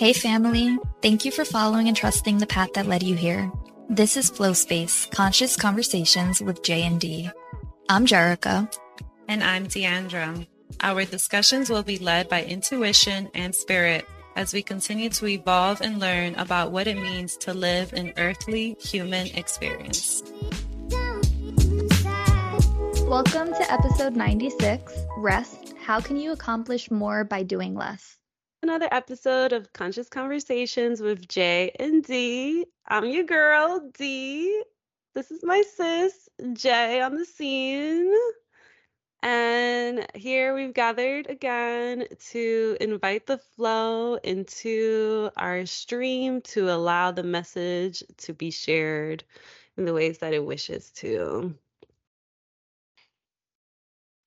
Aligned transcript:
Hey, 0.00 0.14
family. 0.14 0.78
Thank 1.02 1.26
you 1.26 1.30
for 1.30 1.44
following 1.44 1.86
and 1.86 1.94
trusting 1.94 2.38
the 2.38 2.46
path 2.46 2.72
that 2.72 2.86
led 2.86 3.02
you 3.02 3.14
here. 3.14 3.52
This 3.90 4.16
is 4.16 4.30
Flow 4.30 4.54
Space 4.54 5.06
Conscious 5.10 5.56
Conversations 5.56 6.40
with 6.40 6.62
J 6.62 6.84
and 6.84 6.98
D. 6.98 7.30
I'm 7.90 8.06
Jerica. 8.06 8.74
And 9.28 9.44
I'm 9.44 9.66
Deandra. 9.66 10.46
Our 10.80 11.04
discussions 11.04 11.68
will 11.68 11.82
be 11.82 11.98
led 11.98 12.30
by 12.30 12.44
intuition 12.44 13.28
and 13.34 13.54
spirit 13.54 14.08
as 14.36 14.54
we 14.54 14.62
continue 14.62 15.10
to 15.10 15.26
evolve 15.26 15.82
and 15.82 16.00
learn 16.00 16.34
about 16.36 16.72
what 16.72 16.86
it 16.86 16.96
means 16.96 17.36
to 17.36 17.52
live 17.52 17.92
an 17.92 18.14
earthly 18.16 18.78
human 18.80 19.26
experience. 19.26 20.22
Welcome 23.10 23.48
to 23.54 23.72
episode 23.72 24.14
96 24.14 24.94
Rest 25.16 25.74
How 25.82 26.00
Can 26.00 26.16
You 26.16 26.30
Accomplish 26.30 26.92
More 26.92 27.24
by 27.24 27.42
Doing 27.42 27.74
Less? 27.74 28.16
another 28.62 28.86
episode 28.92 29.52
of 29.52 29.72
Conscious 29.72 30.08
Conversations 30.08 31.00
with 31.00 31.26
J 31.26 31.72
and 31.80 32.04
D. 32.04 32.66
I'm 32.86 33.06
your 33.06 33.24
girl, 33.24 33.90
D. 33.98 34.62
This 35.12 35.32
is 35.32 35.42
my 35.42 35.60
sis, 35.74 36.28
J, 36.52 37.00
on 37.00 37.16
the 37.16 37.24
scene. 37.24 38.14
And 39.24 40.06
here 40.14 40.54
we've 40.54 40.72
gathered 40.72 41.28
again 41.28 42.04
to 42.30 42.76
invite 42.80 43.26
the 43.26 43.38
flow 43.56 44.14
into 44.22 45.30
our 45.36 45.66
stream 45.66 46.42
to 46.42 46.70
allow 46.70 47.10
the 47.10 47.24
message 47.24 48.04
to 48.18 48.34
be 48.34 48.52
shared 48.52 49.24
in 49.76 49.84
the 49.84 49.94
ways 49.94 50.18
that 50.18 50.32
it 50.32 50.44
wishes 50.44 50.92
to. 50.98 51.56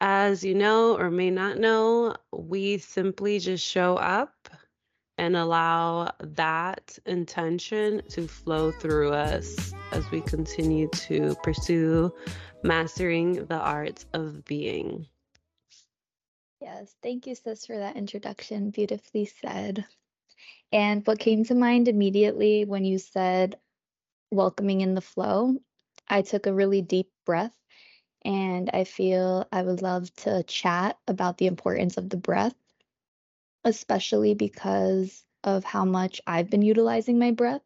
As 0.05 0.43
you 0.43 0.53
know 0.53 0.97
or 0.97 1.09
may 1.09 1.29
not 1.29 1.59
know, 1.59 2.13
we 2.33 2.77
simply 2.77 3.39
just 3.39 3.65
show 3.65 3.95
up 3.95 4.49
and 5.17 5.37
allow 5.37 6.11
that 6.19 6.99
intention 7.05 8.01
to 8.09 8.27
flow 8.27 8.69
through 8.69 9.13
us 9.13 9.73
as 9.93 10.11
we 10.11 10.19
continue 10.19 10.89
to 10.89 11.37
pursue 11.41 12.13
mastering 12.63 13.45
the 13.45 13.55
art 13.55 14.03
of 14.11 14.43
being. 14.43 15.07
Yes, 16.59 16.93
thank 17.01 17.25
you, 17.25 17.35
sis, 17.35 17.65
for 17.65 17.77
that 17.77 17.95
introduction. 17.95 18.71
Beautifully 18.71 19.23
said. 19.23 19.85
And 20.73 21.07
what 21.07 21.19
came 21.19 21.45
to 21.45 21.55
mind 21.55 21.87
immediately 21.87 22.65
when 22.65 22.83
you 22.83 22.99
said 22.99 23.57
welcoming 24.31 24.81
in 24.81 24.95
the 24.95 25.01
flow, 25.01 25.55
I 26.09 26.23
took 26.23 26.45
a 26.45 26.53
really 26.53 26.81
deep 26.81 27.09
breath 27.25 27.55
and 28.25 28.69
I 28.73 28.83
feel 28.85 29.47
I 29.51 29.63
would 29.63 29.81
love 29.81 30.13
to 30.17 30.43
chat 30.43 30.97
about 31.07 31.37
the 31.37 31.47
importance 31.47 31.97
of 31.97 32.09
the 32.09 32.17
breath, 32.17 32.55
especially 33.65 34.33
because 34.33 35.25
of 35.43 35.65
how 35.65 35.83
much 35.83 36.21
I've 36.25 36.49
been 36.49 36.61
utilizing 36.61 37.19
my 37.19 37.31
breath 37.31 37.61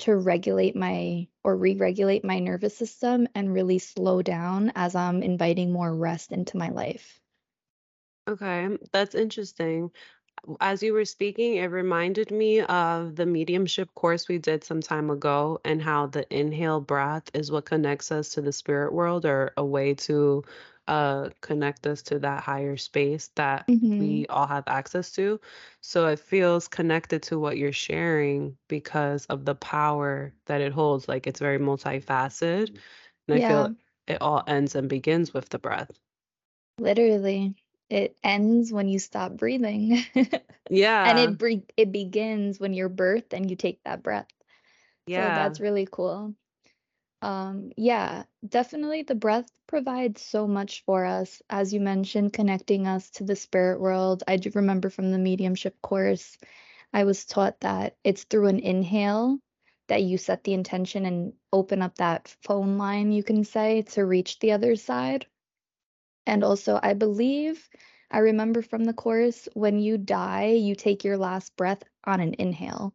to 0.00 0.14
regulate 0.14 0.76
my 0.76 1.28
or 1.42 1.56
re 1.56 1.74
regulate 1.74 2.22
my 2.22 2.38
nervous 2.38 2.76
system 2.76 3.26
and 3.34 3.54
really 3.54 3.78
slow 3.78 4.20
down 4.20 4.72
as 4.74 4.94
I'm 4.94 5.22
inviting 5.22 5.72
more 5.72 5.94
rest 5.94 6.32
into 6.32 6.58
my 6.58 6.68
life. 6.68 7.18
Okay, 8.28 8.76
that's 8.92 9.14
interesting 9.14 9.90
as 10.60 10.82
you 10.82 10.92
were 10.92 11.04
speaking, 11.04 11.56
it 11.56 11.66
reminded 11.66 12.30
me 12.30 12.60
of 12.60 13.16
the 13.16 13.26
mediumship 13.26 13.94
course 13.94 14.28
we 14.28 14.38
did 14.38 14.64
some 14.64 14.80
time 14.80 15.10
ago 15.10 15.60
and 15.64 15.82
how 15.82 16.06
the 16.06 16.26
inhale 16.36 16.80
breath 16.80 17.24
is 17.34 17.50
what 17.50 17.64
connects 17.66 18.10
us 18.12 18.30
to 18.30 18.40
the 18.42 18.52
spirit 18.52 18.92
world 18.92 19.24
or 19.26 19.52
a 19.56 19.64
way 19.64 19.94
to 19.94 20.44
uh, 20.88 21.30
connect 21.40 21.86
us 21.86 22.02
to 22.02 22.18
that 22.20 22.42
higher 22.42 22.76
space 22.76 23.28
that 23.36 23.68
hmm 23.68 23.92
we 23.98 24.26
all 24.28 24.46
have 24.46 24.64
access 24.66 25.12
to. 25.12 25.40
So 25.80 26.06
it 26.08 26.18
feels 26.20 26.68
connected 26.68 27.22
to 27.24 27.38
what 27.38 27.56
you're 27.58 27.72
sharing 27.72 28.56
because 28.68 29.26
of 29.26 29.44
the 29.44 29.54
power 29.54 30.32
that 30.46 30.60
it 30.60 30.72
holds. 30.72 31.08
Like 31.08 31.26
it's 31.26 31.40
very 31.40 31.58
multifaceted. 31.58 32.68
And 33.28 33.36
I 33.36 33.40
feel 33.40 33.70
it 34.06 34.20
all 34.20 34.42
ends 34.46 34.74
and 34.74 34.88
begins 34.88 35.32
with 35.34 35.48
the 35.50 35.58
breath. 35.58 35.90
literally. 36.78 37.54
It 37.90 38.16
ends 38.24 38.72
when 38.72 38.88
you 38.88 38.98
stop 38.98 39.32
breathing. 39.32 40.04
Yeah. 40.68 41.04
And 41.08 41.18
it 41.18 41.38
bre 41.38 41.64
it 41.76 41.92
begins 41.92 42.58
when 42.58 42.74
you're 42.74 42.90
birthed 42.90 43.32
and 43.32 43.48
you 43.48 43.56
take 43.56 43.82
that 43.84 44.02
breath. 44.02 44.26
So 45.08 45.12
Yeah. 45.12 45.34
that's 45.34 45.60
really 45.60 45.86
cool. 45.90 46.34
Um, 47.22 47.72
yeah, 47.76 48.24
definitely 48.46 49.02
the 49.02 49.14
breath 49.14 49.50
provides 49.66 50.22
so 50.22 50.46
much 50.46 50.84
for 50.84 51.04
us. 51.04 51.42
As 51.50 51.72
you 51.72 51.80
mentioned, 51.80 52.32
connecting 52.32 52.86
us 52.86 53.10
to 53.10 53.24
the 53.24 53.36
spirit 53.36 53.80
world. 53.80 54.22
I 54.28 54.36
do 54.36 54.50
remember 54.54 54.90
from 54.90 55.10
the 55.12 55.18
mediumship 55.18 55.80
course, 55.82 56.36
I 56.92 57.04
was 57.04 57.24
taught 57.24 57.60
that 57.60 57.96
it's 58.04 58.24
through 58.24 58.46
an 58.48 58.60
inhale 58.60 59.38
that 59.88 60.02
you 60.02 60.18
set 60.18 60.44
the 60.44 60.54
intention 60.54 61.06
and 61.06 61.32
open 61.52 61.82
up 61.82 61.96
that 61.96 62.28
phone 62.42 62.78
line, 62.78 63.12
you 63.12 63.22
can 63.22 63.44
say, 63.44 63.82
to 63.82 64.04
reach 64.04 64.38
the 64.40 64.52
other 64.52 64.76
side. 64.76 65.26
And 66.26 66.44
also, 66.44 66.78
I 66.82 66.94
believe 66.94 67.68
I 68.10 68.18
remember 68.18 68.62
from 68.62 68.84
the 68.84 68.92
course 68.94 69.48
when 69.54 69.78
you 69.78 69.98
die, 69.98 70.50
you 70.52 70.74
take 70.74 71.04
your 71.04 71.16
last 71.18 71.56
breath 71.56 71.82
on 72.04 72.20
an 72.20 72.34
inhale. 72.38 72.94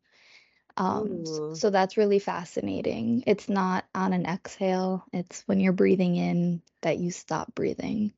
Um, 0.78 1.24
Ooh. 1.24 1.54
so 1.54 1.70
that's 1.70 1.98
really 1.98 2.20
fascinating. 2.20 3.24
It's 3.28 3.50
not 3.50 3.86
on 3.96 4.14
an 4.14 4.26
exhale, 4.26 5.06
it's 5.14 5.42
when 5.48 5.60
you're 5.60 5.74
breathing 5.74 6.16
in 6.16 6.62
that 6.82 6.98
you 7.00 7.12
stop 7.12 7.54
breathing. 7.56 8.14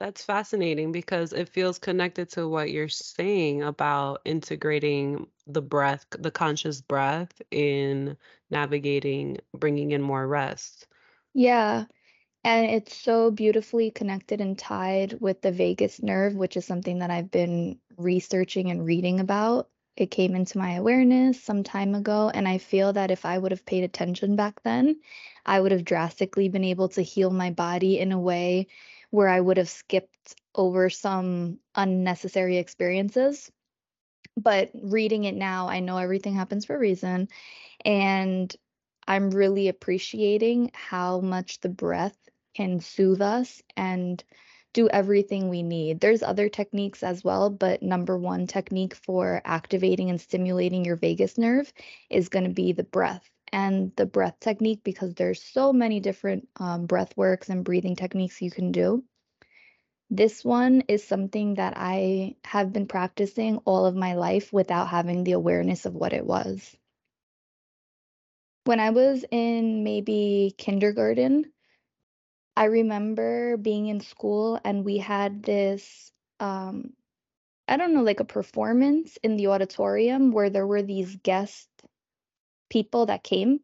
That's 0.00 0.24
fascinating 0.24 0.92
because 0.92 1.32
it 1.32 1.48
feels 1.48 1.78
connected 1.78 2.28
to 2.30 2.48
what 2.48 2.70
you're 2.70 2.88
saying 2.88 3.62
about 3.62 4.20
integrating 4.24 5.30
the 5.46 5.62
breath, 5.62 6.06
the 6.10 6.30
conscious 6.30 6.80
breath 6.80 7.40
in 7.50 8.16
navigating, 8.50 9.38
bringing 9.54 9.92
in 9.92 10.02
more 10.02 10.26
rest. 10.26 10.86
Yeah, 11.34 11.86
and 12.46 12.64
it's 12.70 12.96
so 12.96 13.32
beautifully 13.32 13.90
connected 13.90 14.40
and 14.40 14.56
tied 14.56 15.20
with 15.20 15.42
the 15.42 15.50
vagus 15.50 16.00
nerve, 16.00 16.36
which 16.36 16.56
is 16.56 16.64
something 16.64 17.00
that 17.00 17.10
I've 17.10 17.28
been 17.28 17.80
researching 17.96 18.70
and 18.70 18.86
reading 18.86 19.18
about. 19.18 19.68
It 19.96 20.12
came 20.12 20.36
into 20.36 20.56
my 20.56 20.74
awareness 20.74 21.42
some 21.42 21.64
time 21.64 21.96
ago, 21.96 22.30
and 22.32 22.46
I 22.46 22.58
feel 22.58 22.92
that 22.92 23.10
if 23.10 23.24
I 23.24 23.36
would 23.36 23.50
have 23.50 23.66
paid 23.66 23.82
attention 23.82 24.36
back 24.36 24.62
then, 24.62 25.00
I 25.44 25.60
would 25.60 25.72
have 25.72 25.84
drastically 25.84 26.48
been 26.48 26.62
able 26.62 26.88
to 26.90 27.02
heal 27.02 27.30
my 27.30 27.50
body 27.50 27.98
in 27.98 28.12
a 28.12 28.20
way 28.20 28.68
where 29.10 29.28
I 29.28 29.40
would 29.40 29.56
have 29.56 29.68
skipped 29.68 30.36
over 30.54 30.88
some 30.88 31.58
unnecessary 31.74 32.58
experiences. 32.58 33.50
But 34.36 34.70
reading 34.72 35.24
it 35.24 35.34
now, 35.34 35.68
I 35.68 35.80
know 35.80 35.98
everything 35.98 36.34
happens 36.34 36.64
for 36.64 36.76
a 36.76 36.78
reason, 36.78 37.26
and 37.84 38.54
I'm 39.08 39.32
really 39.32 39.66
appreciating 39.66 40.70
how 40.74 41.18
much 41.20 41.60
the 41.60 41.68
breath 41.68 42.16
can 42.56 42.80
soothe 42.80 43.20
us 43.20 43.62
and 43.76 44.24
do 44.72 44.88
everything 44.88 45.48
we 45.48 45.62
need. 45.62 46.00
There's 46.00 46.22
other 46.22 46.48
techniques 46.48 47.02
as 47.02 47.22
well, 47.22 47.50
but 47.50 47.82
number 47.82 48.16
one 48.16 48.46
technique 48.46 48.94
for 48.94 49.42
activating 49.44 50.08
and 50.08 50.20
stimulating 50.20 50.84
your 50.84 50.96
vagus 50.96 51.36
nerve 51.36 51.70
is 52.08 52.30
going 52.30 52.44
to 52.44 52.54
be 52.54 52.72
the 52.72 52.84
breath. 52.84 53.28
And 53.52 53.92
the 53.96 54.06
breath 54.06 54.40
technique, 54.40 54.80
because 54.84 55.14
there's 55.14 55.42
so 55.42 55.72
many 55.72 56.00
different 56.00 56.48
um, 56.56 56.86
breath 56.86 57.16
works 57.16 57.48
and 57.48 57.64
breathing 57.64 57.94
techniques 57.94 58.42
you 58.42 58.50
can 58.50 58.72
do. 58.72 59.04
This 60.10 60.44
one 60.44 60.82
is 60.88 61.04
something 61.04 61.54
that 61.54 61.74
I 61.76 62.36
have 62.44 62.72
been 62.72 62.86
practicing 62.86 63.58
all 63.58 63.86
of 63.86 63.94
my 63.94 64.14
life 64.14 64.52
without 64.52 64.88
having 64.88 65.24
the 65.24 65.32
awareness 65.32 65.84
of 65.84 65.94
what 65.94 66.12
it 66.12 66.24
was. 66.24 66.74
When 68.64 68.80
I 68.80 68.90
was 68.90 69.24
in 69.30 69.84
maybe 69.84 70.54
kindergarten, 70.58 71.52
I 72.56 72.64
remember 72.64 73.56
being 73.58 73.86
in 73.88 74.00
school 74.00 74.58
and 74.64 74.84
we 74.84 74.98
had 74.98 75.42
this, 75.42 76.10
um, 76.40 76.92
I 77.68 77.76
don't 77.76 77.94
know, 77.94 78.02
like 78.02 78.20
a 78.20 78.24
performance 78.24 79.18
in 79.22 79.36
the 79.36 79.48
auditorium 79.48 80.32
where 80.32 80.48
there 80.48 80.66
were 80.66 80.82
these 80.82 81.16
guest 81.16 81.68
people 82.70 83.06
that 83.06 83.22
came. 83.22 83.60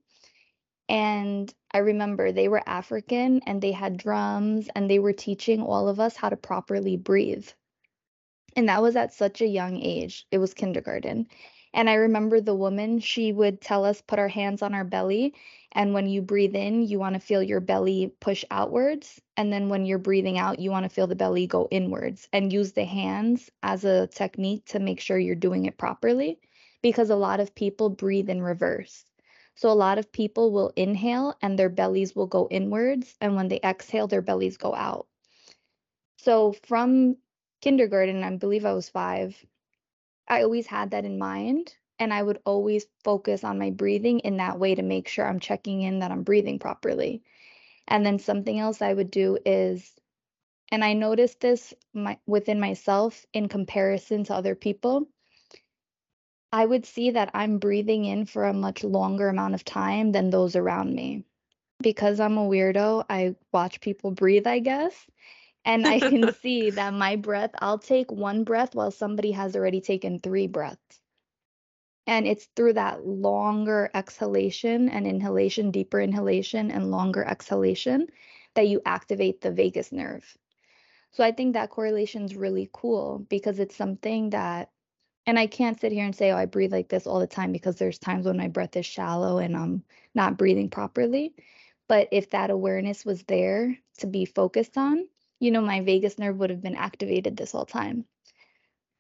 And 0.89 1.53
I 1.73 1.79
remember 1.79 2.33
they 2.33 2.49
were 2.49 2.63
African 2.69 3.41
and 3.47 3.63
they 3.63 3.73
had 3.73 3.97
drums 3.97 4.69
and 4.75 4.91
they 4.91 4.99
were 4.99 5.15
teaching 5.15 5.63
all 5.63 5.89
of 5.89 5.99
us 5.99 6.17
how 6.17 6.29
to 6.29 6.37
properly 6.37 6.97
breathe. 6.97 7.49
And 8.55 8.69
that 8.69 8.83
was 8.83 8.97
at 8.97 9.15
such 9.15 9.41
a 9.41 9.47
young 9.47 9.81
age. 9.81 10.27
It 10.31 10.39
was 10.39 10.53
kindergarten. 10.53 11.29
And 11.75 11.89
I 11.89 11.95
remember 11.95 12.41
the 12.41 12.55
woman, 12.55 12.99
she 12.99 13.33
would 13.33 13.61
tell 13.61 13.85
us 13.85 14.03
put 14.03 14.19
our 14.19 14.29
hands 14.29 14.63
on 14.63 14.75
our 14.75 14.85
belly. 14.85 15.35
And 15.73 15.95
when 15.95 16.07
you 16.07 16.21
breathe 16.21 16.55
in, 16.55 16.83
you 16.83 16.99
want 16.99 17.15
to 17.15 17.21
feel 17.21 17.43
your 17.43 17.61
belly 17.61 18.13
push 18.21 18.45
outwards. 18.51 19.21
And 19.37 19.53
then 19.53 19.69
when 19.69 19.87
you're 19.87 19.99
breathing 19.99 20.39
out, 20.39 20.59
you 20.59 20.71
want 20.71 20.85
to 20.85 20.91
feel 20.91 21.07
the 21.07 21.17
belly 21.17 21.47
go 21.47 21.69
inwards 21.71 22.29
and 22.33 22.53
use 22.53 22.73
the 22.73 22.85
hands 22.85 23.51
as 23.63 23.85
a 23.85 24.07
technique 24.09 24.67
to 24.67 24.81
make 24.81 25.01
sure 25.01 25.19
you're 25.19 25.35
doing 25.35 25.65
it 25.65 25.79
properly. 25.79 26.39
Because 26.83 27.11
a 27.11 27.17
lot 27.17 27.41
of 27.41 27.55
people 27.55 27.89
breathe 27.89 28.29
in 28.29 28.43
reverse. 28.43 29.05
So 29.55 29.71
a 29.71 29.75
lot 29.75 29.99
of 29.99 30.13
people 30.13 30.51
will 30.51 30.73
inhale 30.77 31.37
and 31.43 31.59
their 31.59 31.69
bellies 31.69 32.17
will 32.17 32.27
go 32.27 32.49
inwards, 32.51 33.15
and 33.21 33.37
when 33.37 33.49
they 33.49 33.61
exhale, 33.63 34.09
their 34.09 34.23
bellies 34.23 34.57
go 34.57 34.75
out. 34.75 35.07
So 36.17 36.55
from 36.65 37.17
kindergarten, 37.61 38.25
I 38.25 38.37
believe 38.37 38.65
I 38.65 38.73
was 38.73 38.89
five, 38.89 39.37
I 40.29 40.43
always 40.43 40.67
had 40.67 40.91
that 40.93 41.05
in 41.05 41.19
mind. 41.19 41.75
And 41.99 42.13
I 42.13 42.23
would 42.23 42.41
always 42.45 42.87
focus 43.05 43.45
on 43.45 43.59
my 43.61 43.71
breathing 43.71 44.21
in 44.21 44.39
that 44.39 44.59
way 44.59 44.75
to 44.75 44.83
make 44.83 45.07
sure 45.07 45.25
I'm 45.25 45.39
checking 45.39 45.83
in 45.83 46.01
that 46.01 46.11
I'm 46.11 46.25
breathing 46.25 46.59
properly. 46.59 47.23
And 47.87 48.05
then 48.05 48.19
something 48.19 48.59
else 48.59 48.83
I 48.83 48.93
would 48.93 49.11
do 49.11 49.39
is, 49.47 49.95
and 50.73 50.83
I 50.83 50.95
noticed 50.95 51.41
this 51.41 51.75
my, 51.95 52.19
within 52.27 52.59
myself 52.59 53.25
in 53.33 53.49
comparison 53.49 54.25
to 54.25 54.35
other 54.35 54.57
people. 54.57 55.07
I 56.53 56.67
would 56.67 56.87
see 56.87 57.11
that 57.11 57.31
I'm 57.35 57.59
breathing 57.59 58.05
in 58.05 58.27
for 58.27 58.45
a 58.45 58.53
much 58.53 58.83
longer 58.83 59.29
amount 59.29 59.55
of 59.55 59.65
time 59.65 60.13
than 60.13 60.31
those 60.31 60.57
around 60.57 60.95
me. 60.95 61.25
Because 61.81 62.21
I'm 62.21 62.37
a 62.37 62.47
weirdo, 62.49 63.05
I 63.09 63.37
watch 63.53 63.81
people 63.81 64.11
breathe, 64.11 64.47
I 64.47 64.59
guess. 64.59 65.07
And 65.65 65.87
I 65.87 66.01
can 66.01 66.29
see 66.43 66.71
that 66.71 66.95
my 66.95 67.17
breath, 67.17 67.53
I'll 67.59 67.79
take 67.79 68.11
one 68.11 68.45
breath 68.45 68.75
while 68.75 68.91
somebody 68.91 69.33
has 69.33 69.57
already 69.57 69.81
taken 69.81 70.19
three 70.19 70.47
breaths. 70.47 71.01
And 72.07 72.27
it's 72.27 72.47
through 72.57 72.75
that 72.75 73.07
longer 73.07 73.91
exhalation 73.95 74.89
and 74.89 75.07
inhalation, 75.07 75.71
deeper 75.71 76.01
inhalation 76.01 76.71
and 76.71 76.91
longer 76.91 77.25
exhalation 77.25 78.09
that 78.55 78.69
you 78.69 78.81
activate 78.85 79.41
the 79.41 79.53
vagus 79.53 79.93
nerve. 79.93 80.37
So 81.13 81.25
I 81.25 81.33
think 81.33 81.55
that 81.55 81.71
correlation 81.71 82.25
is 82.25 82.37
really 82.37 82.69
cool 82.73 83.27
because 83.29 83.59
it's 83.59 83.77
something 83.77 84.31
that, 84.31 84.71
and 85.27 85.39
I 85.39 85.47
can't 85.47 85.81
sit 85.81 85.93
here 85.93 86.05
and 86.05 86.15
say, 86.17 86.33
oh, 86.33 86.37
I 86.37 86.47
breathe 86.47 86.73
like 86.73 86.89
this 86.89 87.07
all 87.07 87.21
the 87.21 87.27
time 87.27 87.53
because 87.53 87.77
there's 87.77 87.99
times 87.99 88.27
when 88.27 88.37
my 88.37 88.49
breath 88.49 88.77
is 88.77 88.87
shallow 88.87 89.39
and 89.39 89.57
I'm 89.57 89.85
not 90.15 90.39
breathing 90.39 90.71
properly. 90.71 91.35
But 91.89 92.09
if 92.13 92.31
that 92.31 92.51
awareness 92.51 93.05
was 93.05 93.23
there 93.25 93.79
to 93.99 94.07
be 94.07 94.25
focused 94.25 94.77
on, 94.79 95.07
you 95.43 95.51
know, 95.51 95.61
my 95.61 95.81
vagus 95.81 96.19
nerve 96.19 96.37
would 96.39 96.51
have 96.51 96.63
been 96.63 96.77
activated 96.77 97.37
this 97.37 97.53
whole 97.53 97.67
time. 97.67 98.05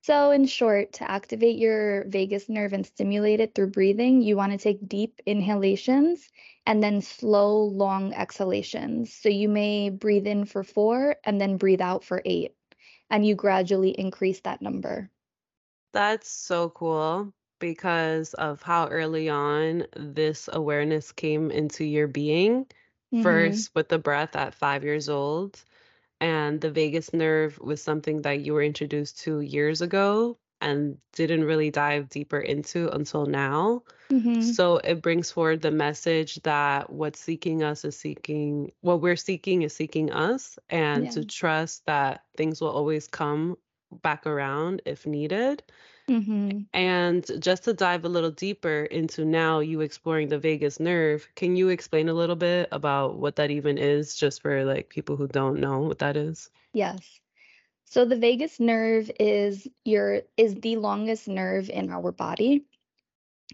So, 0.03 0.33
in 0.33 0.47
short, 0.47 0.95
to 0.95 1.09
activate 1.09 1.59
your 1.59 2.05
vagus 2.09 2.49
nerve 2.49 2.73
and 2.73 2.85
stimulate 2.85 3.39
it 3.39 3.55
through 3.55 3.71
breathing, 3.71 4.21
you 4.21 4.37
want 4.37 4.51
to 4.51 4.59
take 4.59 4.89
deep 4.89 5.21
inhalations 5.27 6.29
and 6.67 6.83
then 6.83 7.01
slow, 7.03 7.63
long 7.63 8.13
exhalations. 8.13 9.13
So, 9.15 9.29
you 9.29 9.49
may 9.49 9.91
breathe 9.91 10.27
in 10.27 10.45
for 10.45 10.65
four 10.65 11.17
and 11.23 11.41
then 11.41 11.57
breathe 11.57 11.81
out 11.81 12.03
for 12.03 12.21
eight, 12.25 12.57
and 13.11 13.25
you 13.25 13.37
gradually 13.37 13.91
increase 13.91 14.41
that 14.41 14.61
number. 14.61 15.09
That's 15.93 16.29
so 16.29 16.71
cool 16.71 17.33
because 17.61 18.35
of 18.35 18.61
how 18.61 18.89
early 18.89 19.29
on 19.29 19.87
this 19.95 20.49
awareness 20.53 21.13
came 21.13 21.53
into 21.53 21.85
your 21.85 22.09
being. 22.09 22.65
Mm-hmm. 23.15 23.23
First, 23.23 23.71
with 23.77 23.89
the 23.89 24.01
breath 24.01 24.35
at 24.35 24.57
five 24.57 24.83
years 24.83 25.09
old, 25.09 25.63
and 26.23 26.61
the 26.61 26.71
vagus 26.71 27.13
nerve 27.13 27.59
was 27.61 27.83
something 27.83 28.23
that 28.23 28.41
you 28.41 28.55
were 28.55 28.63
introduced 28.63 29.21
to 29.25 29.41
years 29.41 29.83
ago 29.83 30.39
and 30.61 30.97
didn't 31.15 31.43
really 31.45 31.71
dive 31.73 32.09
deeper 32.09 32.39
into 32.39 32.89
until 32.91 33.27
now. 33.27 33.83
Mm-hmm. 34.11 34.43
So 34.43 34.77
it 34.77 35.03
brings 35.03 35.33
forward 35.33 35.61
the 35.61 35.73
message 35.73 36.37
that 36.45 36.91
what's 36.91 37.19
seeking 37.19 37.65
us 37.65 37.85
is 37.85 37.99
seeking 37.99 38.71
what 38.81 39.01
we're 39.03 39.17
seeking 39.17 39.63
is 39.63 39.75
seeking 39.75 40.13
us 40.13 40.59
and 40.71 41.05
Yeah. 41.07 41.11
to 41.11 41.25
trust 41.25 41.85
that 41.87 42.23
things 42.37 42.61
will 42.61 42.71
always 42.71 43.09
come 43.09 43.57
back 44.03 44.25
around 44.27 44.83
if 44.87 45.05
needed. 45.05 45.65
Mm-hmm. 46.09 46.61
And 46.75 47.31
just 47.41 47.65
to 47.65 47.73
dive 47.73 48.05
a 48.05 48.09
little 48.09 48.31
deeper 48.31 48.85
into 48.85 49.25
now 49.25 49.61
you 49.61 49.81
exploring 49.81 50.29
the 50.29 50.39
vagus 50.39 50.81
nerve, 50.81 51.29
can 51.35 51.57
you 51.57 51.69
explain 51.69 52.09
a 52.09 52.15
little 52.15 52.37
bit 52.37 52.69
about 52.73 53.19
what 53.19 53.37
that 53.37 53.51
even 53.51 53.79
is, 53.79 54.15
just 54.15 54.43
for 54.43 54.65
like 54.65 54.89
people 54.89 55.17
who 55.17 55.29
don't 55.29 55.61
know 55.61 55.81
what 55.81 55.99
that 56.01 56.17
is? 56.17 56.51
Yes. 56.73 57.21
So 57.85 58.05
the 58.05 58.17
vagus 58.17 58.59
nerve 58.59 59.11
is 59.21 59.69
your 59.85 60.23
is 60.37 60.55
the 60.57 60.77
longest 60.77 61.29
nerve 61.29 61.69
in 61.71 61.91
our 61.91 62.13
body. 62.13 62.65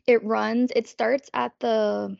It 0.06 0.24
runs, 0.24 0.72
it 0.74 0.88
starts 0.88 1.28
at 1.34 1.58
the 1.60 2.16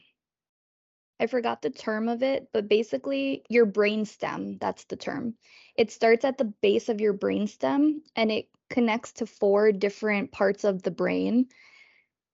I 1.20 1.26
forgot 1.26 1.62
the 1.62 1.70
term 1.70 2.08
of 2.08 2.22
it, 2.22 2.48
but 2.52 2.68
basically 2.68 3.44
your 3.48 3.66
brain 3.66 4.04
stem, 4.04 4.58
that's 4.58 4.84
the 4.84 4.96
term. 4.96 5.34
It 5.76 5.90
starts 5.90 6.24
at 6.24 6.38
the 6.38 6.44
base 6.44 6.88
of 6.88 7.00
your 7.00 7.12
brain 7.12 7.46
stem 7.46 8.02
and 8.14 8.30
it 8.30 8.48
connects 8.70 9.12
to 9.12 9.26
four 9.26 9.72
different 9.72 10.30
parts 10.30 10.64
of 10.64 10.82
the 10.82 10.90
brain. 10.90 11.48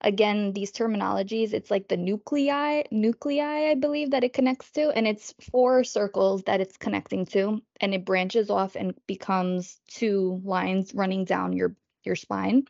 Again, 0.01 0.53
these 0.53 0.71
terminologies, 0.71 1.55
it's 1.55 1.71
like 1.71 1.89
the 1.89 1.97
nuclei, 1.97 2.83
nuclei, 2.91 3.71
I 3.71 3.75
believe 3.75 4.11
that 4.11 4.25
it 4.25 4.35
connects 4.35 4.71
to, 4.73 4.91
and 4.91 5.07
it's 5.07 5.35
four 5.51 5.83
circles 5.83 6.43
that 6.43 6.61
it's 6.61 6.77
connecting 6.77 7.25
to, 7.27 7.63
and 7.81 7.95
it 7.95 8.05
branches 8.05 8.51
off 8.51 8.77
and 8.77 8.95
becomes 9.07 9.79
two 9.89 10.43
lines 10.45 10.95
running 10.95 11.25
down 11.25 11.55
your 11.55 11.75
your 12.03 12.17
spine. 12.17 12.65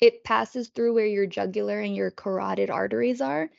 It 0.00 0.22
passes 0.22 0.68
through 0.68 0.94
where 0.94 1.06
your 1.06 1.26
jugular 1.26 1.80
and 1.80 1.96
your 1.96 2.12
carotid 2.12 2.70
arteries 2.70 3.20
are, 3.20 3.50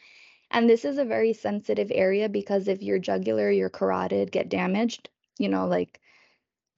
and 0.51 0.69
this 0.69 0.85
is 0.85 0.97
a 0.97 1.05
very 1.05 1.33
sensitive 1.33 1.91
area 1.93 2.29
because 2.29 2.67
if 2.67 2.81
your 2.81 2.99
jugular, 2.99 3.49
your 3.51 3.69
carotid 3.69 4.31
get 4.31 4.49
damaged, 4.49 5.09
you 5.37 5.49
know, 5.49 5.67
like 5.67 5.99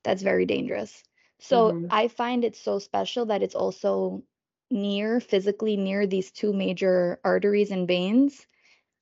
that's 0.03 0.21
very 0.23 0.45
dangerous. 0.45 1.03
So 1.39 1.73
hmm 1.73 1.89
I 1.89 2.07
find 2.07 2.43
it 2.43 2.55
so 2.55 2.79
special 2.79 3.25
that 3.25 3.41
it's 3.43 3.55
also 3.55 4.23
near, 4.71 5.19
physically 5.19 5.75
near 5.77 6.05
these 6.07 6.31
two 6.31 6.53
major 6.53 7.19
arteries 7.23 7.71
and 7.71 7.87
veins, 7.87 8.47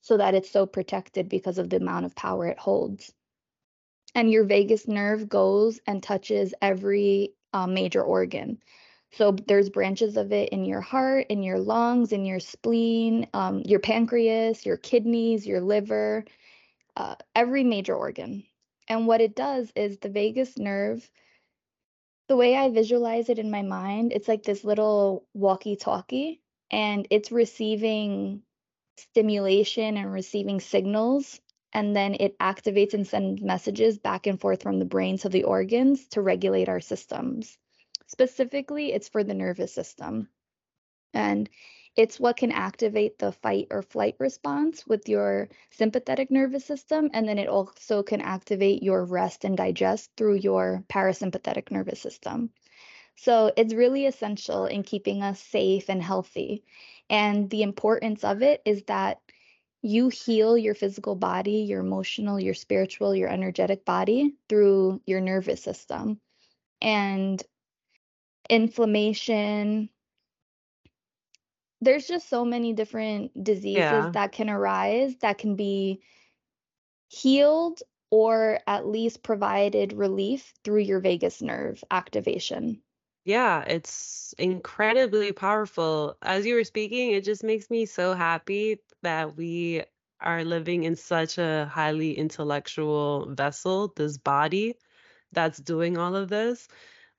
so 0.02 0.18
that 0.18 0.36
it's 0.36 0.50
so 0.50 0.66
protected 0.66 1.30
because 1.30 1.58
of 1.58 1.70
the 1.70 1.78
amount 1.78 2.06
of 2.06 2.16
power 2.16 2.48
it 2.48 2.60
holds. 2.60 3.14
And 4.16 4.32
your 4.32 4.44
vagus 4.44 4.88
nerve 4.88 5.30
goes 5.30 5.80
and 5.88 6.02
touches 6.04 6.54
every 6.62 7.34
uh, 7.54 7.68
major 7.68 8.02
organ. 8.04 8.62
So 9.14 9.32
there's 9.32 9.70
branches 9.70 10.18
of 10.18 10.32
it 10.32 10.50
in 10.50 10.66
your 10.66 10.82
heart, 10.82 11.28
in 11.30 11.42
your 11.42 11.60
lungs, 11.60 12.12
in 12.12 12.26
your 12.26 12.40
spleen, 12.40 13.28
um, 13.34 13.62
your 13.66 13.80
pancreas, 13.80 14.66
your 14.66 14.78
kidneys, 14.78 15.48
your 15.48 15.62
liver, 15.62 16.26
uh, 16.96 17.16
every 17.36 17.64
major 17.64 17.96
organ. 17.96 18.44
And 18.88 19.08
what 19.08 19.22
it 19.22 19.36
does 19.36 19.72
is 19.76 19.98
the 19.98 20.10
vagus 20.10 20.58
nerve, 20.58 21.10
the 22.28 22.36
way 22.36 22.56
I 22.56 22.70
visualize 22.70 23.30
it 23.30 23.40
in 23.40 23.50
my 23.50 23.62
mind, 23.62 24.12
it's 24.14 24.28
like 24.28 24.44
this 24.44 24.64
little 24.64 25.26
walkie-talkie, 25.34 26.42
and 26.70 27.08
it's 27.10 27.32
receiving 27.32 28.42
stimulation 28.98 29.96
and 29.96 30.12
receiving 30.12 30.60
signals, 30.60 31.40
and 31.74 31.96
then 31.96 32.16
it 32.20 32.38
activates 32.40 32.94
and 32.94 33.08
sends 33.08 33.42
messages 33.42 33.98
back 33.98 34.28
and 34.28 34.40
forth 34.42 34.64
from 34.64 34.80
the 34.80 34.86
brain 34.86 35.18
to 35.20 35.30
the 35.30 35.44
organs 35.44 36.08
to 36.10 36.22
regulate 36.22 36.68
our 36.68 36.82
systems. 36.82 37.58
Specifically, 38.08 38.94
it's 38.94 39.10
for 39.10 39.24
the 39.24 39.34
nervous 39.34 39.74
system. 39.74 40.30
And 41.14 41.50
it's 41.96 42.20
what 42.20 42.38
can 42.38 42.52
activate 42.52 43.18
the 43.18 43.32
fight 43.32 43.68
or 43.72 43.82
flight 43.82 44.16
response 44.20 44.86
with 44.86 45.10
your 45.10 45.50
sympathetic 45.72 46.30
nervous 46.30 46.64
system. 46.66 47.10
And 47.14 47.28
then 47.28 47.40
it 47.40 47.50
also 47.50 48.04
can 48.04 48.22
activate 48.22 48.84
your 48.84 49.04
rest 49.04 49.44
and 49.46 49.58
digest 49.58 50.12
through 50.16 50.36
your 50.36 50.84
parasympathetic 50.90 51.72
nervous 51.72 52.00
system. 52.00 52.52
So 53.16 53.52
it's 53.58 53.74
really 53.74 54.06
essential 54.06 54.66
in 54.66 54.84
keeping 54.84 55.24
us 55.24 55.42
safe 55.42 55.90
and 55.90 56.02
healthy. 56.02 56.64
And 57.10 57.50
the 57.50 57.64
importance 57.64 58.24
of 58.24 58.44
it 58.44 58.62
is 58.64 58.84
that 58.84 59.20
you 59.82 60.10
heal 60.10 60.58
your 60.58 60.76
physical 60.76 61.16
body, 61.16 61.66
your 61.68 61.80
emotional, 61.80 62.40
your 62.40 62.54
spiritual, 62.54 63.16
your 63.16 63.30
energetic 63.30 63.86
body 63.86 64.36
through 64.50 65.02
your 65.06 65.22
nervous 65.22 65.64
system. 65.64 66.20
And 66.80 67.42
inflammation, 68.50 69.90
there's 71.82 72.08
just 72.08 72.30
so 72.30 72.44
many 72.46 72.74
different 72.74 73.44
diseases 73.44 74.10
Yeah. 74.10 74.12
that 74.12 74.32
can 74.32 74.50
arise 74.50 75.16
that 75.18 75.38
can 75.38 75.56
be 75.56 76.02
healed 77.10 77.82
or 78.10 78.60
at 78.68 78.88
least 78.88 79.24
provided 79.24 79.92
relief 79.94 80.54
through 80.64 80.80
your 80.82 81.00
vagus 81.00 81.42
nerve 81.42 81.84
activation. 81.92 82.82
Yeah, 83.26 83.64
it's 83.64 84.34
incredibly 84.38 85.32
powerful. 85.32 86.18
As 86.22 86.46
you 86.46 86.56
were 86.56 86.64
speaking, 86.64 87.12
it 87.12 87.24
just 87.24 87.44
makes 87.44 87.70
me 87.70 87.86
so 87.86 88.14
happy 88.14 88.80
that 89.04 89.36
we 89.36 89.84
are 90.22 90.44
living 90.44 90.84
in 90.84 90.96
such 90.96 91.38
a 91.38 91.66
highly 91.72 92.18
intellectual 92.18 93.34
vessel, 93.34 93.94
this 93.96 94.18
body 94.18 94.76
that's 95.32 95.60
doing 95.60 95.98
all 95.98 96.16
of 96.16 96.30
this. 96.30 96.68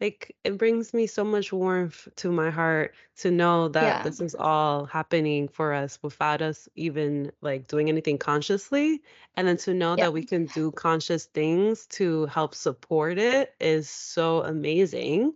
Like, 0.00 0.36
it 0.44 0.56
brings 0.58 0.92
me 0.94 1.06
so 1.06 1.24
much 1.24 1.52
warmth 1.52 2.08
to 2.16 2.30
my 2.32 2.50
heart 2.50 2.94
to 3.18 3.30
know 3.30 3.68
that 3.68 4.02
Yeah. 4.02 4.02
this 4.02 4.20
is 4.20 4.34
all 4.34 4.86
happening 4.86 5.48
for 5.48 5.72
us 5.72 5.98
without 6.02 6.40
us 6.42 6.68
even 6.74 7.32
like 7.40 7.66
doing 7.66 7.88
anything 7.88 8.18
consciously. 8.18 9.02
And 9.36 9.46
then 9.48 9.56
to 9.58 9.74
know 9.74 9.96
that 9.96 10.12
we 10.12 10.24
can 10.24 10.46
do 10.46 10.72
conscious 10.72 11.26
things 11.26 11.86
to 11.98 12.26
help 12.26 12.54
support 12.54 13.18
it 13.18 13.54
is 13.60 13.88
so 13.88 14.42
amazing. 14.42 15.34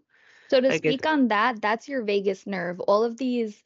So 0.51 0.61
to 0.61 0.71
Like 0.71 0.85
speak 0.85 1.07
on 1.07 1.29
that, 1.29 1.61
that's 1.61 1.89
your 1.89 2.03
vagus 2.03 2.47
nerve. 2.47 2.81
All 2.81 3.05
of 3.05 3.19
these 3.19 3.63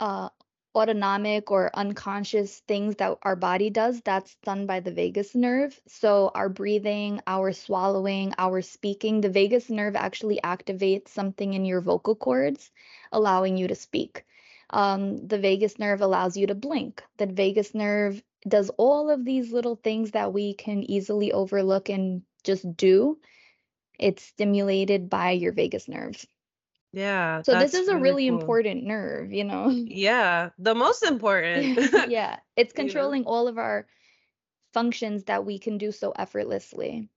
uh 0.00 0.30
autonomic 0.74 1.50
or 1.50 1.70
unconscious 1.74 2.60
things 2.60 2.96
that 2.96 3.18
our 3.22 3.36
body 3.36 3.70
does, 3.70 4.00
that's 4.02 4.36
done 4.44 4.66
by 4.66 4.80
the 4.80 4.92
vagus 4.92 5.34
nerve. 5.34 5.78
So, 5.86 6.30
our 6.34 6.48
breathing, 6.48 7.20
our 7.26 7.52
swallowing, 7.52 8.34
our 8.38 8.62
speaking, 8.62 9.20
the 9.20 9.30
vagus 9.30 9.70
nerve 9.70 9.96
actually 9.96 10.40
activates 10.42 11.08
something 11.08 11.54
in 11.54 11.64
your 11.64 11.80
vocal 11.80 12.14
cords, 12.16 12.70
allowing 13.12 13.56
you 13.56 13.68
to 13.68 13.74
speak. 13.74 14.24
Um, 14.70 15.26
the 15.26 15.38
vagus 15.38 15.78
nerve 15.78 16.00
allows 16.00 16.36
you 16.36 16.48
to 16.48 16.54
blink. 16.54 17.02
The 17.18 17.26
vagus 17.26 17.74
nerve 17.74 18.22
does 18.46 18.70
all 18.76 19.10
of 19.10 19.24
these 19.24 19.52
little 19.52 19.76
things 19.76 20.12
that 20.12 20.32
we 20.32 20.54
can 20.54 20.82
easily 20.82 21.32
overlook 21.32 21.88
and 21.88 22.22
just 22.42 22.76
do. 22.76 23.18
It's 23.98 24.22
stimulated 24.22 25.08
by 25.10 25.32
your 25.32 25.52
vagus 25.52 25.88
nerve. 25.88 26.24
Yeah, 26.94 27.42
So 27.42 27.54
this 27.54 27.74
is 27.74 27.88
a 27.88 27.96
really 27.98 28.16
really 28.16 28.26
cool. 28.26 28.26
important 28.26 28.84
nerve, 28.84 29.32
you 29.32 29.44
know? 29.44 29.70
Yeah, 29.86 30.50
the 30.58 30.74
most 30.74 31.02
important. 31.04 31.78
Yeah, 32.04 32.40
it's 32.56 32.72
You 32.76 32.92
know? 32.92 33.16
controlling 33.16 33.24
all 33.24 33.48
of 33.48 33.58
our 33.58 33.86
functions 34.72 35.24
that 35.24 35.44
we 35.44 35.58
can 35.58 35.78
do 35.78 35.92
so 35.92 36.12
effortlessly. 36.12 37.10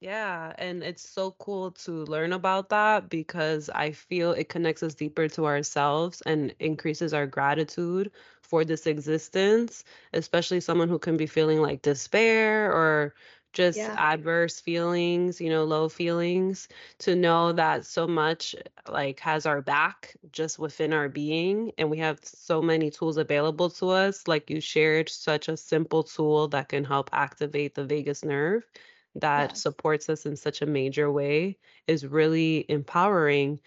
Yeah, 0.00 0.52
and 0.58 0.82
it's 0.82 1.08
so 1.08 1.32
cool 1.32 1.72
to 1.72 2.04
learn 2.04 2.32
about 2.32 2.68
that 2.70 3.08
because 3.08 3.68
I 3.70 3.92
feel 3.92 4.32
it 4.32 4.48
connects 4.48 4.82
us 4.82 4.94
deeper 4.94 5.28
to 5.28 5.46
ourselves 5.46 6.20
and 6.22 6.54
increases 6.58 7.14
our 7.14 7.26
gratitude 7.26 8.12
for 8.42 8.64
this 8.64 8.86
existence, 8.86 9.84
especially 10.12 10.60
someone 10.60 10.88
who 10.88 10.98
can 10.98 11.16
be 11.16 11.26
feeling 11.26 11.60
like 11.62 11.82
despair 11.82 12.72
or 12.72 13.14
just 13.56 13.90
Yeah. 13.90 13.98
adverse 13.98 14.60
feelings, 14.60 15.40
you 15.40 15.50
know, 15.50 15.64
low 15.64 15.88
feelings, 15.90 16.68
to 17.00 17.16
know 17.16 17.52
that 17.52 17.86
so 17.86 18.06
much 18.06 18.54
like 18.88 19.20
has 19.20 19.46
our 19.46 19.62
back 19.62 20.16
just 20.32 20.58
within 20.60 20.92
our 20.92 21.08
being 21.08 21.72
and 21.78 21.90
we 21.90 21.98
have 21.98 22.20
so 22.24 22.62
many 22.62 22.90
tools 22.90 23.18
available 23.18 23.70
to 23.70 23.90
us. 23.90 24.28
Like 24.28 24.50
you 24.50 24.60
shared 24.60 25.08
such 25.10 25.48
a 25.48 25.56
simple 25.56 26.04
tool 26.04 26.48
that 26.48 26.68
can 26.70 26.84
help 26.84 27.10
activate 27.12 27.74
the 27.74 27.84
vagus 27.86 28.24
nerve 28.24 28.64
that 29.16 29.56
Yes. 29.56 29.58
supports 29.58 30.08
us 30.10 30.26
in 30.26 30.36
such 30.36 30.62
a 30.62 30.66
major 30.66 31.10
way 31.10 31.58
is 31.88 32.06
really 32.06 32.66
empowering. 32.68 33.60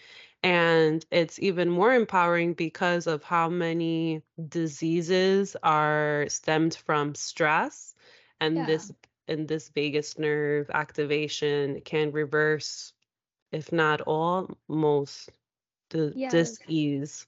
And 0.44 1.06
it's 1.12 1.40
even 1.40 1.70
more 1.70 1.94
empowering 1.94 2.54
because 2.54 3.08
of 3.08 3.24
how 3.24 3.50
many 3.50 4.24
diseases 4.48 5.56
are 5.64 6.26
stemmed 6.30 6.76
from 6.76 7.16
stress. 7.16 7.96
And 8.40 8.66
Yeah. 8.66 8.68
this 8.68 8.92
and 9.30 9.48
this 9.48 9.70
vagus 9.70 10.20
nerve 10.20 10.70
activation 10.74 11.82
can 11.82 12.12
reverse, 12.12 12.94
if 13.52 13.72
not 13.72 14.02
all, 14.02 14.50
most 14.68 15.32
the 15.90 16.16
Yes. 16.16 16.60
dis-ease. 16.68 17.28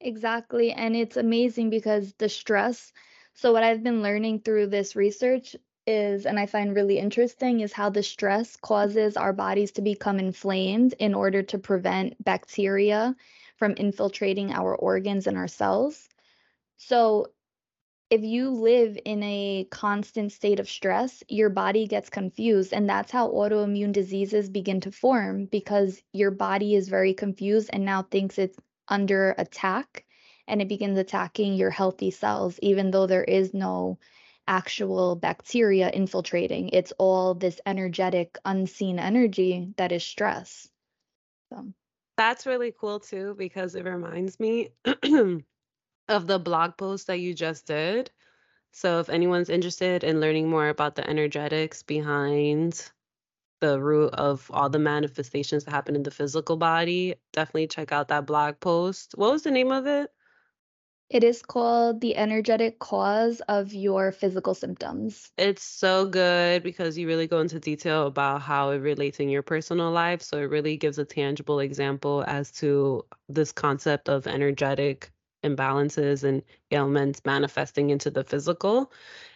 Exactly. 0.00 0.72
And 0.72 0.96
it's 0.96 1.16
amazing 1.16 1.70
because 1.70 2.14
the 2.14 2.28
stress. 2.28 2.92
So, 3.34 3.52
what 3.52 3.62
I've 3.64 3.82
been 3.82 4.02
learning 4.02 4.40
through 4.40 4.68
this 4.68 4.96
research 4.96 5.56
is, 5.86 6.26
and 6.26 6.38
I 6.38 6.46
find 6.46 6.74
really 6.74 6.98
interesting, 6.98 7.60
is 7.60 7.72
how 7.72 7.90
the 7.90 8.02
stress 8.02 8.56
causes 8.56 9.16
our 9.16 9.32
bodies 9.32 9.72
to 9.72 9.82
become 9.82 10.18
inflamed 10.18 10.94
in 10.98 11.14
order 11.14 11.42
to 11.44 11.58
prevent 11.58 12.22
bacteria 12.24 13.16
from 13.56 13.72
infiltrating 13.72 14.52
our 14.52 14.74
organs 14.74 15.26
and 15.26 15.36
our 15.36 15.48
cells. 15.48 16.08
So, 16.76 17.32
if 18.10 18.22
you 18.22 18.50
live 18.50 18.98
in 19.04 19.22
a 19.22 19.66
constant 19.70 20.32
state 20.32 20.58
of 20.58 20.68
stress, 20.68 21.22
your 21.28 21.48
body 21.48 21.86
gets 21.86 22.10
confused. 22.10 22.72
And 22.72 22.88
that's 22.88 23.12
how 23.12 23.30
autoimmune 23.30 23.92
diseases 23.92 24.50
begin 24.50 24.80
to 24.80 24.92
form 24.92 25.46
because 25.46 26.02
your 26.12 26.32
body 26.32 26.74
is 26.74 26.88
very 26.88 27.14
confused 27.14 27.70
and 27.72 27.84
now 27.84 28.02
thinks 28.02 28.36
it's 28.38 28.58
under 28.88 29.34
attack 29.38 30.04
and 30.48 30.60
it 30.60 30.68
begins 30.68 30.98
attacking 30.98 31.54
your 31.54 31.70
healthy 31.70 32.10
cells, 32.10 32.58
even 32.62 32.90
though 32.90 33.06
there 33.06 33.22
is 33.24 33.54
no 33.54 33.98
actual 34.48 35.14
bacteria 35.14 35.88
infiltrating. 35.90 36.70
It's 36.70 36.92
all 36.98 37.34
this 37.34 37.60
energetic, 37.64 38.36
unseen 38.44 38.98
energy 38.98 39.72
that 39.76 39.92
is 39.92 40.02
stress. 40.02 40.68
So, 41.52 41.72
That's 42.16 42.46
really 42.46 42.74
cool 42.78 42.98
too 42.98 43.36
because 43.38 43.76
it 43.76 43.84
reminds 43.84 44.40
me 44.40 44.70
of 46.10 46.26
the 46.26 46.38
blog 46.38 46.76
post 46.76 47.06
that 47.06 47.20
you 47.20 47.34
just 47.34 47.66
did. 47.66 48.10
So 48.72 49.00
if 49.00 49.08
anyone's 49.08 49.48
interested 49.50 50.04
in 50.04 50.20
learning 50.20 50.48
more 50.48 50.68
about 50.68 50.96
the 50.96 51.08
energetics 51.08 51.82
behind 51.82 52.90
the 53.60 53.80
root 53.80 54.14
of 54.14 54.50
all 54.52 54.70
the 54.70 54.78
manifestations 54.78 55.64
that 55.64 55.72
happen 55.72 55.96
in 55.96 56.02
the 56.02 56.10
physical 56.10 56.56
body, 56.56 57.16
definitely 57.32 57.68
check 57.68 57.92
out 57.92 58.08
that 58.08 58.26
blog 58.26 58.60
post. 58.60 59.14
What 59.16 59.32
was 59.32 59.42
the 59.42 59.50
name 59.50 59.72
of 59.72 59.86
it? 59.86 60.12
it 61.10 61.24
is 61.24 61.42
called 61.42 62.00
the 62.00 62.16
energetic 62.16 62.78
cause 62.78 63.40
of 63.48 63.74
your 63.74 64.12
physical 64.12 64.54
symptoms. 64.54 65.32
It's 65.36 65.64
so 65.64 66.06
good 66.06 66.62
because 66.62 66.96
you 66.96 67.08
really 67.08 67.26
go 67.26 67.40
into 67.40 67.58
detail 67.58 68.06
about 68.06 68.42
how 68.42 68.70
it 68.70 68.78
relates 68.78 69.18
in 69.18 69.28
your 69.28 69.42
personal 69.42 69.90
life. 69.90 70.22
So 70.22 70.38
it 70.38 70.50
really 70.50 70.76
gives 70.76 70.98
a 70.98 71.04
tangible 71.04 71.58
example 71.58 72.24
as 72.28 72.52
to 72.52 73.04
this 73.28 73.50
concept 73.50 74.08
of 74.08 74.28
energetic 74.28 75.10
imbalances 75.42 76.24
and 76.24 76.42
ailments 76.70 77.24
manifesting 77.24 77.90
into 77.90 78.10
the 78.10 78.24
physical. 78.24 78.92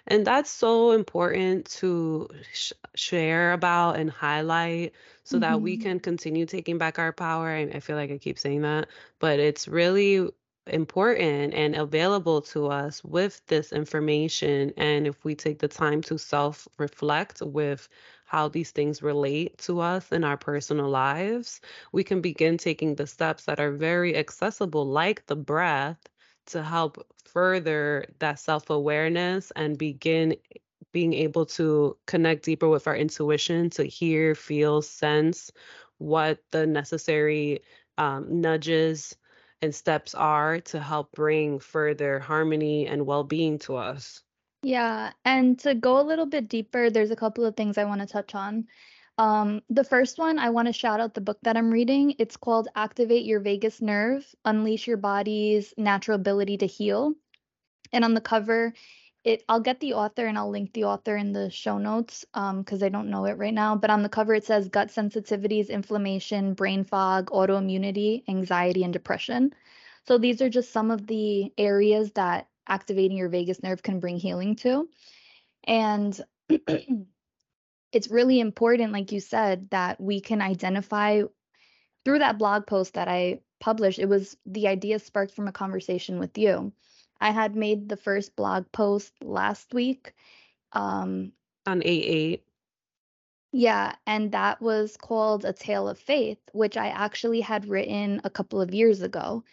And 0.07 0.27
that's 0.27 0.51
so 0.51 0.93
important 0.93 1.67
to 1.81 2.29
sh- 2.53 2.73
share 2.95 3.53
about 3.53 3.97
and 3.97 4.11
highlight 4.11 4.93
so 5.25 5.39
that 5.39 5.61
we 5.63 5.77
Mhm. 5.77 5.77
can 5.77 6.01
continue 6.01 6.47
taking 6.47 6.79
back 6.79 6.99
our 6.99 7.13
power. 7.13 7.49
I, 7.49 7.63
I 7.63 7.81
feel 7.81 7.97
like 7.97 8.11
I 8.11 8.19
keep 8.19 8.39
saying 8.39 8.63
that, 8.63 8.89
but 9.19 9.39
it's 9.41 9.69
really 9.69 10.29
important 10.67 11.55
and 11.55 11.75
available 11.75 12.41
to 12.41 12.67
us 12.69 13.03
with 13.05 13.45
this 13.47 13.73
information. 13.73 14.73
And 14.77 15.07
if 15.07 15.25
we 15.25 15.35
take 15.35 15.59
the 15.59 15.69
time 15.69 16.03
to 16.03 16.19
self 16.19 16.69
reflect 16.79 17.43
with 17.43 17.89
how 18.35 18.49
these 18.49 18.73
things 18.73 19.03
relate 19.03 19.57
to 19.59 19.81
us 19.81 20.11
in 20.13 20.25
our 20.25 20.37
personal 20.37 20.89
lives, 20.89 21.61
we 21.93 22.05
can 22.05 22.21
begin 22.21 22.59
taking 22.59 22.95
the 22.97 23.07
steps 23.07 23.45
that 23.45 23.61
are 23.61 23.73
very 23.73 24.17
accessible, 24.17 24.87
like 24.87 25.27
the 25.27 25.37
breath, 25.37 25.99
to 26.47 26.63
help 26.63 27.07
further 27.25 28.07
that 28.19 28.39
self 28.41 28.71
awareness 28.71 29.53
and 29.57 29.79
begin 29.79 30.37
being 30.93 31.15
able 31.15 31.47
to 31.47 31.97
connect 32.07 32.45
deeper 32.45 32.69
with 32.69 32.87
our 32.89 32.97
intuition 32.97 33.71
to 33.71 33.85
hear, 33.85 34.35
feel, 34.35 34.83
sense 34.83 35.53
what 35.99 36.39
the 36.51 36.67
necessary 36.67 37.61
um, 37.99 38.41
nudges 38.41 39.17
and 39.63 39.75
steps 39.75 40.15
are 40.15 40.61
to 40.61 40.81
help 40.81 41.13
bring 41.13 41.59
further 41.61 42.19
harmony 42.21 42.87
and 42.87 43.07
well 43.07 43.25
being 43.25 43.59
to 43.61 43.77
us. 43.77 44.23
Yeah, 44.65 45.13
and 45.27 45.59
to 45.61 45.75
go 45.75 46.01
a 46.01 46.09
little 46.09 46.25
bit 46.27 46.49
deeper, 46.49 46.89
there's 46.91 47.11
a 47.11 47.17
couple 47.17 47.45
of 47.45 47.55
things 47.55 47.77
I 47.77 47.85
want 47.85 48.01
to 48.01 48.07
touch 48.07 48.35
on. 48.35 48.67
Um, 49.19 49.63
the 49.69 49.85
first 49.85 50.19
one, 50.19 50.39
I 50.39 50.51
want 50.51 50.69
to 50.69 50.73
shout 50.73 51.01
out 51.01 51.15
the 51.15 51.21
book 51.21 51.39
that 51.43 51.57
I'm 51.57 51.71
reading. 51.71 52.15
It's 52.19 52.37
called 52.39 52.69
Activate 52.75 53.27
Your 53.27 53.41
Vagus 53.41 53.83
Nerve, 53.83 54.25
Unleash 54.45 54.87
Your 54.87 54.97
Body's 54.97 55.75
Natural 55.77 56.17
Ability 56.17 56.57
to 56.59 56.67
Heal. 56.67 57.15
And 57.93 58.05
on 58.05 58.15
the 58.15 58.23
cover, 58.23 58.73
it 59.25 59.45
I'll 59.49 59.61
get 59.61 59.81
the 59.81 59.95
author 59.95 60.27
and 60.27 60.39
I'll 60.39 60.51
link 60.51 60.73
the 60.73 60.85
author 60.85 61.17
in 61.17 61.33
the 61.33 61.51
show 61.51 61.79
notes 61.79 62.25
um 62.35 62.61
because 62.63 62.83
I 62.83 62.89
don't 62.91 63.11
know 63.11 63.27
it 63.27 63.39
right 63.39 63.55
now. 63.55 63.77
But 63.77 63.91
on 63.91 64.03
the 64.03 64.09
cover 64.09 64.35
it 64.35 64.45
says 64.45 64.69
gut 64.69 64.89
sensitivities, 64.89 65.69
inflammation, 65.71 66.55
brain 66.55 66.85
fog, 66.85 67.31
autoimmunity, 67.31 68.25
anxiety, 68.29 68.85
and 68.85 68.93
depression. 68.93 69.55
So 70.07 70.19
these 70.19 70.43
are 70.43 70.51
just 70.51 70.73
some 70.73 70.91
of 70.91 71.07
the 71.07 71.53
areas 71.59 72.13
that 72.13 72.49
activating 72.69 73.17
your 73.17 73.29
vagus 73.29 73.63
nerve 73.63 73.83
can 73.83 74.01
bring 74.01 74.19
healing 74.19 74.57
to. 74.57 74.89
And 75.65 76.19
it's 77.93 78.11
really 78.11 78.41
important, 78.41 78.93
like 78.93 79.13
you 79.13 79.21
said, 79.21 79.71
that 79.71 80.01
we 80.01 80.21
can 80.21 80.43
identify 80.43 81.23
through 82.05 82.19
that 82.19 82.39
blog 82.39 82.67
post 82.67 82.95
that 82.95 83.09
I 83.09 83.41
published, 83.61 83.99
it 83.99 84.09
was 84.09 84.37
the 84.45 84.69
idea 84.69 84.99
sparked 84.99 85.35
from 85.35 85.49
a 85.49 85.53
conversation 85.53 86.19
with 86.19 86.37
you. 86.37 86.73
I 87.21 87.31
had 87.31 87.57
made 87.57 87.89
the 87.89 87.97
first 87.97 88.37
blog 88.37 88.71
post 88.73 89.13
last 89.23 89.73
week. 89.73 90.13
Um, 90.73 91.33
On 91.67 91.81
8 91.83 91.87
8. 91.87 92.45
yeah, 93.53 93.95
and 94.07 94.33
that 94.33 94.61
was 94.61 94.97
called 94.97 95.45
A 95.45 95.53
Tale 95.53 95.89
of 95.89 95.99
Faith, 95.99 96.41
which 96.53 96.77
I 96.77 96.89
actually 96.89 97.41
had 97.41 97.69
written 97.69 98.21
a 98.25 98.31
couple 98.31 98.61
of 98.61 98.75
years 98.75 99.01
ago. 99.01 99.45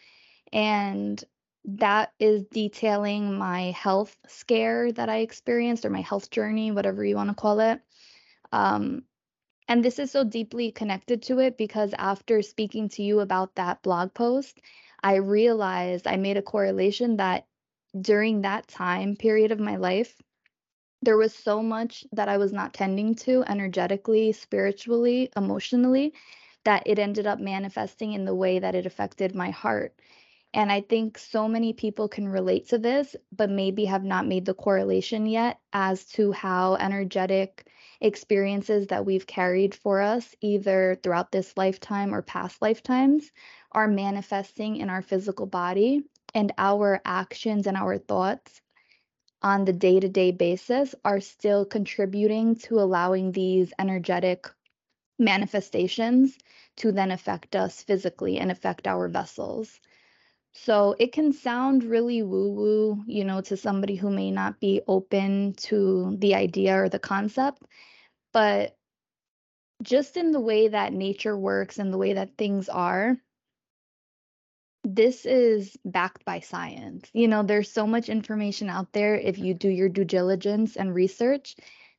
And 0.52 1.24
that 1.66 2.14
is 2.20 2.44
detailing 2.46 3.38
my 3.38 3.72
health 3.72 4.16
scare 4.28 4.92
that 4.94 5.10
I 5.10 5.18
experienced 5.18 5.86
or 5.86 5.90
my 5.90 6.02
health 6.02 6.30
journey, 6.32 6.72
whatever 6.72 7.04
you 7.06 7.16
want 7.16 7.30
to 7.30 7.36
call 7.36 7.60
it. 7.60 7.82
Um, 8.52 9.04
And 9.68 9.84
this 9.84 10.00
is 10.00 10.12
so 10.12 10.24
deeply 10.24 10.72
connected 10.72 11.24
to 11.24 11.40
it 11.40 11.58
because 11.58 11.94
after 11.98 12.42
speaking 12.44 12.90
to 12.90 13.04
you 13.04 13.20
about 13.22 13.56
that 13.56 13.82
blog 13.84 14.14
post, 14.14 14.60
I 15.04 15.16
realized 15.16 16.08
I 16.08 16.18
made 16.18 16.38
a 16.38 16.44
correlation 16.44 17.18
that 17.18 17.48
during 18.00 18.42
that 18.42 18.68
time 18.68 19.16
period 19.16 19.52
of 19.52 19.60
my 19.60 19.78
life, 19.78 20.18
there 21.02 21.18
was 21.18 21.34
so 21.36 21.62
much 21.62 22.06
that 22.12 22.30
I 22.30 22.38
was 22.38 22.52
not 22.54 22.74
tending 22.74 23.16
to 23.16 23.44
energetically, 23.48 24.32
spiritually, 24.34 25.30
emotionally, 25.38 26.14
that 26.66 26.84
it 26.88 27.00
ended 27.00 27.28
up 27.28 27.40
manifesting 27.40 28.14
in 28.14 28.26
the 28.26 28.36
way 28.36 28.60
that 28.60 28.76
it 28.76 28.86
affected 28.88 29.36
my 29.36 29.52
heart. 29.52 29.96
And 30.54 30.72
I 30.72 30.82
think 30.82 31.18
so 31.18 31.48
many 31.48 31.72
people 31.74 32.10
can 32.10 32.28
relate 32.28 32.68
to 32.70 32.78
this, 32.78 33.16
but 33.32 33.50
maybe 33.50 33.86
have 33.86 34.04
not 34.04 34.28
made 34.28 34.46
the 34.46 34.54
correlation 34.54 35.26
yet 35.26 35.60
as 35.72 36.06
to 36.12 36.34
how 36.34 36.76
energetic 36.76 37.68
experiences 38.02 38.88
that 38.88 39.06
we've 39.06 39.28
carried 39.28 39.74
for 39.74 40.02
us, 40.02 40.36
either 40.42 41.00
throughout 41.02 41.32
this 41.32 41.56
lifetime 41.56 42.14
or 42.14 42.22
past 42.22 42.62
lifetimes, 42.62 43.32
are 43.72 43.88
manifesting 43.88 44.76
in 44.76 44.90
our 44.90 45.02
physical 45.02 45.46
body. 45.46 46.04
And 46.34 46.52
our 46.58 47.02
actions 47.06 47.68
and 47.68 47.78
our 47.78 47.98
thoughts 47.98 48.62
on 49.42 49.66
the 49.66 49.74
day 49.74 50.00
to 50.00 50.10
day 50.10 50.32
basis 50.32 50.96
are 51.04 51.20
still 51.20 51.66
contributing 51.66 52.56
to 52.56 52.80
allowing 52.80 53.32
these 53.32 53.74
energetic 53.80 54.50
manifestations 55.20 56.38
to 56.78 56.92
then 56.92 57.12
affect 57.12 57.56
us 57.56 57.84
physically 57.84 58.38
and 58.38 58.52
affect 58.52 58.88
our 58.88 59.08
vessels. 59.08 59.80
So 60.54 60.96
it 61.00 61.14
can 61.14 61.32
sound 61.34 61.84
really 61.84 62.24
woo 62.24 62.52
woo, 62.52 63.04
you 63.08 63.24
know, 63.24 63.42
to 63.42 63.56
somebody 63.58 63.96
who 63.96 64.10
may 64.10 64.32
not 64.32 64.60
be 64.60 64.82
open 64.88 65.54
to 65.54 66.16
the 66.20 66.36
idea 66.36 66.76
or 66.84 66.90
the 66.90 67.00
concept, 67.00 67.64
but 68.34 68.76
just 69.82 70.18
in 70.18 70.32
the 70.32 70.40
way 70.40 70.68
that 70.68 70.94
nature 70.94 71.38
works 71.38 71.80
and 71.80 71.92
the 71.92 71.98
way 71.98 72.14
that 72.14 72.38
things 72.38 72.70
are, 72.70 73.18
this 74.84 75.26
is 75.26 75.78
backed 75.86 76.26
by 76.26 76.40
science. 76.40 77.10
You 77.14 77.28
know, 77.28 77.44
there's 77.44 77.72
so 77.72 77.88
much 77.88 78.10
information 78.10 78.70
out 78.70 78.92
there 78.94 79.16
if 79.16 79.38
you 79.38 79.54
do 79.54 79.70
your 79.70 79.90
due 79.90 80.06
diligence 80.06 80.76
and 80.76 80.94
research 80.94 81.56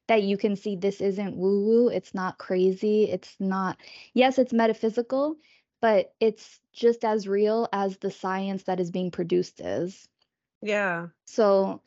that 0.09 0.23
you 0.25 0.37
can 0.37 0.57
see 0.57 0.77
this 0.77 1.01
isn't 1.01 1.37
woo 1.37 1.65
woo, 1.65 1.89
it's 1.89 2.13
not 2.13 2.39
crazy, 2.39 3.05
it's 3.05 3.37
not, 3.39 3.79
yes, 4.15 4.39
it's 4.39 4.53
metaphysical, 4.53 5.37
but 5.83 6.15
it's 6.21 6.61
just 6.73 7.05
as 7.05 7.29
real 7.29 7.69
as 7.73 7.99
the 7.99 8.11
science 8.11 8.63
that 8.63 8.81
is 8.81 8.91
being 8.91 9.11
produced 9.11 9.61
is. 9.61 10.09
Yeah. 10.63 11.09
So 11.27 11.83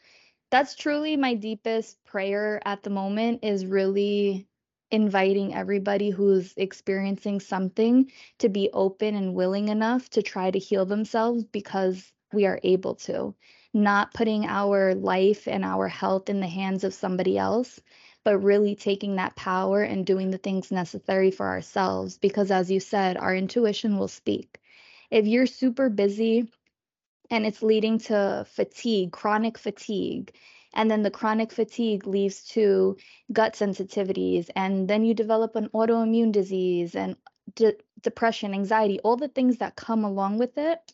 that's 0.51 0.75
truly 0.75 1.17
my 1.17 1.33
deepest 1.33 2.03
prayer 2.03 2.61
at 2.65 2.83
the 2.83 2.91
moment 2.91 3.43
is 3.43 3.65
really 3.65 4.47
inviting 4.91 5.55
everybody 5.55 6.11
who's 6.11 6.53
experiencing 6.57 7.39
something 7.39 8.11
to 8.37 8.49
be 8.49 8.69
open 8.73 9.15
and 9.15 9.33
willing 9.33 9.69
enough 9.69 10.09
to 10.11 10.21
try 10.21 10.51
to 10.51 10.59
heal 10.59 10.85
themselves 10.85 11.43
because 11.45 12.11
we 12.31 12.45
are 12.45 12.59
able 12.63 12.95
to, 12.95 13.33
not 13.73 14.13
putting 14.13 14.45
our 14.45 14.93
life 14.93 15.47
and 15.47 15.65
our 15.65 15.87
health 15.87 16.29
in 16.29 16.39
the 16.39 16.47
hands 16.47 16.83
of 16.83 16.93
somebody 16.93 17.37
else, 17.37 17.79
but 18.25 18.39
really 18.39 18.75
taking 18.75 19.15
that 19.15 19.37
power 19.37 19.83
and 19.83 20.05
doing 20.05 20.31
the 20.31 20.39
things 20.39 20.71
necessary 20.71 21.31
for 21.31 21.47
ourselves. 21.47 22.17
Because 22.17 22.51
as 22.51 22.69
you 22.69 22.81
said, 22.81 23.15
our 23.15 23.35
intuition 23.35 23.97
will 23.97 24.09
speak. 24.09 24.59
If 25.11 25.27
you're 25.27 25.45
super 25.45 25.89
busy 25.89 26.51
and 27.31 27.45
it's 27.45 27.63
leading 27.63 27.99
to 27.99 28.45
fatigue, 28.49 29.13
chronic 29.13 29.57
fatigue, 29.57 30.33
and 30.73 30.91
then 30.91 31.03
the 31.03 31.11
chronic 31.11 31.53
fatigue 31.53 32.05
leads 32.07 32.43
to 32.49 32.97
gut 33.31 33.53
sensitivities 33.53 34.49
and 34.55 34.89
then 34.89 35.05
you 35.05 35.13
develop 35.13 35.55
an 35.55 35.69
autoimmune 35.69 36.31
disease 36.31 36.95
and 36.95 37.15
de- 37.55 37.77
depression 38.01 38.53
anxiety 38.53 38.99
all 38.99 39.15
the 39.15 39.29
things 39.29 39.57
that 39.57 39.75
come 39.75 40.03
along 40.03 40.37
with 40.37 40.57
it 40.57 40.93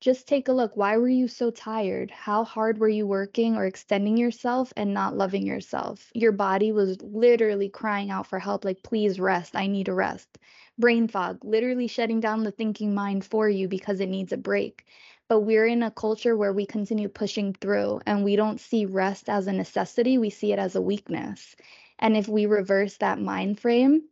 just 0.00 0.28
take 0.28 0.48
a 0.48 0.52
look. 0.52 0.76
Why 0.76 0.98
were 0.98 1.08
you 1.08 1.26
so 1.26 1.50
tired? 1.50 2.10
How 2.10 2.44
hard 2.44 2.78
were 2.78 2.88
you 2.88 3.06
working 3.06 3.56
or 3.56 3.64
extending 3.64 4.16
yourself 4.16 4.72
and 4.76 4.92
not 4.92 5.16
loving 5.16 5.46
yourself? 5.46 6.10
Your 6.14 6.32
body 6.32 6.70
was 6.70 7.00
literally 7.00 7.68
crying 7.70 8.10
out 8.10 8.26
for 8.26 8.38
help 8.38 8.64
like 8.64 8.82
please 8.82 9.18
rest. 9.18 9.56
I 9.56 9.66
need 9.66 9.88
a 9.88 9.94
rest. 9.94 10.38
Brain 10.78 11.08
fog 11.08 11.44
literally 11.44 11.86
shutting 11.86 12.20
down 12.20 12.44
the 12.44 12.50
thinking 12.50 12.94
mind 12.94 13.24
for 13.24 13.48
you 13.48 13.68
because 13.68 14.00
it 14.00 14.08
needs 14.10 14.32
a 14.32 14.36
break. 14.36 14.84
But 15.28 15.40
we're 15.40 15.66
in 15.66 15.82
a 15.82 15.90
culture 15.90 16.36
where 16.36 16.52
we 16.52 16.66
continue 16.66 17.08
pushing 17.08 17.54
through 17.54 18.00
and 18.06 18.22
we 18.22 18.36
don't 18.36 18.60
see 18.60 18.84
rest 18.84 19.28
as 19.30 19.46
a 19.46 19.52
necessity, 19.52 20.18
we 20.18 20.30
see 20.30 20.52
it 20.52 20.58
as 20.58 20.76
a 20.76 20.82
weakness. 20.82 21.56
And 21.98 22.16
if 22.16 22.28
we 22.28 22.46
reverse 22.46 22.98
that 22.98 23.20
mind 23.20 23.58
frame, 23.58 24.02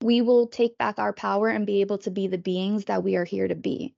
we 0.00 0.22
will 0.22 0.46
take 0.46 0.78
back 0.78 0.98
our 0.98 1.12
power 1.12 1.48
and 1.48 1.66
be 1.66 1.80
able 1.80 1.98
to 1.98 2.10
be 2.10 2.28
the 2.28 2.38
beings 2.38 2.84
that 2.86 3.02
we 3.02 3.16
are 3.16 3.24
here 3.24 3.48
to 3.48 3.56
be. 3.56 3.94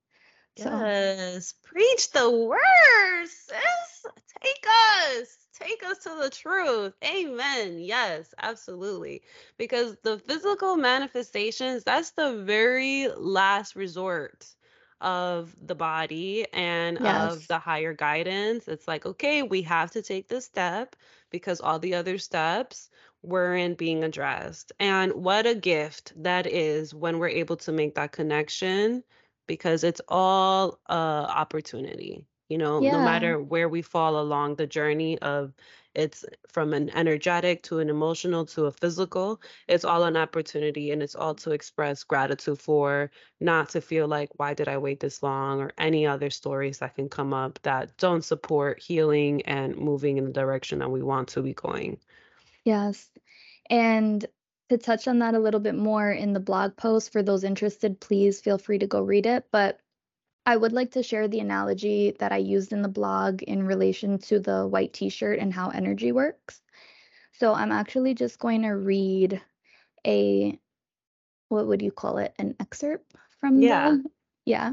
Yes, 0.61 1.55
preach 1.63 2.11
the 2.13 2.31
words, 2.31 3.31
sis. 3.31 4.13
Take 4.43 4.67
us, 4.69 5.37
take 5.59 5.83
us 5.85 5.99
to 5.99 6.19
the 6.23 6.31
truth. 6.31 6.95
Amen. 7.05 7.79
Yes, 7.79 8.35
absolutely. 8.39 9.23
Because 9.59 9.97
the 10.03 10.19
physical 10.19 10.77
manifestations, 10.77 11.85
that's 11.85 12.11
the 12.13 12.43
very 12.45 13.09
last 13.17 13.77
resort 13.77 14.47
of 15.01 15.55
the 15.67 15.75
body 15.75 16.47
and 16.53 16.99
yes. 17.01 17.33
of 17.33 17.49
the 17.49 17.59
higher 17.59 17.95
guidance. 17.95 18.69
It's 18.69 18.87
like, 18.87 19.07
okay, 19.07 19.43
we 19.43 19.63
have 19.63 19.91
to 19.93 20.03
take 20.03 20.29
this 20.29 20.45
step 20.45 20.97
because 21.31 21.61
all 21.61 21.79
the 21.79 21.95
other 21.95 22.19
steps 22.19 22.91
weren't 23.23 23.79
being 23.79 24.05
addressed. 24.05 24.73
And 24.79 25.13
what 25.13 25.47
a 25.47 25.55
gift 25.55 26.13
that 26.17 26.47
is 26.47 26.95
when 26.95 27.19
we're 27.19 27.29
able 27.29 27.57
to 27.59 27.73
make 27.73 27.95
that 27.95 28.13
connection 28.13 29.03
because 29.47 29.85
it's 29.85 30.01
all 30.09 30.79
uh 30.89 30.93
opportunity 30.93 32.27
you 32.49 32.59
know 32.59 32.81
yeah. 32.81 32.93
no 32.93 32.99
matter 32.99 33.41
where 33.41 33.69
we 33.69 33.83
fall 33.83 34.19
along 34.21 34.55
the 34.55 34.67
journey 34.67 35.19
of 35.21 35.53
it's 35.93 36.25
from 36.49 36.73
an 36.73 36.89
energetic 36.91 37.65
to 37.65 37.81
an 37.81 37.91
emotional 37.91 38.45
to 38.45 38.67
a 38.67 38.73
physical 38.73 39.41
it's 39.67 39.85
all 39.85 40.05
an 40.05 40.17
opportunity 40.17 40.93
and 40.93 41.03
it's 41.03 41.17
all 41.17 41.35
to 41.35 41.51
express 41.51 42.05
gratitude 42.05 42.59
for 42.59 43.11
not 43.41 43.69
to 43.69 43.81
feel 43.81 44.07
like 44.07 44.31
why 44.37 44.55
did 44.55 44.69
i 44.69 44.79
wait 44.79 45.01
this 45.01 45.23
long? 45.23 45.61
or 45.61 45.73
any 45.79 46.07
other 46.07 46.31
stories 46.31 46.79
that 46.79 46.95
can 46.95 47.09
come 47.09 47.35
up 47.35 47.59
that 47.63 47.97
don't 47.97 48.25
support 48.25 48.81
healing 48.81 49.43
and 49.43 49.77
moving 49.77 50.17
in 50.17 50.25
the 50.25 50.33
direction 50.33 50.79
that 50.79 50.91
we 50.91 51.03
want 51.03 51.29
to 51.29 51.43
be 51.43 51.55
going. 51.55 51.99
Yes. 52.65 53.09
And 53.69 54.25
to 54.71 54.79
touch 54.79 55.07
on 55.07 55.19
that 55.19 55.35
a 55.35 55.39
little 55.39 55.61
bit 55.61 55.75
more 55.75 56.11
in 56.11 56.33
the 56.33 56.41
blog 56.41 56.75
post 56.77 57.13
for 57.13 57.23
those 57.23 57.45
interested 57.45 58.01
please 58.01 58.41
feel 58.41 58.57
free 58.57 58.79
to 58.79 58.87
go 58.87 59.03
read 59.03 59.27
it 59.27 59.45
but 59.53 59.81
I 60.47 60.57
would 60.57 60.73
like 60.73 60.93
to 60.93 61.03
share 61.03 61.29
the 61.29 61.41
analogy 61.41 62.17
that 62.19 62.33
I 62.33 62.39
used 62.39 62.73
in 62.73 62.83
the 62.83 62.89
blog 62.89 63.43
in 63.43 63.63
relation 63.63 64.19
to 64.19 64.41
the 64.41 64.67
white 64.67 64.93
t 64.93 65.09
shirt 65.09 65.39
and 65.39 65.53
how 65.53 65.69
energy 65.69 66.13
works. 66.13 66.61
So 67.33 67.53
I'm 67.53 67.73
actually 67.73 68.15
just 68.15 68.39
going 68.39 68.63
to 68.63 68.71
read 68.71 69.41
a, 70.07 70.59
what 71.49 71.67
would 71.67 71.83
you 71.83 71.93
call 71.93 72.19
it? 72.19 72.35
An 72.39 72.57
excerpt 72.59 73.15
from 73.39 73.61
yeah. 73.61 73.91
the, 73.91 74.05
yeah. 74.45 74.73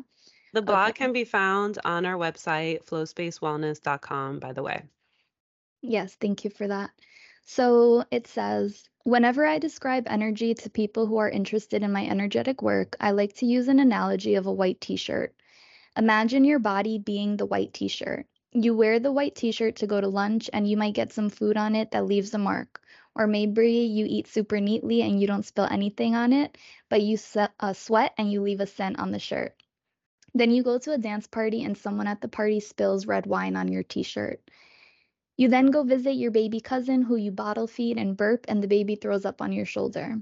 The 0.54 0.62
blog 0.62 0.90
okay. 0.90 1.04
can 1.04 1.14
be 1.14 1.26
found 1.26 1.78
on 1.86 2.06
our 2.06 2.16
website, 2.16 2.86
flowspacewellness.com, 2.86 4.40
by 4.40 4.54
the 4.54 4.64
way. 4.64 4.84
Yes, 5.82 6.16
thank 6.20 6.44
you 6.44 6.50
for 6.50 6.68
that. 6.68 6.90
So 7.50 8.04
it 8.12 8.28
says, 8.28 8.84
Whenever 9.04 9.46
I 9.46 9.58
describe 9.58 10.06
energy 10.10 10.54
to 10.54 10.70
people 10.70 11.06
who 11.06 11.16
are 11.16 11.30
interested 11.30 11.82
in 11.82 11.94
my 11.94 12.06
energetic 12.06 12.62
work, 12.62 12.98
I 13.00 13.12
like 13.12 13.36
to 13.36 13.46
use 13.46 13.70
an 13.70 13.80
analogy 13.80 14.36
of 14.36 14.48
a 14.48 14.52
white 14.52 14.82
t 14.82 14.98
shirt. 14.98 15.34
Imagine 15.96 16.44
your 16.44 16.60
body 16.60 17.00
being 17.00 17.38
the 17.38 17.46
white 17.46 17.74
t 17.74 17.88
shirt. 17.88 18.28
You 18.52 18.76
wear 18.76 19.00
the 19.00 19.14
white 19.14 19.36
t 19.36 19.54
shirt 19.54 19.78
to 19.78 19.88
go 19.88 20.02
to 20.02 20.10
lunch 20.10 20.50
and 20.52 20.70
you 20.70 20.76
might 20.76 20.94
get 20.94 21.14
some 21.14 21.30
food 21.30 21.56
on 21.56 21.74
it 21.74 21.92
that 21.92 22.06
leaves 22.06 22.34
a 22.34 22.38
mark. 22.38 22.82
Or 23.16 23.28
maybe 23.28 23.72
you 23.72 24.06
eat 24.06 24.28
super 24.28 24.60
neatly 24.60 25.02
and 25.02 25.18
you 25.22 25.26
don't 25.26 25.46
spill 25.46 25.70
anything 25.72 26.16
on 26.16 26.34
it, 26.34 26.58
but 26.90 27.02
you 27.02 27.18
uh, 27.62 27.72
sweat 27.72 28.14
and 28.18 28.30
you 28.30 28.42
leave 28.42 28.60
a 28.60 28.68
scent 28.68 29.00
on 29.00 29.12
the 29.12 29.20
shirt. 29.20 29.56
Then 30.34 30.52
you 30.52 30.64
go 30.64 30.80
to 30.80 30.92
a 30.92 30.98
dance 30.98 31.28
party 31.28 31.64
and 31.64 31.78
someone 31.78 32.08
at 32.08 32.20
the 32.20 32.28
party 32.28 32.60
spills 32.60 33.08
red 33.08 33.26
wine 33.26 33.56
on 33.56 33.72
your 33.72 33.84
t 33.84 34.04
shirt. 34.04 34.42
You 35.38 35.48
then 35.50 35.68
go 35.68 35.84
visit 35.84 36.14
your 36.14 36.32
baby 36.32 36.60
cousin 36.60 37.04
who 37.04 37.16
you 37.16 37.32
bottle 37.32 37.68
feed 37.68 38.00
and 38.00 38.18
burp, 38.18 38.46
and 38.48 38.62
the 38.62 38.68
baby 38.68 38.96
throws 38.96 39.24
up 39.24 39.40
on 39.40 39.52
your 39.52 39.66
shoulder. 39.66 40.18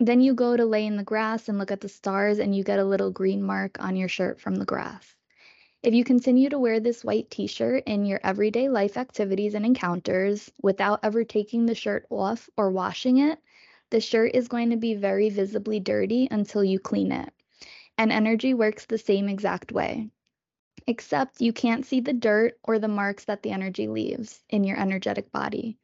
Then 0.00 0.20
you 0.20 0.34
go 0.34 0.56
to 0.56 0.64
lay 0.64 0.84
in 0.84 0.96
the 0.96 1.04
grass 1.04 1.48
and 1.48 1.58
look 1.58 1.70
at 1.70 1.80
the 1.80 1.88
stars, 1.88 2.40
and 2.40 2.56
you 2.56 2.64
get 2.64 2.80
a 2.80 2.84
little 2.84 3.12
green 3.12 3.40
mark 3.40 3.76
on 3.78 3.94
your 3.94 4.08
shirt 4.08 4.40
from 4.40 4.56
the 4.56 4.64
grass. 4.64 5.14
If 5.80 5.94
you 5.94 6.02
continue 6.02 6.48
to 6.48 6.58
wear 6.58 6.80
this 6.80 7.04
white 7.04 7.30
t 7.30 7.46
shirt 7.46 7.84
in 7.86 8.04
your 8.04 8.18
everyday 8.24 8.68
life 8.68 8.96
activities 8.96 9.54
and 9.54 9.64
encounters 9.64 10.50
without 10.60 11.00
ever 11.04 11.22
taking 11.22 11.66
the 11.66 11.76
shirt 11.76 12.04
off 12.10 12.50
or 12.56 12.72
washing 12.72 13.18
it, 13.18 13.38
the 13.90 14.00
shirt 14.00 14.34
is 14.34 14.48
going 14.48 14.70
to 14.70 14.76
be 14.76 14.94
very 14.94 15.30
visibly 15.30 15.78
dirty 15.78 16.26
until 16.32 16.64
you 16.64 16.80
clean 16.80 17.12
it. 17.12 17.32
And 17.96 18.10
energy 18.10 18.54
works 18.54 18.86
the 18.86 18.98
same 18.98 19.28
exact 19.28 19.70
way. 19.70 20.10
Except 20.88 21.40
you 21.42 21.52
can't 21.52 21.86
see 21.86 22.00
the 22.00 22.14
dirt 22.14 22.58
or 22.64 22.80
the 22.80 22.88
marks 22.88 23.26
that 23.26 23.44
the 23.44 23.52
energy 23.52 23.86
leaves 23.88 24.42
in 24.48 24.64
your 24.64 24.78
energetic 24.78 25.30
body. 25.30 25.78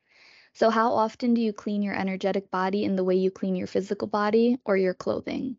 So, 0.55 0.71
how 0.71 0.95
often 0.95 1.35
do 1.35 1.43
you 1.43 1.53
clean 1.53 1.83
your 1.83 1.95
energetic 1.95 2.51
body 2.51 2.85
in 2.85 2.97
the 2.97 3.05
way 3.05 3.15
you 3.15 3.31
clean 3.31 3.55
your 3.55 3.69
physical 3.69 4.09
body 4.09 4.59
or 4.65 4.77
your 4.79 4.95
clothing? 4.95 5.59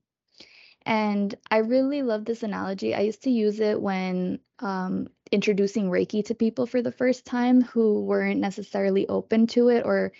And 0.86 1.36
I 1.51 1.58
really 1.58 2.01
love 2.01 2.25
this 2.25 2.43
analogy. 2.43 2.95
I 2.95 3.01
used 3.01 3.23
to 3.23 3.31
use 3.31 3.60
it 3.60 3.79
when 3.79 4.39
um, 4.60 5.10
introducing 5.31 5.91
Reiki 5.91 6.25
to 6.25 6.36
people 6.36 6.65
for 6.65 6.81
the 6.81 6.91
first 6.91 7.25
time 7.25 7.62
who 7.62 8.01
weren't 8.01 8.39
necessarily 8.39 9.08
open 9.08 9.47
to 9.47 9.69
it 9.69 9.86
or 9.86 10.12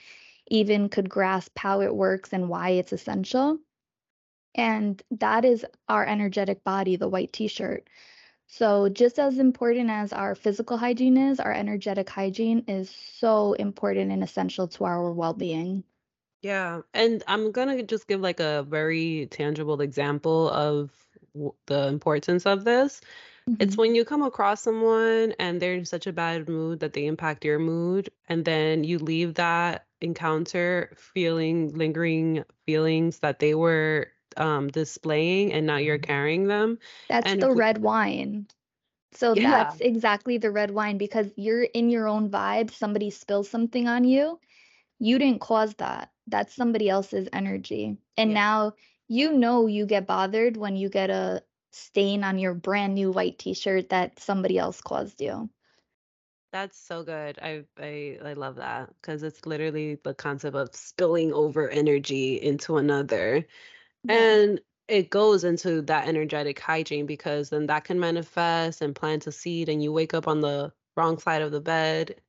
even 0.48 0.90
could 0.90 1.10
grasp 1.10 1.58
how 1.58 1.82
it 1.82 1.96
works 1.96 2.32
and 2.34 2.50
why 2.50 2.70
it's 2.72 2.94
essential. 2.94 3.60
And 4.56 5.02
that 5.12 5.46
is 5.46 5.66
our 5.90 6.06
energetic 6.06 6.64
body, 6.64 6.96
the 6.96 7.10
white 7.10 7.34
t 7.34 7.48
shirt. 7.48 7.90
So, 8.48 8.90
just 8.90 9.20
as 9.20 9.38
important 9.38 9.92
as 9.92 10.12
our 10.12 10.34
physical 10.34 10.78
hygiene 10.78 11.16
is, 11.16 11.40
our 11.40 11.52
energetic 11.54 12.10
hygiene 12.10 12.64
is 12.68 12.90
so 12.90 13.54
important 13.54 14.12
and 14.12 14.24
essential 14.24 14.68
to 14.70 14.86
our 14.86 15.12
well 15.12 15.34
being. 15.36 15.84
Yeah, 16.42 16.82
and 16.94 17.24
I'm 17.28 17.52
gonna 17.52 17.82
just 17.84 18.08
give 18.08 18.22
like 18.22 18.40
a 18.40 18.64
very 18.64 19.28
tangible 19.32 19.82
example 19.82 20.50
of 20.52 20.92
w- 21.34 21.54
the 21.66 21.88
importance 21.88 22.46
of 22.46 22.64
this. 22.66 23.02
It's 23.60 23.78
hmm 23.78 23.78
when 23.78 23.96
you 23.96 24.06
come 24.06 24.24
across 24.24 24.62
someone 24.64 25.34
and 25.40 25.62
they're 25.62 25.76
in 25.76 25.86
such 25.86 26.08
a 26.08 26.14
bad 26.14 26.50
mood 26.50 26.80
that 26.82 26.94
they 26.94 27.06
impact 27.08 27.46
your 27.46 27.60
mood, 27.60 28.10
and 28.30 28.46
then 28.46 28.84
you 28.86 29.00
leave 29.00 29.36
that 29.36 29.88
encounter 30.02 30.94
feeling 30.98 31.74
lingering 31.74 32.44
feelings 32.66 33.20
that 33.20 33.40
they 33.40 33.56
were 33.56 34.10
um, 34.38 34.68
displaying, 34.70 35.54
and 35.54 35.66
now 35.66 35.78
you're 35.78 35.98
carrying 35.98 36.48
them. 36.48 36.80
That's 37.10 37.28
And 37.28 37.42
the 37.42 37.50
we, 37.50 37.56
red 37.56 37.82
wine. 37.82 38.48
So, 39.14 39.34
yeah, 39.34 39.52
that's 39.52 39.80
exactly 39.82 40.38
the 40.38 40.52
red 40.52 40.72
wine 40.72 40.98
because 40.98 41.32
you're 41.38 41.64
in 41.64 41.90
your 41.90 42.08
own 42.08 42.30
vibe. 42.30 42.72
Somebody 42.72 43.10
spills 43.10 43.50
something 43.50 43.88
on 43.88 44.04
you. 44.04 44.40
You 45.00 45.18
didn't 45.20 45.42
cause 45.42 45.74
that. 45.76 46.12
That's 46.28 46.54
somebody 46.54 46.90
else's 46.90 47.28
energy. 47.32 47.98
And 48.18 48.32
yeah. 48.32 48.34
now 48.34 48.74
you 49.08 49.34
know 49.34 49.68
you 49.68 49.86
get 49.86 50.08
bothered 50.08 50.58
when 50.58 50.76
you 50.76 50.90
get 50.90 51.10
a 51.10 51.44
stain 51.72 52.24
on 52.24 52.40
your 52.40 52.54
brand 52.54 52.96
new 52.96 53.12
white 53.12 53.38
t-shirt 53.38 53.90
that 53.90 54.20
somebody 54.20 54.58
else 54.58 54.82
caused 54.82 55.22
you. 55.22 55.50
That's 56.52 56.78
so 56.80 57.04
good. 57.04 57.38
I 57.42 57.66
I 57.78 58.18
I 58.24 58.34
love 58.34 58.56
that 58.56 58.90
because 59.02 59.24
it's 59.24 59.46
literally 59.46 59.96
the 60.04 60.14
concept 60.14 60.56
of 60.56 60.74
spilling 60.74 61.34
over 61.34 61.70
energy 61.70 62.42
into 62.42 62.78
another. 62.78 63.46
And 64.08 64.62
it 64.88 65.10
goes 65.10 65.44
into 65.44 65.82
that 65.84 66.08
energetic 66.08 66.60
hygiene 66.60 67.06
because 67.06 67.50
then 67.50 67.68
that 67.68 67.86
can 67.86 68.00
manifest 68.00 68.82
and 68.82 68.96
plant 68.96 69.28
a 69.28 69.32
seed 69.32 69.70
and 69.70 69.82
you 69.84 69.92
wake 69.92 70.14
up 70.14 70.28
on 70.28 70.42
the 70.42 70.74
wrong 70.96 71.18
side 71.18 71.42
of 71.42 71.52
the 71.52 71.62
bed 71.62 72.22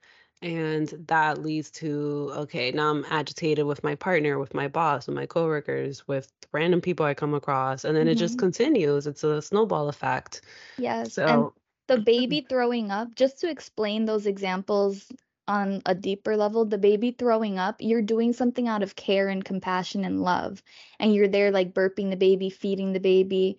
and 0.42 0.88
that 1.08 1.38
leads 1.42 1.70
to 1.70 2.30
okay, 2.34 2.70
now 2.72 2.90
I'm 2.90 3.04
agitated 3.08 3.66
with 3.66 3.82
my 3.84 3.94
partner, 3.94 4.38
with 4.38 4.54
my 4.54 4.68
boss, 4.68 5.06
with 5.06 5.16
my 5.16 5.26
coworkers, 5.26 6.06
with 6.08 6.32
random 6.52 6.80
people 6.80 7.06
I 7.06 7.14
come 7.14 7.34
across 7.34 7.84
and 7.84 7.96
then 7.96 8.08
it 8.08 8.16
just 8.16 8.36
hmm 8.36 8.38
continues. 8.38 9.06
It's 9.06 9.24
a 9.24 9.42
snowball 9.42 9.88
effect. 9.88 10.42
Yes. 10.76 11.18
And 11.26 11.48
So, 11.48 11.54
the 11.88 11.98
baby 11.98 12.46
throwing 12.48 12.90
up, 12.90 13.14
just 13.14 13.38
to 13.40 13.50
explain 13.50 14.04
those 14.04 14.26
examples 14.26 15.12
on 15.48 15.82
a 15.86 15.94
deeper 15.94 16.36
level, 16.36 16.64
the 16.64 16.78
baby 16.78 17.12
throwing 17.12 17.58
up, 17.58 17.76
you're 17.80 18.02
doing 18.02 18.32
something 18.32 18.68
out 18.68 18.82
of 18.82 18.96
care 18.96 19.28
and 19.28 19.44
compassion 19.44 20.04
and 20.04 20.20
love. 20.20 20.62
And 20.98 21.14
you're 21.14 21.28
there 21.28 21.50
like 21.50 21.74
burping 21.74 22.10
the 22.10 22.16
baby, 22.16 22.50
feeding 22.50 22.92
the 22.92 23.00
baby, 23.00 23.58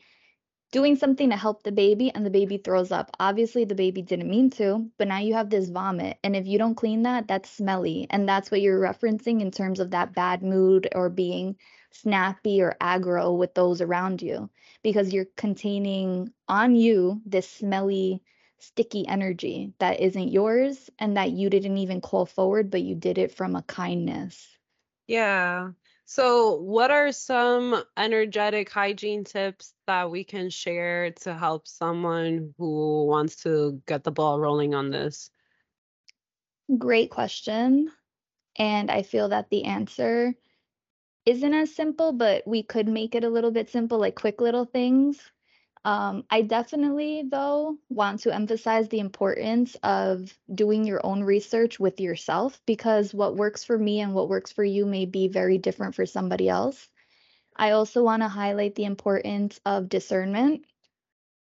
doing 0.71 0.95
something 0.95 1.30
to 1.30 1.38
help 1.38 1.63
the 1.63 1.71
baby 1.71 2.12
and 2.13 2.26
the 2.26 2.30
baby 2.30 2.58
throws 2.58 2.91
up. 2.91 3.15
Obviously, 3.19 3.65
the 3.65 3.76
baby 3.76 4.02
didn't 4.02 4.30
mean 4.30 4.50
to, 4.52 4.89
but 4.97 5.08
now 5.08 5.19
you 5.19 5.34
have 5.34 5.50
this 5.50 5.69
vomit. 5.69 6.17
And 6.23 6.36
if 6.36 6.45
you 6.45 6.58
don't 6.58 6.76
clean 6.76 7.04
that, 7.04 7.28
that's 7.28 7.50
smelly. 7.50 8.08
And 8.10 8.28
that's 8.28 8.52
what 8.52 8.62
you're 8.62 8.80
referencing 8.80 9.41
in 9.41 9.52
terms 9.52 9.80
of 9.80 9.91
that 9.91 10.13
bad 10.13 10.43
mood 10.43 10.89
or 10.93 11.10
being 11.10 11.56
snappy 11.91 12.62
or 12.62 12.76
aggro 12.82 13.38
with 13.38 13.54
those 13.54 13.82
around 13.82 14.21
you 14.21 14.50
because 14.84 15.13
you're 15.13 15.28
containing 15.38 16.32
on 16.47 16.76
you 16.76 17.21
this 17.26 17.50
smelly, 17.50 18.21
sticky 18.60 19.08
energy 19.08 19.74
that 19.80 20.00
isn't 20.00 20.30
yours 20.32 20.89
and 21.00 21.17
that 21.17 21.32
you 21.32 21.50
didn't 21.50 21.78
even 21.78 22.02
call 22.02 22.26
forward, 22.26 22.70
but 22.72 22.82
you 22.82 22.96
did 22.96 23.17
it 23.17 23.32
from 23.32 23.56
a 23.56 23.63
kindness. 23.63 24.58
Yeah. 25.08 25.72
So, 26.06 26.56
what 26.56 26.89
are 26.91 27.12
some 27.12 27.84
energetic 27.98 28.70
hygiene 28.72 29.24
tips 29.26 29.74
that 29.88 30.10
we 30.10 30.24
can 30.24 30.50
share 30.50 31.12
to 31.12 31.34
help 31.34 31.67
someone 31.67 32.54
who 32.58 33.06
wants 33.06 33.43
to 33.43 33.82
get 33.86 34.04
the 34.04 34.12
ball 34.12 34.39
rolling 34.39 34.74
on 34.74 34.89
this? 34.89 35.30
Great 36.78 37.10
question. 37.12 37.91
And 38.58 38.91
I 38.91 39.04
feel 39.04 39.30
that 39.30 39.50
the 39.50 39.65
answer 39.65 40.36
isn't 41.26 41.54
as 41.54 41.76
simple, 41.76 42.13
but 42.13 42.48
we 42.48 42.63
could 42.63 42.88
make 42.88 43.15
it 43.15 43.24
a 43.24 43.30
little 43.30 43.52
bit 43.52 43.70
simple, 43.70 44.00
like 44.00 44.15
quick 44.15 44.41
little 44.41 44.65
things. 44.65 45.32
Um, 45.88 46.26
I 46.30 46.41
definitely, 46.41 47.23
though, 47.32 47.78
want 47.88 48.19
to 48.23 48.36
emphasize 48.36 48.89
the 48.89 49.00
importance 49.00 49.78
of 49.84 50.38
doing 50.54 50.84
your 50.84 51.00
own 51.06 51.23
research 51.23 51.80
with 51.80 52.02
yourself 52.02 52.62
because 52.65 53.13
what 53.13 53.38
works 53.38 53.63
for 53.63 53.78
me 53.78 54.02
and 54.02 54.13
what 54.13 54.28
works 54.28 54.52
for 54.52 54.65
you 54.65 54.86
may 54.86 55.06
be 55.06 55.30
very 55.30 55.58
different 55.58 55.95
for 55.95 56.06
somebody 56.06 56.50
else. 56.50 56.89
I 57.56 57.71
also 57.71 58.04
want 58.04 58.21
to 58.21 58.28
highlight 58.28 58.76
the 58.76 58.84
importance 58.84 59.62
of 59.65 59.88
discernment. 59.88 60.65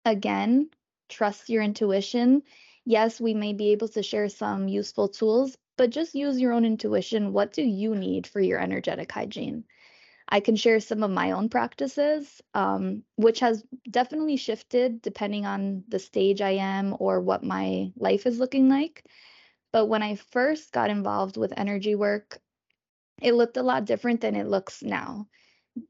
Again, 0.05 0.71
trust 1.09 1.49
your 1.49 1.65
intuition. 1.65 2.45
Yes, 2.85 3.21
we 3.21 3.35
may 3.35 3.55
be 3.55 3.73
able 3.73 3.89
to 3.89 4.05
share 4.05 4.29
some 4.29 4.69
useful 4.69 5.09
tools, 5.09 5.59
but 5.77 5.91
just 5.91 6.15
use 6.15 6.39
your 6.41 6.53
own 6.53 6.65
intuition. 6.65 7.33
What 7.33 7.53
do 7.53 7.63
you 7.63 7.97
need 7.97 8.29
for 8.29 8.41
your 8.41 8.61
energetic 8.61 9.11
hygiene? 9.11 9.65
I 10.29 10.41
can 10.41 10.57
share 10.57 10.81
some 10.81 11.03
of 11.03 11.11
my 11.11 11.31
own 11.33 11.49
practices, 11.49 12.43
um, 12.55 13.03
which 13.17 13.41
has 13.41 13.65
definitely 13.91 14.37
shifted 14.37 15.01
depending 15.01 15.47
on 15.47 15.85
the 15.89 15.99
stage 15.99 16.41
I 16.43 16.51
am 16.51 16.95
or 16.99 17.21
what 17.21 17.43
my 17.43 17.91
life 17.97 18.27
is 18.27 18.39
looking 18.39 18.69
like. 18.69 19.05
But 19.73 19.87
when 19.87 20.03
I 20.03 20.17
first 20.17 20.73
got 20.73 20.91
involved 20.91 21.37
with 21.37 21.55
energy 21.57 21.95
work, 21.95 22.39
it 23.23 23.35
looked 23.35 23.57
a 23.57 23.63
lot 23.63 23.87
different 23.87 24.21
than 24.21 24.37
it 24.37 24.47
looks 24.47 24.83
now. 24.83 25.29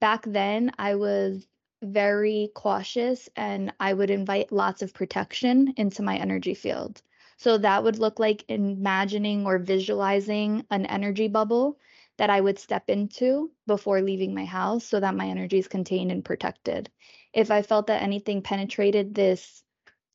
Back 0.01 0.25
then, 0.25 0.73
I 0.79 0.95
was 0.95 1.47
very 1.83 2.51
cautious 2.55 3.29
and 3.37 3.73
I 3.79 3.93
would 3.93 4.11
invite 4.11 4.53
lots 4.53 4.83
of 4.83 4.95
protection 4.95 5.75
into 5.77 6.03
my 6.03 6.17
energy 6.17 6.55
field. 6.55 7.03
So 7.37 7.59
that 7.59 7.85
would 7.85 7.99
look 7.99 8.19
like 8.19 8.45
imagining 8.49 9.47
or 9.47 9.59
visualizing 9.59 10.67
an 10.71 10.87
energy 10.87 11.29
bubble 11.29 11.79
that 12.19 12.31
I 12.31 12.41
would 12.41 12.59
step 12.59 12.91
into 12.91 13.51
before 13.67 14.03
leaving 14.03 14.35
my 14.35 14.45
house 14.45 14.85
so 14.85 15.01
that 15.01 15.15
my 15.15 15.27
energy 15.27 15.59
is 15.59 15.69
contained 15.69 16.13
and 16.13 16.25
protected. 16.25 16.91
If 17.33 17.51
I 17.51 17.63
felt 17.63 17.87
that 17.87 18.03
anything 18.03 18.43
penetrated 18.43 19.15
this 19.15 19.63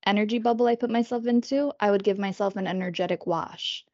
energy 0.05 0.39
bubble 0.39 0.67
I 0.67 0.75
put 0.75 0.89
myself 0.89 1.25
into, 1.25 1.71
I 1.79 1.91
would 1.91 2.03
give 2.03 2.19
myself 2.19 2.55
an 2.57 2.67
energetic 2.67 3.25
wash. 3.25 3.85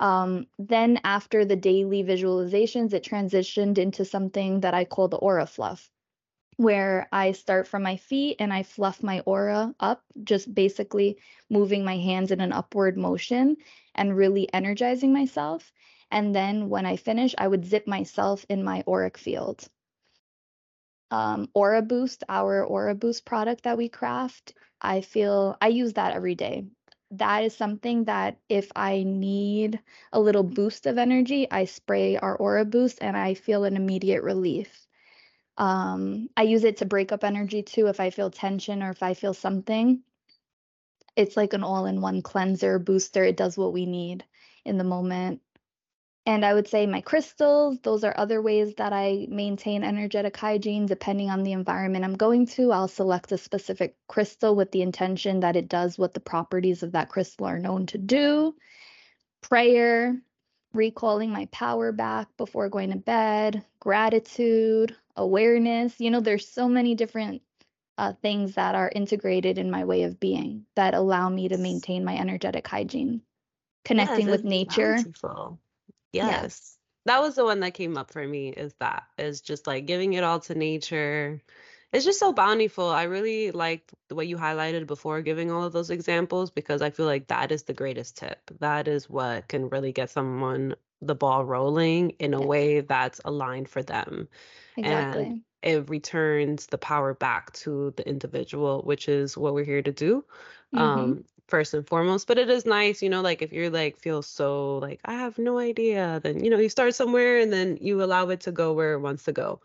Um, 0.00 0.46
then 0.58 1.00
after 1.04 1.44
the 1.44 1.54
daily 1.56 2.02
visualizations, 2.02 2.92
it 2.94 3.04
transitioned 3.04 3.78
into 3.78 4.04
something 4.04 4.60
that 4.60 4.74
I 4.74 4.84
call 4.84 5.08
the 5.08 5.18
aura 5.18 5.46
fluff, 5.46 5.88
where 6.56 7.08
I 7.12 7.32
start 7.32 7.68
from 7.68 7.82
my 7.82 7.96
feet 7.96 8.36
and 8.40 8.52
I 8.52 8.62
fluff 8.62 9.02
my 9.02 9.20
aura 9.20 9.74
up, 9.78 10.02
just 10.24 10.52
basically 10.52 11.18
moving 11.50 11.84
my 11.84 11.98
hands 11.98 12.30
in 12.30 12.40
an 12.40 12.52
upward 12.52 12.96
motion 12.96 13.56
and 13.94 14.16
really 14.16 14.52
energizing 14.52 15.12
myself. 15.12 15.70
And 16.14 16.32
then 16.32 16.68
when 16.68 16.86
I 16.86 16.94
finish, 16.94 17.34
I 17.36 17.48
would 17.48 17.66
zip 17.66 17.88
myself 17.88 18.46
in 18.48 18.62
my 18.62 18.84
auric 18.86 19.18
field. 19.18 19.68
Um, 21.10 21.48
Aura 21.54 21.82
Boost, 21.82 22.22
our 22.28 22.64
Aura 22.64 22.94
Boost 22.94 23.24
product 23.24 23.64
that 23.64 23.76
we 23.76 23.88
craft, 23.88 24.54
I 24.80 25.00
feel 25.00 25.56
I 25.60 25.68
use 25.68 25.94
that 25.94 26.14
every 26.14 26.36
day. 26.36 26.66
That 27.10 27.42
is 27.42 27.56
something 27.56 28.04
that 28.04 28.38
if 28.48 28.70
I 28.76 29.02
need 29.02 29.80
a 30.12 30.20
little 30.20 30.44
boost 30.44 30.86
of 30.86 30.98
energy, 30.98 31.50
I 31.50 31.64
spray 31.64 32.16
our 32.16 32.36
Aura 32.36 32.64
Boost 32.64 32.98
and 33.00 33.16
I 33.16 33.34
feel 33.34 33.64
an 33.64 33.76
immediate 33.76 34.22
relief. 34.22 34.86
Um, 35.58 36.28
I 36.36 36.42
use 36.42 36.62
it 36.62 36.76
to 36.76 36.86
break 36.86 37.10
up 37.10 37.24
energy 37.24 37.64
too 37.64 37.88
if 37.88 37.98
I 37.98 38.10
feel 38.10 38.30
tension 38.30 38.84
or 38.84 38.90
if 38.90 39.02
I 39.02 39.14
feel 39.14 39.34
something. 39.34 40.04
It's 41.16 41.36
like 41.36 41.54
an 41.54 41.64
all-in-one 41.64 42.22
cleanser, 42.22 42.78
booster. 42.78 43.24
It 43.24 43.36
does 43.36 43.58
what 43.58 43.72
we 43.72 43.84
need 43.84 44.24
in 44.64 44.78
the 44.78 44.84
moment. 44.84 45.40
And 46.26 46.42
I 46.44 46.54
would 46.54 46.66
say 46.66 46.86
my 46.86 47.02
crystals, 47.02 47.78
those 47.82 48.02
are 48.02 48.14
other 48.16 48.40
ways 48.40 48.74
that 48.76 48.94
I 48.94 49.26
maintain 49.28 49.84
energetic 49.84 50.34
hygiene 50.36 50.86
depending 50.86 51.28
on 51.28 51.42
the 51.42 51.52
environment 51.52 52.04
I'm 52.04 52.16
going 52.16 52.46
to. 52.46 52.72
I'll 52.72 52.88
select 52.88 53.32
a 53.32 53.38
specific 53.38 53.96
crystal 54.08 54.56
with 54.56 54.72
the 54.72 54.80
intention 54.80 55.40
that 55.40 55.56
it 55.56 55.68
does 55.68 55.98
what 55.98 56.14
the 56.14 56.20
properties 56.20 56.82
of 56.82 56.92
that 56.92 57.10
crystal 57.10 57.46
are 57.46 57.58
known 57.58 57.84
to 57.86 57.98
do. 57.98 58.54
Prayer, 59.42 60.18
recalling 60.72 61.30
my 61.30 61.44
power 61.52 61.92
back 61.92 62.28
before 62.38 62.70
going 62.70 62.90
to 62.92 62.96
bed, 62.96 63.62
gratitude, 63.78 64.96
awareness. 65.16 66.00
You 66.00 66.10
know, 66.10 66.20
there's 66.20 66.48
so 66.48 66.70
many 66.70 66.94
different 66.94 67.42
uh, 67.98 68.14
things 68.22 68.54
that 68.54 68.74
are 68.74 68.90
integrated 68.94 69.58
in 69.58 69.70
my 69.70 69.84
way 69.84 70.04
of 70.04 70.18
being 70.18 70.64
that 70.74 70.94
allow 70.94 71.28
me 71.28 71.48
to 71.48 71.58
maintain 71.58 72.02
my 72.02 72.16
energetic 72.16 72.66
hygiene. 72.66 73.20
Connecting 73.84 74.30
with 74.30 74.44
nature. 74.44 74.94
bountiful. 74.94 75.60
Yes. 76.14 76.30
Yes. 76.42 76.78
That 77.06 77.20
was 77.20 77.34
the 77.34 77.44
one 77.44 77.60
that 77.60 77.74
came 77.74 77.98
up 77.98 78.10
for 78.10 78.26
me 78.26 78.48
is 78.48 78.74
that 78.80 79.04
is 79.18 79.42
just 79.42 79.66
like 79.66 79.84
giving 79.84 80.14
it 80.14 80.24
all 80.24 80.40
to 80.40 80.54
nature. 80.54 81.42
It's 81.92 82.04
just 82.04 82.18
so 82.18 82.32
bountiful. 82.32 82.88
I 82.88 83.04
really 83.04 83.50
liked 83.50 83.92
the 84.08 84.14
way 84.14 84.24
you 84.24 84.36
highlighted 84.36 84.86
before 84.86 85.20
giving 85.20 85.50
all 85.50 85.64
of 85.64 85.72
those 85.72 85.90
examples 85.90 86.50
because 86.50 86.82
I 86.82 86.90
feel 86.90 87.06
like 87.06 87.28
that 87.28 87.52
is 87.52 87.64
the 87.64 87.74
greatest 87.74 88.16
tip. 88.16 88.50
That 88.60 88.88
is 88.88 89.08
what 89.08 89.48
can 89.48 89.68
really 89.68 89.92
get 89.92 90.10
someone 90.10 90.74
the 91.02 91.14
ball 91.14 91.44
rolling 91.44 92.10
in 92.18 92.34
a 92.34 92.40
way 92.40 92.80
that's 92.80 93.20
aligned 93.24 93.68
for 93.68 93.82
them. 93.82 94.28
And 94.76 95.42
it 95.62 95.88
returns 95.88 96.66
the 96.66 96.78
power 96.78 97.14
back 97.14 97.52
to 97.52 97.92
the 97.96 98.08
individual, 98.08 98.82
which 98.82 99.08
is 99.08 99.36
what 99.36 99.54
we're 99.54 99.64
here 99.64 99.82
to 99.82 99.92
do. 99.92 100.24
Mm-hmm. 100.74 100.78
Um, 100.78 101.24
first 101.48 101.74
and 101.74 101.86
foremost. 101.86 102.26
But 102.26 102.38
it 102.38 102.50
is 102.50 102.66
nice, 102.66 103.02
you 103.02 103.10
know, 103.10 103.20
like 103.20 103.42
if 103.42 103.52
you're 103.52 103.70
like 103.70 103.98
feel 103.98 104.22
so 104.22 104.78
like 104.78 105.00
I 105.04 105.14
have 105.14 105.38
no 105.38 105.58
idea, 105.58 106.20
then 106.22 106.44
you 106.44 106.50
know, 106.50 106.58
you 106.58 106.68
start 106.68 106.94
somewhere 106.94 107.38
and 107.38 107.52
then 107.52 107.78
you 107.80 108.02
allow 108.02 108.28
it 108.30 108.40
to 108.42 108.52
go 108.52 108.72
where 108.72 108.94
it 108.94 109.00
wants 109.00 109.24
to 109.24 109.32
go. 109.32 109.60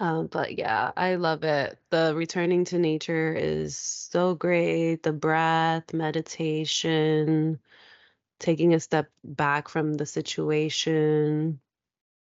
Um, 0.00 0.28
but 0.28 0.56
yeah, 0.58 0.92
I 0.96 1.16
love 1.16 1.42
it. 1.42 1.78
The 1.90 2.14
returning 2.14 2.64
to 2.66 2.78
nature 2.78 3.34
is 3.34 3.76
so 3.76 4.34
great. 4.34 5.02
The 5.02 5.12
breath, 5.12 5.92
meditation, 5.92 7.58
taking 8.38 8.74
a 8.74 8.80
step 8.80 9.10
back 9.24 9.68
from 9.68 9.94
the 9.94 10.06
situation, 10.06 11.60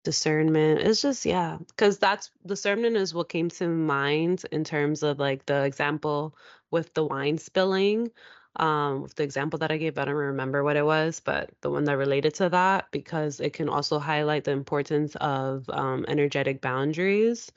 discernment. 0.04 0.82
It's 0.82 1.02
just, 1.02 1.26
yeah, 1.26 1.58
because 1.70 1.98
that's 2.00 2.32
the 2.44 2.50
discernment 2.50 2.98
is 2.98 3.13
what 3.13 3.30
came 3.30 3.50
to 3.52 3.68
mind 3.68 4.44
in 4.52 4.63
terms 4.63 5.04
of 5.04 5.20
like 5.20 5.46
the 5.46 5.63
example 5.63 6.36
with 6.74 6.94
the 6.94 7.06
wine 7.06 7.38
spilling. 7.38 8.12
Um, 8.58 9.04
with 9.04 9.16
the 9.16 9.24
example 9.24 9.60
that 9.60 9.72
I 9.72 9.78
gave, 9.78 9.98
I 9.98 10.06
don't 10.06 10.16
remember 10.16 10.64
what 10.64 10.76
it 10.76 10.86
was, 10.86 11.22
but 11.22 11.52
the 11.62 11.72
one 11.72 11.86
that 11.86 11.98
related 11.98 12.36
to 12.36 12.50
that, 12.50 12.92
because 12.92 13.40
it 13.40 13.54
can 13.54 13.70
also 13.70 14.00
highlight 14.00 14.44
the 14.44 14.52
importance 14.52 15.16
of 15.16 15.70
um, 15.70 16.06
energetic 16.08 16.62
boundaries. 16.62 17.52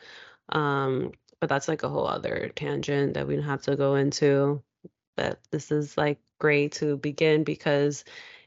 Um, 0.50 1.12
but 1.40 1.48
that's 1.48 1.68
like 1.68 1.82
a 1.82 1.88
whole 1.88 2.06
other 2.06 2.50
tangent 2.56 3.14
that 3.14 3.26
we 3.26 3.36
don't 3.36 3.44
have 3.44 3.62
to 3.62 3.76
go 3.76 3.96
into. 3.96 4.62
But 5.16 5.40
this 5.50 5.72
is 5.72 5.98
like 5.98 6.18
great 6.38 6.72
to 6.72 6.96
begin 6.98 7.44
because 7.44 8.04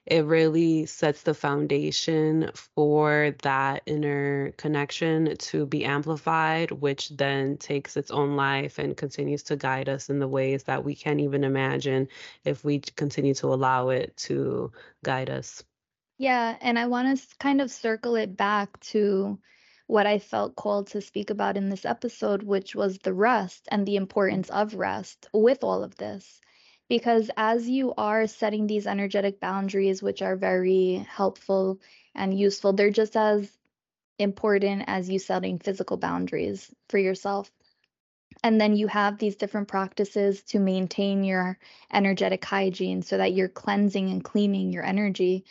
it 0.10 0.26
really 0.26 0.88
sets 0.88 1.22
the 1.22 1.36
foundation 1.36 2.50
for 2.56 3.36
that 3.43 3.84
inner 3.86 4.52
connection 4.54 5.38
to 5.38 5.67
be 5.67 5.86
amplified, 5.86 6.72
which 6.72 7.10
then 7.10 7.58
takes 7.58 7.95
its 7.95 8.10
own 8.10 8.36
life 8.36 8.80
and 8.80 8.98
continues 8.98 9.43
to 9.43 9.56
guide 9.56 9.88
us 9.88 10.10
in 10.10 10.17
the 10.19 10.28
ways 10.28 10.63
that 10.63 10.84
we 10.84 10.95
can't 10.95 11.19
even 11.19 11.43
imagine 11.43 12.08
if 12.43 12.63
we 12.63 12.80
continue 12.80 13.36
to 13.36 13.54
allow 13.54 13.89
it 13.89 14.17
to 14.17 14.72
guide 15.04 15.30
us. 15.30 15.63
Yeah, 16.17 16.58
and 16.60 16.80
I 16.80 16.88
want 16.88 17.17
to 17.17 17.28
kind 17.38 17.62
of 17.62 17.69
circle 17.69 18.15
it 18.15 18.36
back 18.36 18.80
to 18.91 19.39
what 19.86 20.08
I 20.08 20.19
felt 20.19 20.56
called 20.56 20.88
to 20.88 21.02
speak 21.02 21.30
about 21.30 21.56
in 21.56 21.69
this 21.69 21.86
episode, 21.86 22.43
which 22.43 22.76
was 22.76 22.98
the 22.98 23.13
rest 23.13 23.67
and 23.72 23.86
the 23.86 23.95
importance 23.95 24.50
of 24.50 24.74
rest 24.74 25.28
with 25.34 25.63
all 25.63 25.84
of 25.84 25.95
this 25.95 26.41
because 26.89 27.30
as 27.38 27.69
you 27.69 27.93
are 27.97 28.28
setting 28.28 28.67
these 28.67 28.88
energetic 28.88 29.39
boundaries, 29.39 30.02
which 30.02 30.21
are 30.21 30.36
very 30.36 31.06
helpful 31.08 31.80
and 32.15 32.38
useful, 32.38 32.73
they're 32.73 32.89
just 32.89 33.15
as 33.15 33.49
important 34.17 34.84
as 34.88 35.10
you 35.10 35.19
setting 35.19 35.60
physical 35.60 35.97
boundaries 35.97 36.69
for 36.89 36.97
yourself. 36.97 37.49
And 38.43 38.60
then 38.60 38.75
you 38.75 38.88
have 38.88 39.17
these 39.17 39.36
different 39.36 39.67
practices 39.67 40.43
to 40.43 40.60
maintain 40.60 41.23
your 41.23 41.58
energetic 41.93 42.43
hygiene 42.43 43.02
so 43.02 43.17
that 43.17 43.34
you're 43.34 43.49
cleansing 43.49 44.10
and 44.10 44.23
cleaning 44.23 44.73
your 44.73 44.84
energy. 44.84 45.45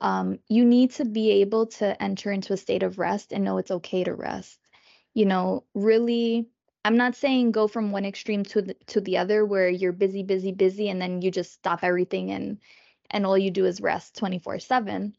Um, 0.00 0.38
you 0.48 0.64
need 0.64 0.92
to 0.92 1.04
be 1.04 1.42
able 1.42 1.66
to 1.66 2.02
enter 2.02 2.32
into 2.32 2.52
a 2.52 2.56
state 2.56 2.82
of 2.82 2.98
rest 2.98 3.32
and 3.32 3.44
know 3.44 3.58
it's 3.58 3.70
okay 3.70 4.04
to 4.04 4.14
rest. 4.14 4.58
You 5.14 5.26
know, 5.26 5.64
really 5.74 6.48
I'm 6.84 6.96
not 6.96 7.14
saying 7.14 7.52
go 7.52 7.68
from 7.68 7.92
one 7.92 8.04
extreme 8.04 8.44
to 8.44 8.62
the 8.62 8.74
to 8.88 9.00
the 9.00 9.18
other 9.18 9.44
where 9.44 9.68
you're 9.68 9.92
busy, 9.92 10.22
busy, 10.22 10.52
busy, 10.52 10.88
and 10.88 11.00
then 11.00 11.22
you 11.22 11.30
just 11.30 11.52
stop 11.52 11.84
everything 11.84 12.30
and 12.30 12.58
and 13.10 13.26
all 13.26 13.38
you 13.38 13.50
do 13.50 13.66
is 13.66 13.80
rest 13.80 14.16
24/7. 14.16 15.14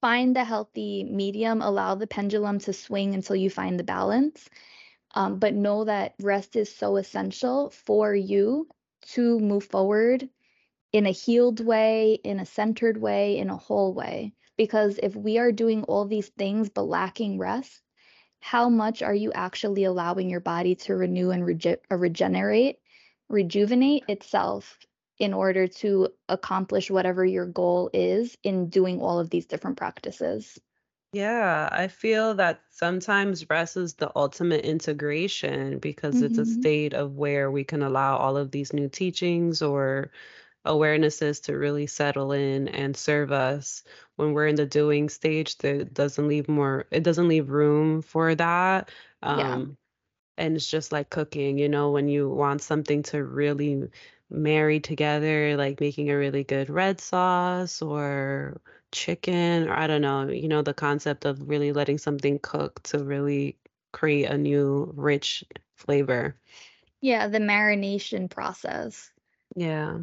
Find 0.00 0.34
the 0.34 0.44
healthy 0.44 1.04
medium, 1.04 1.62
allow 1.62 1.94
the 1.94 2.06
pendulum 2.06 2.58
to 2.60 2.72
swing 2.72 3.14
until 3.14 3.36
you 3.36 3.50
find 3.50 3.78
the 3.78 3.84
balance. 3.84 4.48
Um, 5.14 5.38
but 5.38 5.54
know 5.54 5.84
that 5.84 6.14
rest 6.20 6.56
is 6.56 6.74
so 6.74 6.96
essential 6.96 7.70
for 7.70 8.14
you 8.14 8.68
to 9.14 9.38
move 9.40 9.64
forward 9.64 10.28
in 10.92 11.06
a 11.06 11.10
healed 11.10 11.64
way, 11.64 12.14
in 12.14 12.40
a 12.40 12.46
centered 12.46 12.96
way, 12.98 13.38
in 13.38 13.50
a 13.50 13.56
whole 13.56 13.94
way. 13.94 14.34
Because 14.56 14.98
if 15.02 15.16
we 15.16 15.38
are 15.38 15.52
doing 15.52 15.84
all 15.84 16.04
these 16.06 16.28
things 16.28 16.68
but 16.70 16.82
lacking 16.82 17.38
rest, 17.38 17.80
how 18.40 18.68
much 18.68 19.02
are 19.02 19.14
you 19.14 19.32
actually 19.32 19.84
allowing 19.84 20.30
your 20.30 20.40
body 20.40 20.74
to 20.76 20.94
renew 20.96 21.30
and 21.30 21.44
rege- 21.44 21.78
uh, 21.90 21.96
regenerate, 21.96 22.80
rejuvenate 23.28 24.04
itself 24.08 24.78
in 25.18 25.34
order 25.34 25.66
to 25.68 26.08
accomplish 26.28 26.90
whatever 26.90 27.24
your 27.24 27.46
goal 27.46 27.90
is 27.92 28.36
in 28.42 28.68
doing 28.70 29.00
all 29.00 29.18
of 29.20 29.30
these 29.30 29.46
different 29.46 29.76
practices? 29.76 30.58
Yeah, 31.12 31.68
I 31.72 31.88
feel 31.88 32.34
that 32.34 32.62
sometimes 32.70 33.48
rest 33.50 33.76
is 33.76 33.94
the 33.94 34.12
ultimate 34.16 34.64
integration 34.64 35.78
because 35.80 36.22
it's 36.22 36.38
a 36.38 36.44
Mm-hmm. 36.44 36.46
state 36.46 36.94
of 36.94 37.16
where 37.16 37.50
we 37.50 37.64
can 37.64 37.82
allow 37.82 38.16
all 38.16 38.36
of 38.36 38.52
these 38.52 38.72
new 38.72 38.88
teachings 38.88 39.60
or 39.60 40.12
awarenesses 40.66 41.42
to 41.44 41.56
really 41.56 41.86
settle 41.86 42.32
in 42.32 42.68
and 42.68 42.96
serve 42.96 43.32
us 43.32 43.82
when 44.16 44.32
we're 44.32 44.46
in 44.46 44.56
the 44.56 44.66
doing 44.66 45.08
stage 45.08 45.56
that 45.58 45.92
doesn't 45.94 46.28
leave 46.28 46.48
more 46.48 46.86
it 46.90 47.02
doesn't 47.02 47.28
leave 47.28 47.50
room 47.50 48.02
for 48.02 48.34
that 48.34 48.90
Yeah. 49.30 49.62
um 49.62 49.76
and 50.36 50.56
it's 50.56 50.68
just 50.70 50.92
like 50.92 51.10
cooking 51.10 51.58
you 51.58 51.68
know 51.68 51.90
when 51.90 52.08
you 52.08 52.28
want 52.28 52.62
something 52.62 53.02
to 53.02 53.22
really 53.24 53.88
marry 54.30 54.80
together 54.80 55.56
like 55.56 55.80
making 55.80 56.10
a 56.10 56.16
really 56.16 56.44
good 56.44 56.70
red 56.70 57.00
sauce 57.00 57.82
or 57.82 58.60
chicken 58.92 59.68
or 59.68 59.74
I 59.74 59.86
don't 59.86 60.02
know 60.02 60.28
you 60.28 60.48
know 60.48 60.62
the 60.62 60.74
concept 60.74 61.24
of 61.24 61.48
really 61.48 61.72
letting 61.72 61.98
something 61.98 62.38
cook 62.40 62.82
to 62.84 62.98
really 63.04 63.58
create 63.92 64.26
a 64.26 64.38
new 64.38 64.92
rich 64.96 65.44
flavor 65.74 66.36
Yeah, 67.02 67.28
the 67.28 67.38
marination 67.40 68.30
process. 68.30 69.12
yeah 69.56 69.98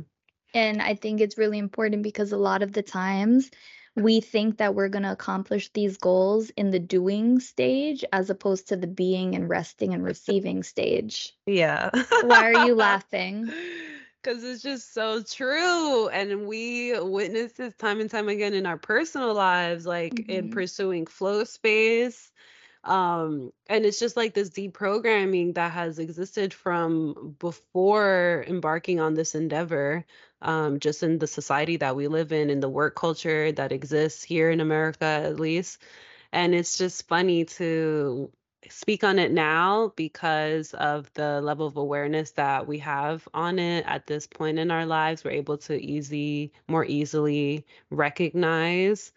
And 0.54 0.82
I 0.82 0.96
think 0.96 1.22
it's 1.22 1.38
really 1.38 1.58
important 1.60 2.04
because 2.04 2.32
a 2.32 2.38
lot 2.38 2.62
of 2.64 2.74
the 2.74 2.82
times 2.84 3.52
we 3.96 4.22
think 4.22 4.58
that 4.58 4.76
we're 4.76 4.90
going 4.90 5.04
to 5.04 5.12
accomplish 5.12 5.72
these 5.72 5.98
goals 5.98 6.50
in 6.52 6.72
the 6.72 6.80
doing 6.80 7.40
stage 7.40 8.04
as 8.14 8.30
opposed 8.30 8.68
to 8.70 8.78
the 8.78 8.88
being 8.88 9.36
and 9.36 9.50
resting 9.50 9.94
and 9.94 10.04
receiving 10.04 10.64
stage. 10.64 11.36
Yeah. 11.46 11.90
Why 12.20 12.46
are 12.48 12.54
you 12.54 12.76
laughing? 12.76 13.56
Because 14.22 14.44
it's 14.44 14.62
just 14.62 14.94
so 14.94 15.22
true. 15.24 16.10
And 16.10 16.48
we 16.48 16.98
witness 17.00 17.54
this 17.54 17.76
time 17.76 18.00
and 18.02 18.10
time 18.10 18.28
again 18.30 18.54
in 18.54 18.66
our 18.66 18.78
personal 18.78 19.34
lives, 19.34 19.86
like 19.86 20.26
in 20.28 20.50
hmm 20.50 20.50
pursuing 20.50 21.06
flow 21.06 21.44
space. 21.44 22.32
Um, 22.88 23.52
and 23.68 23.86
it's 23.86 24.00
just 24.00 24.16
like 24.16 24.34
this 24.34 24.50
deprogramming 24.50 25.56
that 25.56 25.74
has 25.74 26.00
existed 26.00 26.54
from 26.54 27.36
before 27.38 28.46
embarking 28.48 29.02
on 29.02 29.14
this 29.14 29.36
endeavor, 29.36 30.06
um, 30.42 30.80
just 30.80 31.04
in 31.04 31.20
the 31.20 31.28
society 31.28 31.76
that 31.78 31.98
we 31.98 32.08
live 32.08 32.32
in, 32.32 32.50
in 32.50 32.62
the 32.62 32.70
work 32.70 32.96
culture 32.96 33.52
that 33.52 33.74
exists 33.74 34.24
here 34.24 34.50
in 34.50 34.62
America, 34.62 35.06
at 35.06 35.38
least. 35.38 35.82
And 36.32 36.56
it's 36.56 36.78
just 36.78 37.10
funny 37.10 37.44
to 37.46 38.32
speak 38.70 39.04
on 39.04 39.20
it 39.20 39.34
now 39.34 39.92
because 39.98 40.74
of 40.74 41.12
the 41.14 41.42
level 41.42 41.68
of 41.68 41.76
awareness 41.76 42.32
that 42.32 42.68
we 42.68 42.80
have 42.80 43.28
on 43.34 43.60
it 43.60 43.86
at 43.86 44.08
this 44.08 44.28
point 44.28 44.60
in 44.60 44.72
our 44.72 44.86
lives. 44.86 45.26
We're 45.26 45.32
able 45.32 45.58
to 45.60 45.76
easy, 45.76 46.54
more 46.70 46.86
easily 46.86 47.66
recognize 47.90 49.12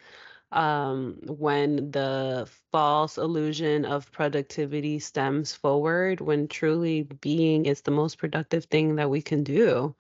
um, 0.53 1.19
when 1.27 1.91
the 1.91 2.49
false 2.73 3.19
illusion 3.19 3.85
of 3.85 4.11
productivity 4.13 4.99
stems 4.99 5.55
forward, 5.55 6.21
when 6.21 6.49
truly 6.49 7.03
being 7.03 7.67
is 7.67 7.83
the 7.83 7.91
most 7.91 8.19
productive 8.19 8.65
thing 8.65 8.97
that 8.97 9.11
we 9.11 9.23
can 9.23 9.45
do. 9.45 9.95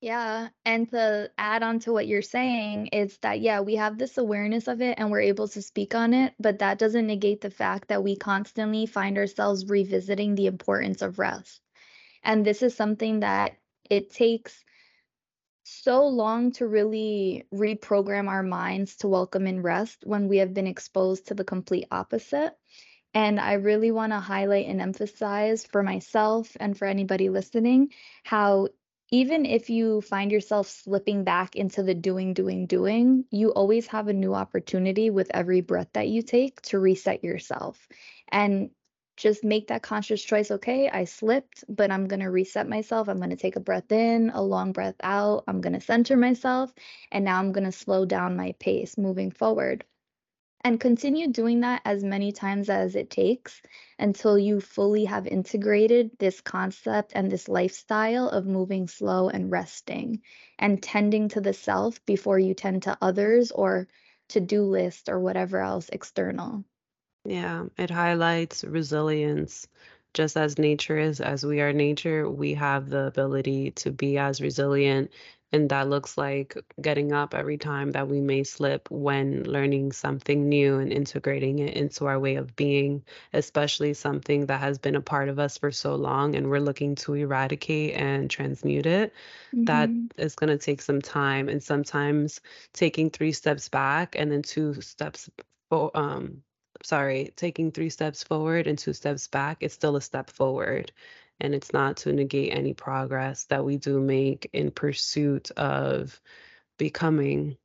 Yeah, 0.00 0.48
and 0.64 0.90
to 0.90 1.30
add 1.38 1.62
on 1.62 1.78
to 1.80 1.92
what 1.92 2.08
you're 2.08 2.20
saying, 2.20 2.88
it's 2.92 3.18
that, 3.18 3.40
yeah, 3.40 3.60
we 3.60 3.76
have 3.76 3.96
this 3.96 4.18
awareness 4.18 4.66
of 4.66 4.82
it 4.82 4.98
and 4.98 5.10
we're 5.10 5.20
able 5.20 5.48
to 5.48 5.62
speak 5.62 5.94
on 5.94 6.12
it, 6.12 6.34
but 6.40 6.58
that 6.58 6.78
doesn't 6.78 7.06
negate 7.06 7.40
the 7.40 7.50
fact 7.50 7.88
that 7.88 8.02
we 8.02 8.16
constantly 8.16 8.86
find 8.86 9.16
ourselves 9.16 9.68
revisiting 9.68 10.34
the 10.34 10.46
importance 10.46 11.02
of 11.02 11.18
rest. 11.20 11.60
And 12.22 12.44
this 12.44 12.62
is 12.62 12.76
something 12.76 13.20
that 13.20 13.56
it 13.88 14.10
takes 14.10 14.64
so 15.68 16.06
long 16.06 16.52
to 16.52 16.66
really 16.66 17.44
reprogram 17.52 18.28
our 18.28 18.44
minds 18.44 18.96
to 18.96 19.08
welcome 19.08 19.48
in 19.48 19.62
rest 19.62 20.04
when 20.04 20.28
we 20.28 20.36
have 20.36 20.54
been 20.54 20.68
exposed 20.68 21.26
to 21.26 21.34
the 21.34 21.42
complete 21.42 21.86
opposite. 21.90 22.52
And 23.12 23.40
I 23.40 23.54
really 23.54 23.90
want 23.90 24.12
to 24.12 24.20
highlight 24.20 24.66
and 24.66 24.80
emphasize 24.80 25.66
for 25.66 25.82
myself 25.82 26.56
and 26.60 26.78
for 26.78 26.84
anybody 26.84 27.30
listening 27.30 27.88
how 28.22 28.68
even 29.10 29.44
if 29.44 29.68
you 29.68 30.00
find 30.02 30.30
yourself 30.30 30.68
slipping 30.68 31.24
back 31.24 31.56
into 31.56 31.82
the 31.82 31.94
doing, 31.94 32.34
doing, 32.34 32.66
doing, 32.66 33.24
you 33.30 33.50
always 33.50 33.88
have 33.88 34.08
a 34.08 34.12
new 34.12 34.34
opportunity 34.34 35.10
with 35.10 35.30
every 35.32 35.60
breath 35.62 35.88
that 35.94 36.08
you 36.08 36.22
take 36.22 36.60
to 36.62 36.78
reset 36.78 37.22
yourself. 37.24 37.88
And 38.28 38.70
just 39.16 39.44
make 39.44 39.68
that 39.68 39.82
conscious 39.82 40.22
choice. 40.22 40.50
Okay, 40.50 40.88
I 40.90 41.04
slipped, 41.04 41.64
but 41.68 41.90
I'm 41.90 42.06
going 42.08 42.20
to 42.20 42.30
reset 42.30 42.68
myself. 42.68 43.08
I'm 43.08 43.18
going 43.18 43.30
to 43.30 43.36
take 43.36 43.56
a 43.56 43.60
breath 43.60 43.90
in, 43.92 44.30
a 44.30 44.42
long 44.42 44.72
breath 44.72 44.96
out. 45.02 45.44
I'm 45.48 45.60
going 45.60 45.72
to 45.74 45.80
center 45.80 46.16
myself. 46.16 46.72
And 47.12 47.24
now 47.24 47.38
I'm 47.38 47.52
going 47.52 47.64
to 47.64 47.72
slow 47.72 48.04
down 48.06 48.36
my 48.36 48.52
pace 48.60 48.98
moving 48.98 49.30
forward. 49.30 49.84
and 50.64 50.80
continue 50.80 51.28
doing 51.28 51.60
that 51.60 51.80
as 51.84 52.02
many 52.04 52.32
times 52.32 52.68
as 52.68 52.94
it 52.96 53.08
takes 53.10 53.62
until 53.98 54.38
you 54.38 54.60
fully 54.60 55.04
have 55.06 55.26
integrated 55.26 56.10
this 56.18 56.40
concept 56.42 57.12
and 57.14 57.30
this 57.30 57.48
lifestyle 57.48 58.28
of 58.28 58.46
moving 58.46 58.86
slow 58.88 59.28
and 59.30 59.50
resting 59.50 60.20
and 60.58 60.82
tending 60.82 61.28
to 61.28 61.40
the 61.40 61.54
self 61.54 62.04
before 62.04 62.38
you 62.38 62.54
tend 62.54 62.82
to 62.82 62.98
others 63.00 63.50
or 63.52 63.88
to-do 64.28 64.62
list 64.64 65.08
or 65.08 65.20
whatever 65.20 65.60
else 65.60 65.88
external. 65.90 66.64
Yeah, 67.26 67.66
it 67.78 67.90
highlights 67.90 68.64
resilience. 68.64 69.68
Just 70.14 70.36
as 70.36 70.58
nature 70.58 70.98
is, 70.98 71.20
as 71.20 71.44
we 71.44 71.60
are 71.60 71.72
nature, 71.72 72.28
we 72.30 72.54
have 72.54 72.88
the 72.90 73.06
ability 73.06 73.72
to 73.72 73.90
be 73.92 74.18
as 74.18 74.40
resilient 74.40 75.10
and 75.52 75.68
that 75.70 75.88
looks 75.88 76.18
like 76.18 76.56
getting 76.80 77.12
up 77.12 77.34
every 77.34 77.58
time 77.58 77.92
that 77.92 78.08
we 78.08 78.20
may 78.20 78.44
slip 78.44 78.90
when 78.90 79.44
learning 79.44 79.92
something 79.92 80.48
new 80.48 80.78
and 80.78 80.92
integrating 80.92 81.58
it 81.60 81.74
into 81.76 82.06
our 82.06 82.18
way 82.18 82.36
of 82.36 82.56
being, 82.56 83.04
especially 83.32 83.94
something 83.94 84.46
that 84.46 84.60
has 84.60 84.78
been 84.78 84.96
a 84.96 85.00
part 85.02 85.28
of 85.28 85.38
us 85.38 85.58
for 85.58 85.70
so 85.72 85.94
long 85.96 86.34
and 86.36 86.50
we're 86.50 86.60
looking 86.60 86.94
to 86.96 87.14
eradicate 87.14 87.94
and 87.94 88.30
transmute 88.30 88.86
it. 88.86 89.12
That 89.66 89.94
hmm 89.94 90.10
is 90.16 90.34
going 90.36 90.50
to 90.50 90.58
take 90.58 90.82
some 90.82 91.00
time. 91.02 91.48
And 91.48 91.62
sometimes 91.62 92.40
taking 92.72 93.10
three 93.10 93.32
steps 93.32 93.68
back 93.68 94.16
and 94.18 94.32
then 94.32 94.42
two 94.42 94.80
steps 94.80 95.30
for 95.70 95.90
um 95.96 96.42
sorry, 96.82 97.32
taking 97.36 97.70
three 97.70 97.90
steps 97.90 98.22
forward 98.22 98.66
and 98.66 98.78
two 98.78 98.92
steps 98.92 99.28
back, 99.28 99.58
it's 99.60 99.74
still 99.74 99.96
a 99.96 100.00
step 100.00 100.30
forward 100.30 100.92
and 101.40 101.54
it's 101.54 101.72
not 101.72 101.98
to 101.98 102.12
negate 102.12 102.54
any 102.54 102.72
progress 102.72 103.44
that 103.44 103.64
we 103.64 103.76
do 103.76 104.00
make 104.00 104.48
in 104.52 104.70
pursuit 104.70 105.50
of 105.52 106.20
becoming. 106.78 107.56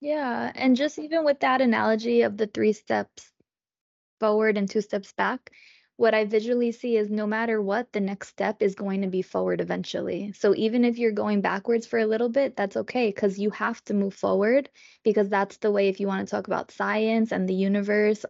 Yeah, 0.00 0.52
and 0.54 0.76
just 0.76 0.98
even 0.98 1.24
with 1.24 1.40
that 1.40 1.60
analogy 1.60 2.22
of 2.22 2.36
the 2.36 2.46
three 2.46 2.72
steps 2.72 3.30
forward 4.18 4.56
and 4.56 4.68
two 4.68 4.80
steps 4.80 5.12
back, 5.12 5.50
what 6.00 6.14
I 6.14 6.24
visually 6.24 6.72
see 6.72 6.96
is 6.96 7.10
no 7.10 7.26
matter 7.26 7.60
what, 7.60 7.92
the 7.92 8.00
next 8.00 8.28
step 8.28 8.62
is 8.62 8.74
going 8.74 9.02
to 9.02 9.08
be 9.08 9.20
forward 9.20 9.60
eventually. 9.60 10.32
So 10.32 10.54
even 10.54 10.82
if 10.82 10.96
you're 10.96 11.12
going 11.12 11.42
backwards 11.42 11.86
for 11.86 11.98
a 11.98 12.06
little 12.06 12.30
bit, 12.30 12.56
that's 12.56 12.78
okay 12.78 13.08
because 13.08 13.38
you 13.38 13.50
have 13.50 13.84
to 13.84 13.92
move 13.92 14.14
forward 14.14 14.70
because 15.04 15.28
that's 15.28 15.58
the 15.58 15.70
way, 15.70 15.88
if 15.88 16.00
you 16.00 16.06
want 16.06 16.26
to 16.26 16.30
talk 16.30 16.46
about 16.46 16.70
science 16.70 17.32
and 17.32 17.46
the 17.46 17.54
universe, 17.54 18.24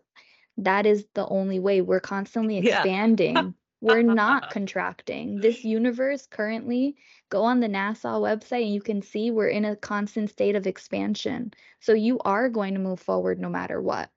that 0.56 0.84
is 0.84 1.06
the 1.14 1.24
only 1.28 1.60
way. 1.60 1.80
We're 1.80 2.00
constantly 2.00 2.58
Yeah. 2.58 2.78
expanding. 2.82 3.54
We're 3.80 4.02
not 4.02 4.50
contracting. 4.50 5.40
This 5.40 5.64
universe 5.64 6.26
currently, 6.26 6.96
go 7.28 7.44
on 7.44 7.60
the 7.60 7.68
NASA 7.68 8.20
website 8.20 8.64
and 8.64 8.74
you 8.74 8.82
can 8.82 9.00
see 9.00 9.30
we're 9.30 9.46
in 9.48 9.64
a 9.64 9.76
constant 9.76 10.30
state 10.30 10.56
of 10.56 10.66
expansion. 10.66 11.54
So 11.78 11.92
you 11.92 12.18
are 12.24 12.48
going 12.48 12.74
to 12.74 12.80
move 12.80 12.98
forward 12.98 13.38
no 13.38 13.48
matter 13.48 13.80
what. 13.80 14.10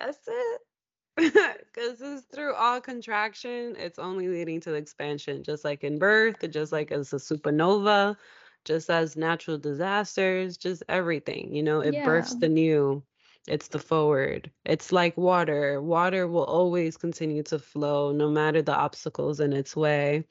That's 0.00 0.28
it. 0.28 0.60
Because 1.72 2.00
it's 2.00 2.26
through 2.34 2.54
all 2.54 2.80
contraction, 2.80 3.76
it's 3.78 3.98
only 3.98 4.28
leading 4.28 4.60
to 4.62 4.70
the 4.70 4.76
expansion, 4.76 5.42
just 5.44 5.64
like 5.64 5.84
in 5.84 5.98
birth, 5.98 6.36
just 6.50 6.72
like 6.72 6.90
as 6.92 7.12
a 7.12 7.16
supernova, 7.16 8.16
just 8.64 8.90
as 8.90 9.16
natural 9.16 9.58
disasters, 9.58 10.56
just 10.56 10.82
everything. 10.88 11.54
You 11.54 11.62
know, 11.62 11.80
it 11.80 12.02
births 12.02 12.36
the 12.36 12.48
new, 12.48 13.02
it's 13.46 13.68
the 13.68 13.78
forward. 13.78 14.50
It's 14.64 14.92
like 14.92 15.16
water. 15.16 15.82
Water 15.82 16.26
will 16.28 16.44
always 16.44 16.96
continue 16.96 17.42
to 17.44 17.58
flow 17.58 18.12
no 18.12 18.30
matter 18.30 18.62
the 18.62 18.74
obstacles 18.74 19.40
in 19.40 19.52
its 19.52 19.76
way. 19.76 20.26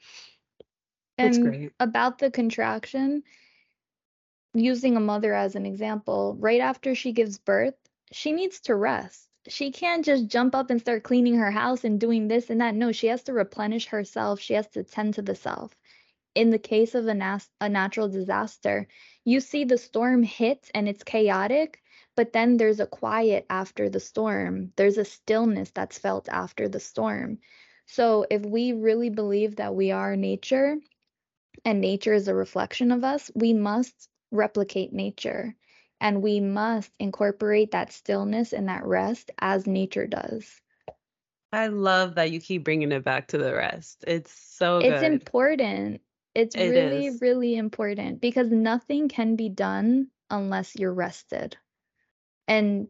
It's 1.22 1.38
And 1.38 1.44
great. 1.44 1.72
about 1.80 2.18
the 2.18 2.30
contraction, 2.30 3.24
using 4.54 4.96
a 4.96 5.00
mother 5.00 5.34
as 5.34 5.56
an 5.56 5.66
example, 5.66 6.36
right 6.40 6.60
after 6.60 6.94
she 6.94 7.12
gives 7.12 7.38
birth, 7.38 7.76
she 8.12 8.32
needs 8.32 8.60
to 8.62 8.76
rest. 8.76 9.29
She 9.48 9.70
can't 9.72 10.04
just 10.04 10.28
jump 10.28 10.54
up 10.54 10.70
and 10.70 10.80
start 10.80 11.02
cleaning 11.02 11.34
her 11.36 11.50
house 11.50 11.84
and 11.84 12.00
doing 12.00 12.28
this 12.28 12.50
and 12.50 12.60
that. 12.60 12.74
No, 12.74 12.92
she 12.92 13.08
has 13.08 13.22
to 13.24 13.32
replenish 13.32 13.86
herself. 13.86 14.40
She 14.40 14.54
has 14.54 14.68
to 14.68 14.84
tend 14.84 15.14
to 15.14 15.22
the 15.22 15.34
self. 15.34 15.76
In 16.34 16.50
the 16.50 16.58
case 16.58 16.94
of 16.94 17.06
a, 17.06 17.14
nas- 17.14 17.50
a 17.60 17.68
natural 17.68 18.08
disaster, 18.08 18.86
you 19.24 19.40
see 19.40 19.64
the 19.64 19.78
storm 19.78 20.22
hit 20.22 20.70
and 20.74 20.88
it's 20.88 21.04
chaotic, 21.04 21.82
but 22.16 22.32
then 22.32 22.56
there's 22.56 22.80
a 22.80 22.86
quiet 22.86 23.46
after 23.50 23.88
the 23.88 24.00
storm. 24.00 24.72
There's 24.76 24.98
a 24.98 25.04
stillness 25.04 25.70
that's 25.70 25.98
felt 25.98 26.28
after 26.28 26.68
the 26.68 26.80
storm. 26.80 27.38
So 27.86 28.26
if 28.30 28.42
we 28.42 28.72
really 28.72 29.10
believe 29.10 29.56
that 29.56 29.74
we 29.74 29.90
are 29.90 30.16
nature, 30.16 30.76
and 31.64 31.80
nature 31.80 32.14
is 32.14 32.28
a 32.28 32.34
reflection 32.34 32.92
of 32.92 33.04
us, 33.04 33.30
we 33.34 33.52
must 33.52 34.08
replicate 34.30 34.92
nature 34.92 35.56
and 36.00 36.22
we 36.22 36.40
must 36.40 36.92
incorporate 36.98 37.70
that 37.72 37.92
stillness 37.92 38.52
and 38.52 38.68
that 38.68 38.84
rest 38.84 39.30
as 39.38 39.66
nature 39.66 40.06
does. 40.06 40.60
I 41.52 41.68
love 41.68 42.14
that 42.16 42.30
you 42.30 42.40
keep 42.40 42.64
bringing 42.64 42.92
it 42.92 43.04
back 43.04 43.28
to 43.28 43.38
the 43.38 43.54
rest. 43.54 44.04
It's 44.06 44.32
so 44.32 44.82
It's 44.82 45.02
good. 45.02 45.02
important. 45.02 46.02
It's 46.34 46.56
It 46.56 46.58
really, 46.58 47.08
is. 47.08 47.20
really 47.20 47.54
important 47.56 48.20
because 48.20 48.50
nothing 48.50 49.08
can 49.08 49.36
be 49.36 49.48
done 49.48 50.10
unless 50.30 50.76
you're 50.76 50.92
rested. 50.94 51.56
And 52.48 52.88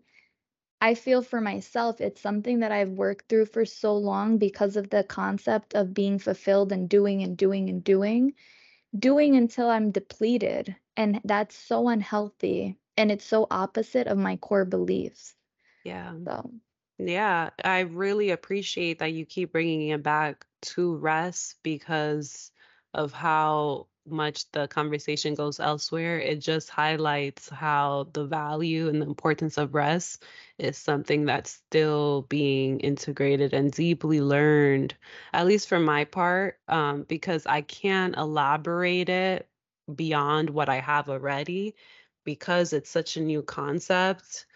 I 0.80 0.94
feel 0.94 1.22
for 1.22 1.40
myself, 1.40 2.00
it's 2.00 2.20
something 2.20 2.60
that 2.60 2.72
I've 2.72 2.90
worked 2.90 3.28
through 3.28 3.46
for 3.46 3.64
so 3.64 3.96
long 3.96 4.38
because 4.38 4.76
of 4.76 4.90
the 4.90 5.04
concept 5.04 5.74
of 5.74 5.94
being 5.94 6.18
fulfilled 6.18 6.72
and 6.72 6.88
doing 6.88 7.22
and 7.22 7.36
doing 7.36 7.68
and 7.68 7.82
doing, 7.84 8.34
doing 8.96 9.36
until 9.36 9.68
I'm 9.68 9.90
depleted. 9.90 10.76
And 10.96 11.20
that's 11.24 11.56
so 11.56 11.88
unhealthy. 11.88 12.78
And 12.96 13.10
it's 13.10 13.24
so 13.24 13.46
opposite 13.50 14.06
of 14.06 14.18
my 14.18 14.36
core 14.36 14.64
beliefs. 14.64 15.34
Yeah. 15.84 16.14
So, 16.26 16.52
Yeah, 16.98 17.50
I 17.64 17.80
really 17.80 18.30
appreciate 18.30 18.98
that 19.00 19.12
you 19.12 19.24
keep 19.26 19.52
bringing 19.52 19.88
it 19.88 20.02
back 20.02 20.46
to 20.62 20.96
rest 20.96 21.56
because 21.62 22.52
of 22.94 23.12
how 23.12 23.88
much 24.06 24.50
the 24.52 24.68
conversation 24.68 25.34
goes 25.34 25.60
elsewhere. 25.60 26.18
It 26.20 26.40
just 26.40 26.70
highlights 26.70 27.48
how 27.48 28.08
the 28.12 28.26
value 28.26 28.88
and 28.88 29.00
the 29.00 29.06
importance 29.06 29.58
of 29.58 29.74
rest 29.74 30.24
is 30.58 30.76
something 30.78 31.24
that's 31.26 31.52
still 31.52 32.22
being 32.22 32.80
integrated 32.80 33.54
and 33.54 33.72
deeply 33.72 34.20
learned, 34.20 34.94
at 35.32 35.46
least 35.46 35.68
for 35.68 35.80
my 35.80 36.04
part, 36.04 36.60
um, 36.68 37.04
because 37.04 37.46
I 37.46 37.62
can't 37.62 38.16
elaborate 38.16 39.08
it 39.08 39.48
beyond 39.94 40.50
what 40.50 40.68
I 40.68 40.80
have 40.80 41.08
already 41.10 41.74
because 42.24 42.72
it's 42.72 42.90
such 42.90 43.16
a 43.16 43.20
new 43.22 43.42
concept. 43.42 44.46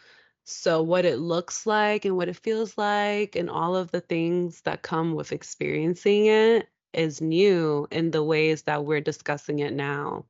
So, 0.44 0.83
what 0.83 1.05
it 1.07 1.18
looks 1.18 1.66
like 1.66 2.05
and 2.07 2.16
what 2.16 2.29
it 2.29 2.37
feels 2.37 2.79
like, 2.79 3.37
and 3.37 3.50
all 3.50 3.77
of 3.77 3.90
the 3.92 4.00
things 4.03 4.62
that 4.62 4.83
come 4.83 5.14
with 5.14 5.33
experiencing 5.33 6.27
it 6.27 6.68
is 6.94 7.20
new 7.22 7.88
in 7.90 8.11
the 8.12 8.24
ways 8.24 8.62
that 8.64 8.85
we're 8.85 9.00
discussing 9.03 9.61
it 9.61 9.72
now. 9.74 10.27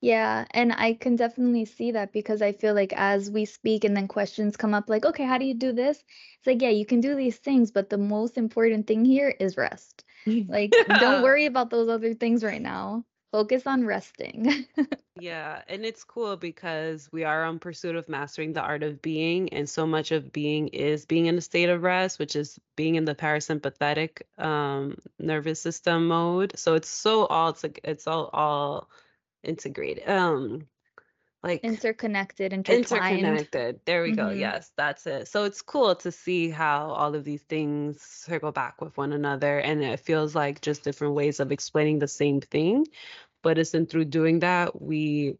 yeah. 0.00 0.44
And 0.50 0.72
I 0.72 0.94
can 0.94 1.16
definitely 1.16 1.64
see 1.64 1.92
that 1.92 2.12
because 2.12 2.42
I 2.42 2.52
feel 2.52 2.74
like 2.74 2.92
as 2.92 3.30
we 3.30 3.44
speak 3.44 3.84
and 3.84 3.96
then 3.96 4.08
questions 4.08 4.56
come 4.56 4.74
up, 4.74 4.88
like, 4.88 5.04
okay, 5.04 5.24
how 5.24 5.38
do 5.38 5.44
you 5.46 5.54
do 5.54 5.72
this? 5.72 5.98
It's 6.38 6.46
like, 6.46 6.62
yeah, 6.62 6.68
you 6.70 6.86
can 6.86 7.00
do 7.00 7.14
these 7.14 7.38
things, 7.38 7.70
but 7.70 7.90
the 7.90 7.98
most 7.98 8.38
important 8.38 8.86
thing 8.86 9.04
here 9.04 9.34
is 9.40 9.56
rest. 9.56 10.04
Like, 10.48 10.76
don't 10.96 11.20
worry 11.20 11.46
about 11.46 11.70
those 11.70 11.88
other 11.88 12.14
things 12.14 12.44
right 12.44 12.62
now. 12.62 13.04
Focus 13.36 13.66
on 13.66 13.84
resting. 13.84 14.66
Yeah, 15.18 15.62
and 15.68 15.84
it's 15.86 16.04
cool 16.04 16.36
because 16.36 17.08
we 17.10 17.24
are 17.24 17.44
on 17.44 17.58
pursuit 17.58 17.96
of 17.96 18.08
mastering 18.08 18.52
the 18.52 18.60
art 18.60 18.82
of 18.82 19.00
being, 19.00 19.48
and 19.54 19.68
so 19.68 19.86
much 19.86 20.12
of 20.12 20.30
being 20.30 20.68
is 20.68 21.06
being 21.06 21.26
in 21.26 21.38
a 21.38 21.40
state 21.40 21.70
of 21.70 21.82
rest, 21.82 22.18
which 22.18 22.36
is 22.36 22.58
being 22.76 22.96
in 22.96 23.06
the 23.06 23.14
parasympathetic 23.14 24.22
um, 24.38 24.98
nervous 25.18 25.60
system 25.60 26.08
mode. 26.08 26.58
So 26.58 26.74
it's 26.74 26.88
so 26.90 27.24
all 27.26 27.48
it's 27.50 27.62
like 27.62 27.80
it's 27.84 28.06
all 28.06 28.28
all 28.34 28.90
integrated. 29.42 30.08
Um, 30.08 30.68
like 31.42 31.62
Interconnected, 31.62 32.52
intertwined. 32.52 33.42
Interconnected. 33.48 33.80
There 33.84 34.02
we 34.02 34.12
go. 34.12 34.30
hmm 34.30 34.32
Yes, 34.32 34.72
that's 34.76 35.06
it. 35.06 35.28
So 35.28 35.44
it's 35.44 35.62
cool 35.62 35.94
to 35.96 36.10
see 36.12 36.50
how 36.50 36.90
all 36.90 37.14
of 37.14 37.24
these 37.24 37.42
things 37.42 38.00
circle 38.02 38.52
back 38.52 38.80
with 38.80 38.96
one 38.96 39.12
another. 39.12 39.58
And 39.60 39.82
it 39.84 40.00
feels 40.00 40.34
like 40.34 40.60
just 40.62 40.82
different 40.84 41.14
ways 41.14 41.38
of 41.40 41.52
explaining 41.52 42.00
the 42.00 42.08
same 42.08 42.40
thing. 42.40 42.86
But 43.46 43.58
it's 43.58 43.74
in 43.74 43.86
through 43.86 44.06
doing 44.06 44.40
that, 44.40 44.82
we 44.82 45.38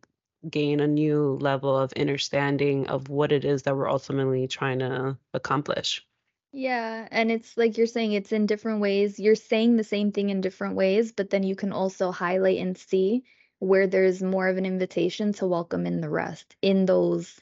gain 0.49 0.79
a 0.79 0.87
new 0.87 1.39
level 1.41 1.77
of 1.77 1.93
understanding 1.95 2.87
of 2.87 3.09
what 3.09 3.33
it 3.33 3.45
is 3.45 3.65
that 3.65 3.77
we're 3.77 3.91
ultimately 3.91 4.47
trying 4.47 4.79
to 4.79 5.19
accomplish. 5.35 6.07
Yeah, 6.53 7.09
and 7.11 7.33
it's 7.33 7.57
like 7.57 7.77
you're 7.77 7.89
saying, 7.89 8.13
it's 8.13 8.31
in 8.31 8.47
different 8.47 8.81
ways. 8.81 9.19
You're 9.19 9.35
saying 9.35 9.75
the 9.75 9.83
same 9.83 10.13
thing 10.13 10.31
in 10.31 10.41
different 10.41 10.77
ways, 10.77 11.11
but 11.11 11.31
then 11.31 11.43
you 11.43 11.57
can 11.57 11.73
also 11.73 12.13
highlight 12.13 12.59
and 12.59 12.79
see 12.79 13.25
where 13.59 13.89
there's 13.89 14.23
more 14.23 14.47
of 14.47 14.57
an 14.57 14.67
invitation 14.67 15.33
to 15.33 15.49
welcome 15.49 15.85
in 15.85 16.01
the 16.01 16.09
rest 16.09 16.55
in 16.63 16.87
those 16.87 17.41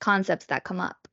concepts 0.00 0.46
that 0.46 0.64
come 0.64 0.80
up. 0.80 1.06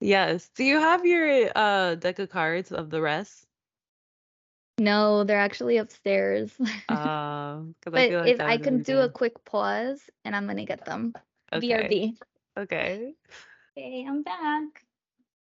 Yes. 0.00 0.50
Do 0.54 0.64
you 0.64 0.78
have 0.78 1.06
your 1.06 1.50
uh 1.56 1.94
deck 1.94 2.18
of 2.18 2.28
cards 2.28 2.72
of 2.72 2.90
the 2.90 3.00
rest? 3.00 3.45
No, 4.78 5.24
they're 5.24 5.40
actually 5.40 5.78
upstairs. 5.78 6.52
Uh, 6.88 7.60
because 7.80 7.94
I 7.94 8.08
But 8.08 8.08
feel 8.08 8.20
like 8.20 8.30
if 8.30 8.40
I 8.40 8.56
can 8.58 8.82
do 8.82 9.00
a 9.00 9.08
quick 9.08 9.44
pause 9.44 10.00
and 10.24 10.36
I'm 10.36 10.46
gonna 10.46 10.64
get 10.64 10.84
them. 10.84 11.14
Okay. 11.52 11.68
BRB. 11.68 12.16
Okay. 12.58 13.14
Hey, 13.74 14.06
I'm 14.08 14.22
back. 14.22 14.84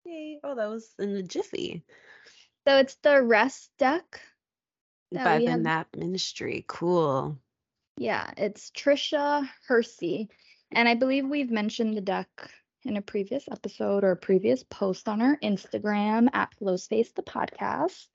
Yay. 0.05 0.41
Oh, 0.45 0.55
that 0.55 0.69
was 0.69 0.95
in 0.99 1.15
the 1.15 1.23
jiffy. 1.23 1.83
So 2.67 2.77
it's 2.79 2.97
the 2.97 3.23
rest 3.23 3.71
deck 3.79 4.21
By 5.13 5.39
the 5.39 5.51
have. 5.51 5.61
Nap 5.61 5.89
Ministry. 5.97 6.65
Cool. 6.67 7.39
Yeah, 7.97 8.31
it's 8.37 8.71
Tricia 8.71 9.49
Hersey. 9.67 10.29
And 10.73 10.89
I 10.89 10.95
believe 10.95 11.27
we've 11.29 11.51
mentioned 11.51 11.97
the 11.97 12.01
deck 12.01 12.29
in 12.85 12.97
a 12.97 13.03
previous 13.03 13.45
episode 13.51 14.05
or 14.05 14.13
a 14.13 14.17
previous 14.17 14.63
post 14.65 15.09
on 15.09 15.23
our 15.23 15.39
Instagram 15.39 16.29
at 16.33 16.55
Flow 16.55 16.77
Space 16.77 17.13
the 17.13 17.23
podcast. 17.23 18.07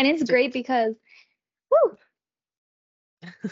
And 0.00 0.08
it's 0.08 0.24
great 0.24 0.50
because 0.54 0.94
woo, 1.70 1.96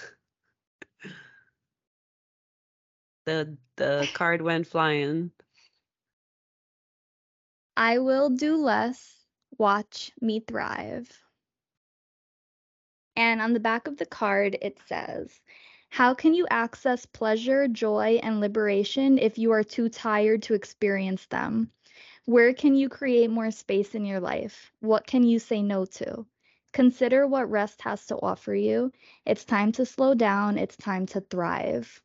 The 3.27 3.59
the 3.77 4.09
card 4.15 4.41
went 4.41 4.67
flying. 4.67 5.31
I 7.77 7.99
will 7.99 8.31
do 8.31 8.57
less, 8.57 9.23
watch 9.59 10.11
me 10.23 10.41
thrive. 10.41 11.11
And 13.15 13.43
on 13.43 13.53
the 13.53 13.61
back 13.61 13.87
of 13.87 13.99
the 13.99 14.07
card, 14.07 14.57
it 14.63 14.79
says, 14.87 15.43
How 15.91 16.15
can 16.15 16.33
you 16.33 16.47
access 16.49 17.05
pleasure, 17.05 17.69
joy, 17.69 18.21
and 18.23 18.41
liberation 18.41 19.19
if 19.19 19.37
you 19.37 19.53
are 19.53 19.65
too 19.65 19.91
tired 19.91 20.43
to 20.45 20.55
experience 20.55 21.27
them? 21.27 21.71
Where 22.25 22.55
can 22.55 22.75
you 22.75 22.89
create 22.89 23.29
more 23.31 23.51
space 23.51 23.95
in 23.95 24.07
your 24.07 24.21
life? 24.21 24.73
What 24.81 25.07
can 25.07 25.25
you 25.25 25.39
say 25.39 25.63
no 25.63 25.85
to? 25.85 26.27
Consider 26.73 27.27
what 27.27 27.51
rest 27.51 27.83
has 27.83 28.07
to 28.07 28.17
offer 28.17 28.55
you. 28.55 28.93
It's 29.27 29.45
time 29.45 29.73
to 29.73 29.85
slow 29.85 30.15
down. 30.15 30.59
It's 30.59 30.77
time 30.77 31.07
to 31.07 31.21
thrive. 31.21 32.03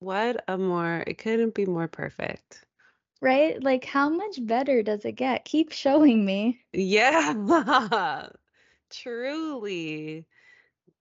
What 0.00 0.44
a 0.48 0.58
more 0.58 1.04
it 1.06 1.18
couldn't 1.18 1.54
be 1.54 1.64
more 1.66 1.88
perfect. 1.88 2.64
Right? 3.20 3.62
Like, 3.62 3.84
how 3.84 4.08
much 4.08 4.44
better 4.44 4.82
does 4.82 5.04
it 5.04 5.12
get? 5.12 5.44
Keep 5.44 5.72
showing 5.72 6.24
me. 6.24 6.60
Yeah. 6.72 7.34
Truly. 8.90 10.26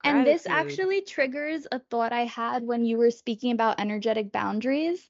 And 0.03 0.25
this 0.25 0.45
actually 0.47 1.01
triggers 1.01 1.67
a 1.71 1.79
thought 1.79 2.13
I 2.13 2.25
had 2.25 2.63
when 2.63 2.85
you 2.85 2.97
were 2.97 3.11
speaking 3.11 3.51
about 3.51 3.79
energetic 3.79 4.31
boundaries 4.31 5.09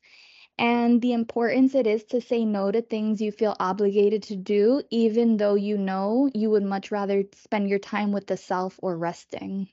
and 0.61 1.01
the 1.01 1.13
importance 1.13 1.75
it 1.75 1.87
is 1.87 2.05
to 2.05 2.21
say 2.21 2.45
no 2.45 2.71
to 2.71 2.81
things 2.81 3.21
you 3.21 3.33
feel 3.33 3.57
obligated 3.59 4.23
to 4.23 4.37
do, 4.37 4.83
even 4.91 5.37
though 5.37 5.55
you 5.55 5.77
know 5.77 6.29
you 6.35 6.51
would 6.51 6.63
much 6.63 6.91
rather 6.91 7.25
spend 7.33 7.69
your 7.69 7.79
time 7.79 8.13
with 8.13 8.27
the 8.27 8.37
self 8.37 8.79
or 8.83 8.97
resting. 8.97 9.69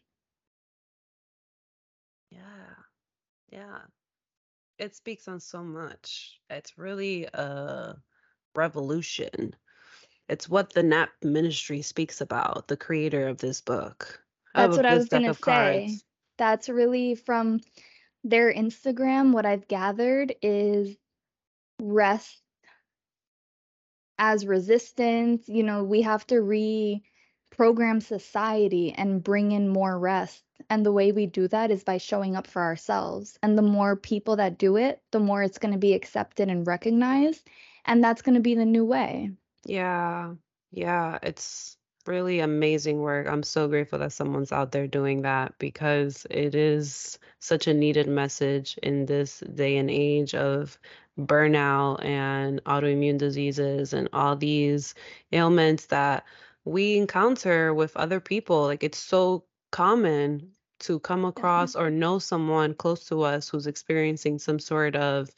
Yeah. 2.31 2.75
Yeah. 3.51 3.81
It 4.79 4.95
speaks 4.95 5.29
on 5.29 5.41
so 5.41 5.63
much. 5.63 6.41
It's 6.51 6.79
really 6.79 7.25
a 7.27 7.97
revolution. 8.55 9.55
It's 10.29 10.49
what 10.49 10.73
the 10.73 10.83
Nap 10.83 11.11
Ministry 11.23 11.83
speaks 11.83 12.21
about, 12.21 12.69
the 12.69 12.77
creator 12.77 13.29
of 13.29 13.39
this 13.39 13.61
book. 13.61 14.23
That's 14.55 14.77
what 14.77 14.87
I 14.87 14.95
was 14.95 15.09
gonna 15.09 15.35
say. 15.35 15.41
cards. 15.41 16.05
That's 16.39 16.69
really 16.69 17.15
from 17.15 17.61
their 18.29 18.53
Instagram. 18.53 19.33
What 19.33 19.47
I've 19.47 19.69
gathered 19.69 20.35
is 20.43 20.97
rest 21.81 22.41
as 24.19 24.47
resistance. 24.47 25.49
You 25.49 25.63
know, 25.63 25.85
we 25.85 26.03
have 26.03 26.27
to 26.27 26.37
reprogram 26.37 28.03
society 28.03 28.93
and 28.97 29.25
bring 29.25 29.53
in 29.53 29.69
more 29.69 29.99
rest. 29.99 30.43
And 30.69 30.85
the 30.85 30.93
way 30.93 31.13
we 31.13 31.27
do 31.27 31.49
that 31.49 31.71
is 31.71 31.85
by 31.85 31.99
showing 31.99 32.37
up 32.37 32.47
for 32.47 32.61
ourselves. 32.63 33.39
And 33.43 33.57
the 33.57 33.63
more 33.63 33.97
people 33.97 34.37
that 34.37 34.59
do 34.59 34.77
it, 34.77 35.01
the 35.13 35.21
more 35.21 35.43
it's 35.43 35.59
going 35.59 35.73
to 35.73 35.79
be 35.79 35.95
accepted 35.95 36.49
and 36.49 36.67
recognized. 36.67 37.49
And 37.85 38.05
that's 38.05 38.23
going 38.23 38.35
to 38.35 38.43
be 38.43 38.55
the 38.55 38.67
new 38.67 38.85
way. 38.85 39.31
Yeah. 39.65 40.35
Yeah. 40.71 41.19
It's 41.23 41.78
really 42.09 42.41
amazing 42.41 43.01
work. 43.01 43.29
I'm 43.29 43.43
so 43.43 43.69
grateful 43.69 43.99
that 44.01 44.13
someone's 44.13 44.53
out 44.53 44.73
there 44.73 44.87
doing 44.89 45.23
that 45.23 45.55
because 45.59 46.27
it 46.31 46.55
is 46.55 47.19
such 47.39 47.67
a 47.67 47.75
needed 47.75 48.09
message 48.09 48.79
in 48.83 49.07
this 49.07 49.41
day 49.55 49.77
and 49.77 49.91
age 49.91 50.35
of 50.35 50.79
burnout 51.19 52.05
and 52.05 52.63
autoimmune 52.65 53.19
diseases 53.19 53.93
and 53.93 54.09
all 54.13 54.37
these 54.37 54.95
ailments 55.33 55.87
that 55.87 56.25
we 56.65 56.97
encounter 56.97 57.75
with 57.75 57.97
other 57.97 58.21
people. 58.21 58.63
Like 58.63 58.83
it's 58.83 58.99
so 58.99 59.45
common 59.71 60.53
to 60.81 60.99
come 61.01 61.21
mm-hmm. 61.21 61.29
across 61.29 61.75
or 61.75 61.91
know 61.91 62.19
someone 62.19 62.75
close 62.75 63.05
to 63.07 63.23
us 63.23 63.49
who's 63.49 63.67
experiencing 63.67 64.39
some 64.39 64.59
sort 64.59 64.97
of 64.97 65.31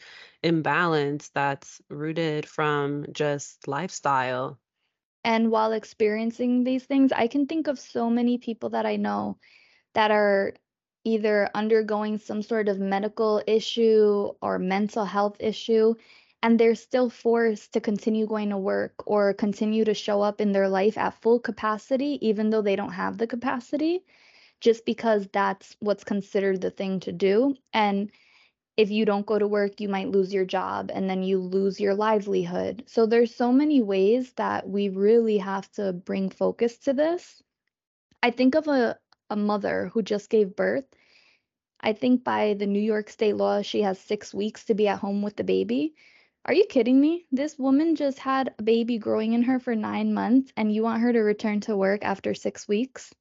imbalance 0.43 1.31
that's 1.31 1.81
rooted 1.89 2.47
from 2.47 3.07
just 3.12 3.66
lifestyle. 3.68 4.59
And 5.25 5.51
while 5.51 5.73
experiencing 5.73 6.64
these 6.64 6.85
things, 6.85 7.12
I 7.12 7.27
can 7.27 7.47
think 7.47 7.66
of 7.66 7.79
so 7.79 8.11
many 8.11 8.39
people 8.39 8.71
that 8.71 8.87
I 8.87 8.97
know 8.97 9.39
that 9.95 10.11
are 10.11 10.55
either 11.05 11.49
undergoing 11.55 12.18
some 12.18 12.43
sort 12.43 12.68
of 12.68 12.79
medical 12.79 13.43
issue 13.47 14.33
or 14.43 14.59
mental 14.59 15.05
health 15.05 15.37
issue, 15.41 15.95
and 16.43 16.59
they're 16.59 16.75
still 16.75 17.11
forced 17.11 17.73
to 17.73 17.81
continue 17.81 18.27
going 18.27 18.51
to 18.51 18.59
work 18.59 18.95
or 19.07 19.35
continue 19.35 19.85
to 19.85 19.95
show 19.95 20.23
up 20.23 20.41
in 20.41 20.53
their 20.53 20.68
life 20.68 20.97
at 20.99 21.21
full 21.23 21.39
capacity, 21.41 22.18
even 22.27 22.51
though 22.51 22.62
they 22.62 22.77
don't 22.77 22.93
have 22.93 23.18
the 23.18 23.27
capacity, 23.27 24.05
just 24.61 24.85
because 24.87 25.27
that's 25.33 25.77
what's 25.81 26.05
considered 26.05 26.61
the 26.61 26.71
thing 26.71 27.01
to 27.01 27.12
do. 27.12 27.55
And 27.73 28.11
if 28.81 28.91
you 28.91 29.05
don't 29.05 29.26
go 29.26 29.39
to 29.39 29.47
work, 29.47 29.78
you 29.78 29.91
might 29.91 30.09
lose 30.09 30.33
your 30.33 30.47
job 30.47 30.91
and 30.95 31.09
then 31.09 31.22
you 31.22 31.39
lose 31.39 31.78
your 31.78 31.95
livelihood. 31.95 32.83
So 32.87 33.05
there's 33.05 33.35
so 33.35 33.53
many 33.53 33.83
ways 33.83 34.33
that 34.37 34.66
we 34.66 34.89
really 34.89 35.37
have 35.37 35.70
to 35.72 35.93
bring 35.93 36.31
focus 36.31 36.78
to 36.78 36.95
this. 36.95 37.43
I 38.22 38.31
think 38.31 38.55
of 38.55 38.68
a, 38.68 38.99
a 39.28 39.37
mother 39.37 39.91
who 39.93 40.01
just 40.01 40.31
gave 40.31 40.57
birth. 40.57 40.87
I 41.78 41.93
think 41.93 42.24
by 42.24 42.55
the 42.55 42.66
New 42.66 42.81
York 42.81 43.11
state 43.11 43.37
law, 43.37 43.61
she 43.61 43.83
has 43.83 43.99
six 43.99 44.33
weeks 44.33 44.64
to 44.64 44.74
be 44.74 44.89
at 44.89 44.99
home 44.99 45.20
with 45.20 45.37
the 45.37 45.45
baby. 45.45 45.95
Are 46.47 46.55
you 46.55 46.64
kidding 46.64 46.99
me? 46.99 47.26
This 47.31 47.59
woman 47.59 47.97
just 47.97 48.18
had 48.18 48.55
a 48.59 48.62
baby 48.62 48.97
growing 48.97 49.35
in 49.35 49.43
her 49.43 49.61
for 49.61 49.76
nine 49.76 50.14
months, 50.14 50.53
and 50.57 50.72
you 50.72 50.83
want 50.83 51.03
her 51.03 51.12
to 51.12 51.20
return 51.20 51.61
to 51.61 51.76
work 51.76 52.03
after 52.03 52.33
six 52.33 52.66
weeks? 52.66 53.12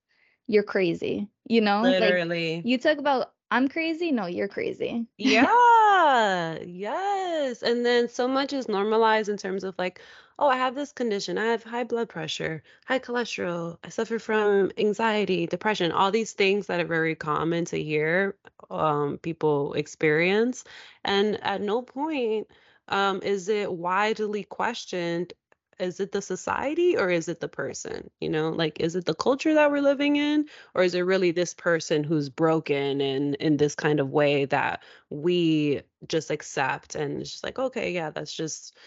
You're 0.48 0.64
crazy. 0.64 1.28
You 1.50 1.60
know, 1.60 1.82
like 2.00 2.02
Literally. 2.02 2.62
you 2.64 2.78
talk 2.78 2.98
about, 2.98 3.34
I'm 3.52 3.68
crazy. 3.68 4.12
No, 4.12 4.26
you're 4.26 4.48
crazy. 4.48 5.08
Yeah, 5.18 6.58
yes. 6.66 7.62
And 7.62 7.86
then 7.86 8.08
so 8.08 8.28
much 8.28 8.54
is 8.54 8.68
normalized 8.70 9.28
in 9.30 9.38
terms 9.38 9.64
of 9.64 9.76
like, 9.78 10.02
oh, 10.40 10.48
I 10.48 10.56
have 10.56 10.76
this 10.76 10.94
condition. 10.94 11.38
I 11.38 11.46
have 11.46 11.64
high 11.64 11.84
blood 11.84 12.08
pressure, 12.10 12.64
high 12.86 13.00
cholesterol. 13.00 13.78
I 13.84 13.90
suffer 13.90 14.18
from 14.20 14.72
anxiety, 14.78 15.46
depression, 15.46 15.92
all 15.92 16.12
these 16.12 16.34
things 16.34 16.68
that 16.68 16.80
are 16.80 16.86
very 16.86 17.16
common 17.16 17.66
to 17.66 17.84
hear 17.84 18.38
um, 18.72 19.18
people 19.18 19.74
experience. 19.74 20.64
And 21.04 21.44
at 21.44 21.62
no 21.62 21.82
point 21.82 22.48
um, 22.88 23.22
is 23.22 23.50
it 23.50 23.72
widely 23.72 24.44
questioned 24.44 25.34
is 25.80 26.00
it 26.00 26.12
the 26.12 26.22
society 26.22 26.98
or 26.98 27.10
is 27.10 27.28
it 27.28 27.40
the 27.40 27.48
person? 27.48 28.10
You 28.20 28.30
know, 28.30 28.50
like 28.50 28.80
is 28.80 28.96
it 28.96 29.06
the 29.06 29.16
culture 29.16 29.54
that 29.54 29.72
we're 29.72 29.82
living 29.82 30.18
in 30.18 30.46
or 30.76 30.84
is 30.84 30.94
it 30.94 31.02
really 31.02 31.32
this 31.32 31.54
person 31.54 32.04
who's 32.04 32.30
broken 32.30 33.02
and 33.02 33.36
in 33.36 33.58
this 33.58 33.76
kind 33.76 34.00
of 34.00 34.10
way 34.10 34.46
that 34.46 34.84
we 35.10 35.82
just 36.08 36.32
accept 36.32 36.96
and 36.96 37.22
it's 37.22 37.32
just 37.32 37.44
like 37.44 37.60
okay, 37.60 37.92
yeah, 37.92 38.10
that's 38.10 38.34
just 38.34 38.78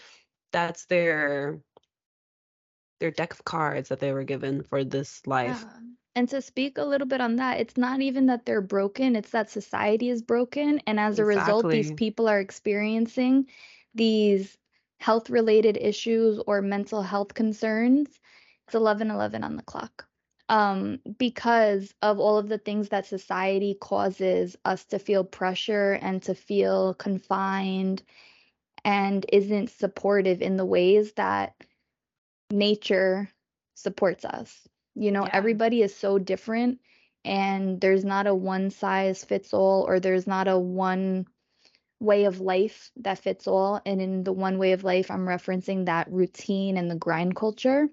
that's 0.51 0.85
their 0.85 1.59
their 2.99 3.11
deck 3.11 3.33
of 3.33 3.43
cards 3.43 3.89
that 3.89 3.99
they 3.99 4.13
were 4.13 4.23
given 4.23 4.63
for 4.63 4.83
this 4.83 5.25
life. 5.25 5.65
Yeah. 5.67 5.79
And 6.15 6.29
to 6.29 6.41
speak 6.41 6.77
a 6.77 6.83
little 6.83 7.07
bit 7.07 7.21
on 7.21 7.37
that, 7.37 7.59
it's 7.59 7.75
not 7.75 8.01
even 8.01 8.27
that 8.27 8.45
they're 8.45 8.61
broken, 8.61 9.15
it's 9.15 9.31
that 9.31 9.49
society 9.49 10.09
is 10.09 10.21
broken. 10.21 10.79
And 10.85 10.99
as 10.99 11.17
a 11.17 11.25
result, 11.25 11.67
these 11.69 11.91
people 11.91 12.29
are 12.29 12.39
experiencing 12.39 13.47
these 13.95 14.57
health 15.03 15.29
related 15.29 15.77
issues 15.77 16.39
or 16.47 16.61
mental 16.61 17.01
health 17.03 17.33
concerns. 17.33 18.07
It's 18.67 18.75
11:11 18.75 19.43
on 19.43 19.57
the 19.57 19.63
clock. 19.63 20.07
Um, 20.49 20.99
because 21.19 21.93
of 22.01 22.19
all 22.19 22.37
of 22.37 22.49
the 22.49 22.57
things 22.57 22.89
that 22.89 23.05
society 23.05 23.75
causes 23.79 24.57
us 24.65 24.85
to 24.87 24.99
feel 24.99 25.23
pressure 25.25 25.93
and 25.93 26.23
to 26.23 26.35
feel 26.35 26.93
confined 26.95 28.03
and 28.85 29.25
isn't 29.31 29.71
supportive 29.71 30.41
in 30.41 30.57
the 30.57 30.65
ways 30.65 31.13
that 31.13 31.55
nature 32.51 33.29
supports 33.75 34.25
us. 34.25 34.67
You 34.95 35.11
know, 35.11 35.25
Yeah. 35.25 35.31
everybody 35.33 35.81
is 35.81 35.95
so 35.95 36.19
different, 36.19 36.81
and 37.25 37.81
there's 37.81 38.05
not 38.05 38.27
a 38.27 38.35
one 38.35 38.69
size 38.71 39.25
fits 39.25 39.53
all, 39.53 39.85
or 39.87 39.99
there's 39.99 40.27
not 40.27 40.47
a 40.47 40.57
one 40.59 41.27
way 42.03 42.25
of 42.25 42.41
life 42.41 42.91
that 42.97 43.19
fits 43.19 43.47
all. 43.47 43.81
And 43.85 44.01
in 44.01 44.23
the 44.23 44.33
one 44.33 44.57
way 44.57 44.73
of 44.73 44.83
life, 44.83 45.09
I'm 45.09 45.25
referencing 45.25 45.85
that 45.85 46.11
routine 46.11 46.77
and 46.77 46.91
the 46.91 46.95
grind 46.95 47.35
culture. 47.35 47.89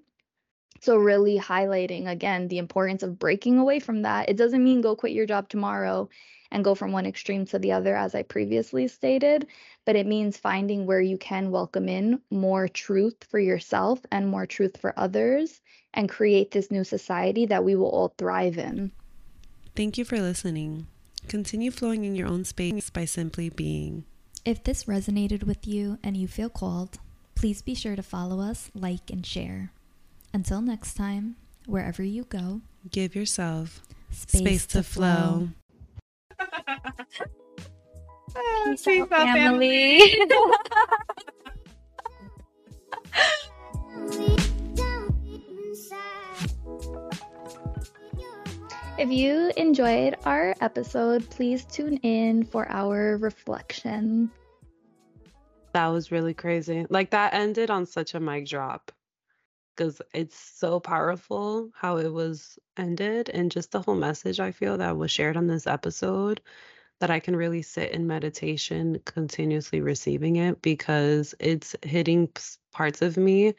So, 0.80 0.96
really 0.96 1.38
highlighting 1.38 2.08
again 2.08 2.48
the 2.48 2.58
importance 2.58 3.02
of 3.02 3.18
breaking 3.18 3.58
away 3.58 3.80
from 3.80 4.02
that. 4.02 4.28
It 4.28 4.36
doesn't 4.36 4.64
mean 4.64 4.80
go 4.80 4.96
quit 4.96 5.12
your 5.12 5.26
job 5.26 5.48
tomorrow 5.48 6.08
and 6.50 6.64
go 6.64 6.74
from 6.74 6.92
one 6.92 7.06
extreme 7.06 7.44
to 7.46 7.58
the 7.58 7.72
other, 7.72 7.94
as 7.94 8.14
I 8.14 8.22
previously 8.22 8.88
stated, 8.88 9.46
but 9.84 9.94
it 9.94 10.06
means 10.06 10.36
finding 10.36 10.86
where 10.86 11.00
you 11.00 11.16
can 11.16 11.50
welcome 11.50 11.88
in 11.88 12.20
more 12.30 12.66
truth 12.66 13.24
for 13.30 13.38
yourself 13.38 14.00
and 14.10 14.28
more 14.28 14.46
truth 14.46 14.76
for 14.80 14.98
others 14.98 15.60
and 15.94 16.08
create 16.08 16.50
this 16.50 16.70
new 16.70 16.82
society 16.82 17.46
that 17.46 17.64
we 17.64 17.76
will 17.76 17.90
all 17.90 18.14
thrive 18.18 18.58
in. 18.58 18.90
Thank 19.76 19.98
you 19.98 20.04
for 20.04 20.20
listening. 20.20 20.86
Continue 21.28 21.70
flowing 21.70 22.04
in 22.04 22.14
your 22.14 22.28
own 22.28 22.44
space 22.44 22.90
by 22.90 23.04
simply 23.04 23.50
being. 23.50 24.04
If 24.44 24.64
this 24.64 24.84
resonated 24.84 25.44
with 25.44 25.66
you 25.66 25.98
and 26.02 26.16
you 26.16 26.26
feel 26.26 26.48
called, 26.48 26.98
please 27.34 27.62
be 27.62 27.74
sure 27.74 27.96
to 27.96 28.02
follow 28.02 28.40
us, 28.40 28.70
like, 28.74 29.10
and 29.10 29.24
share. 29.24 29.72
Until 30.32 30.60
next 30.60 30.94
time, 30.94 31.36
wherever 31.66 32.02
you 32.02 32.24
go, 32.24 32.60
give 32.90 33.14
yourself 33.14 33.82
space, 34.10 34.40
space 34.40 34.66
to, 34.66 34.78
to, 34.78 34.82
flow. 34.82 35.48
Ah, 36.38 36.46
peace, 38.66 38.84
Peace 38.84 39.00
out, 39.00 39.08
family. 39.08 40.00
if 49.00 49.10
you 49.10 49.50
enjoyed 49.56 50.14
our 50.26 50.54
episode, 50.60 51.28
please 51.30 51.64
tune 51.64 51.96
in 52.02 52.44
for 52.44 52.70
our 52.70 53.16
reflection. 53.16 54.30
That 55.72 55.86
was 55.86 56.12
really 56.12 56.34
crazy. 56.34 56.84
Like 56.90 57.08
that 57.10 57.32
ended 57.32 57.70
on 57.70 57.86
such 57.86 58.14
a 58.14 58.20
mic 58.20 58.46
drop 58.46 58.92
because 59.74 60.02
it's 60.12 60.38
so 60.38 60.80
powerful 60.80 61.70
how 61.74 61.96
it 61.96 62.12
was 62.12 62.58
ended 62.76 63.30
and 63.30 63.50
just 63.50 63.72
the 63.72 63.80
whole 63.80 63.94
message 63.94 64.38
I 64.38 64.52
feel 64.52 64.76
that 64.76 64.98
was 64.98 65.10
shared 65.10 65.38
on 65.38 65.46
this 65.46 65.66
episode 65.66 66.42
that 66.98 67.10
I 67.10 67.20
can 67.20 67.34
really 67.34 67.62
sit 67.62 67.92
in 67.92 68.06
meditation 68.06 69.00
continuously 69.06 69.80
receiving 69.80 70.36
it 70.36 70.60
because 70.60 71.34
it's 71.40 71.74
hitting 71.82 72.28
parts 72.70 73.00
of 73.00 73.16
me 73.16 73.54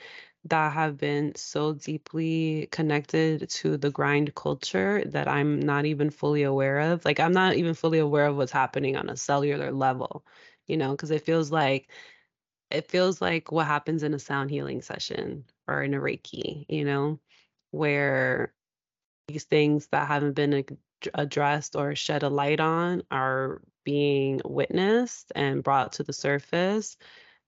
that 0.45 0.73
have 0.73 0.97
been 0.97 1.35
so 1.35 1.73
deeply 1.73 2.67
connected 2.71 3.47
to 3.49 3.77
the 3.77 3.91
grind 3.91 4.33
culture 4.35 5.03
that 5.05 5.27
I'm 5.27 5.59
not 5.59 5.85
even 5.85 6.09
fully 6.09 6.43
aware 6.43 6.79
of. 6.79 7.05
Like 7.05 7.19
I'm 7.19 7.31
not 7.33 7.55
even 7.55 7.73
fully 7.75 7.99
aware 7.99 8.25
of 8.25 8.37
what's 8.37 8.51
happening 8.51 8.97
on 8.97 9.09
a 9.09 9.17
cellular 9.17 9.71
level, 9.71 10.25
you 10.67 10.77
know, 10.77 10.91
because 10.91 11.11
it 11.11 11.25
feels 11.25 11.51
like 11.51 11.89
it 12.71 12.89
feels 12.89 13.21
like 13.21 13.51
what 13.51 13.67
happens 13.67 14.03
in 14.03 14.13
a 14.13 14.19
sound 14.19 14.49
healing 14.49 14.81
session 14.81 15.45
or 15.67 15.83
in 15.83 15.93
a 15.93 15.99
Reiki, 15.99 16.65
you 16.69 16.85
know, 16.85 17.19
where 17.71 18.53
these 19.27 19.45
things 19.45 19.87
that 19.87 20.07
haven't 20.07 20.33
been 20.33 20.65
addressed 21.15 21.75
or 21.75 21.95
shed 21.95 22.23
a 22.23 22.29
light 22.29 22.59
on 22.59 23.03
are 23.11 23.61
being 23.83 24.41
witnessed 24.45 25.31
and 25.35 25.63
brought 25.63 25.93
to 25.93 26.03
the 26.03 26.13
surface 26.13 26.97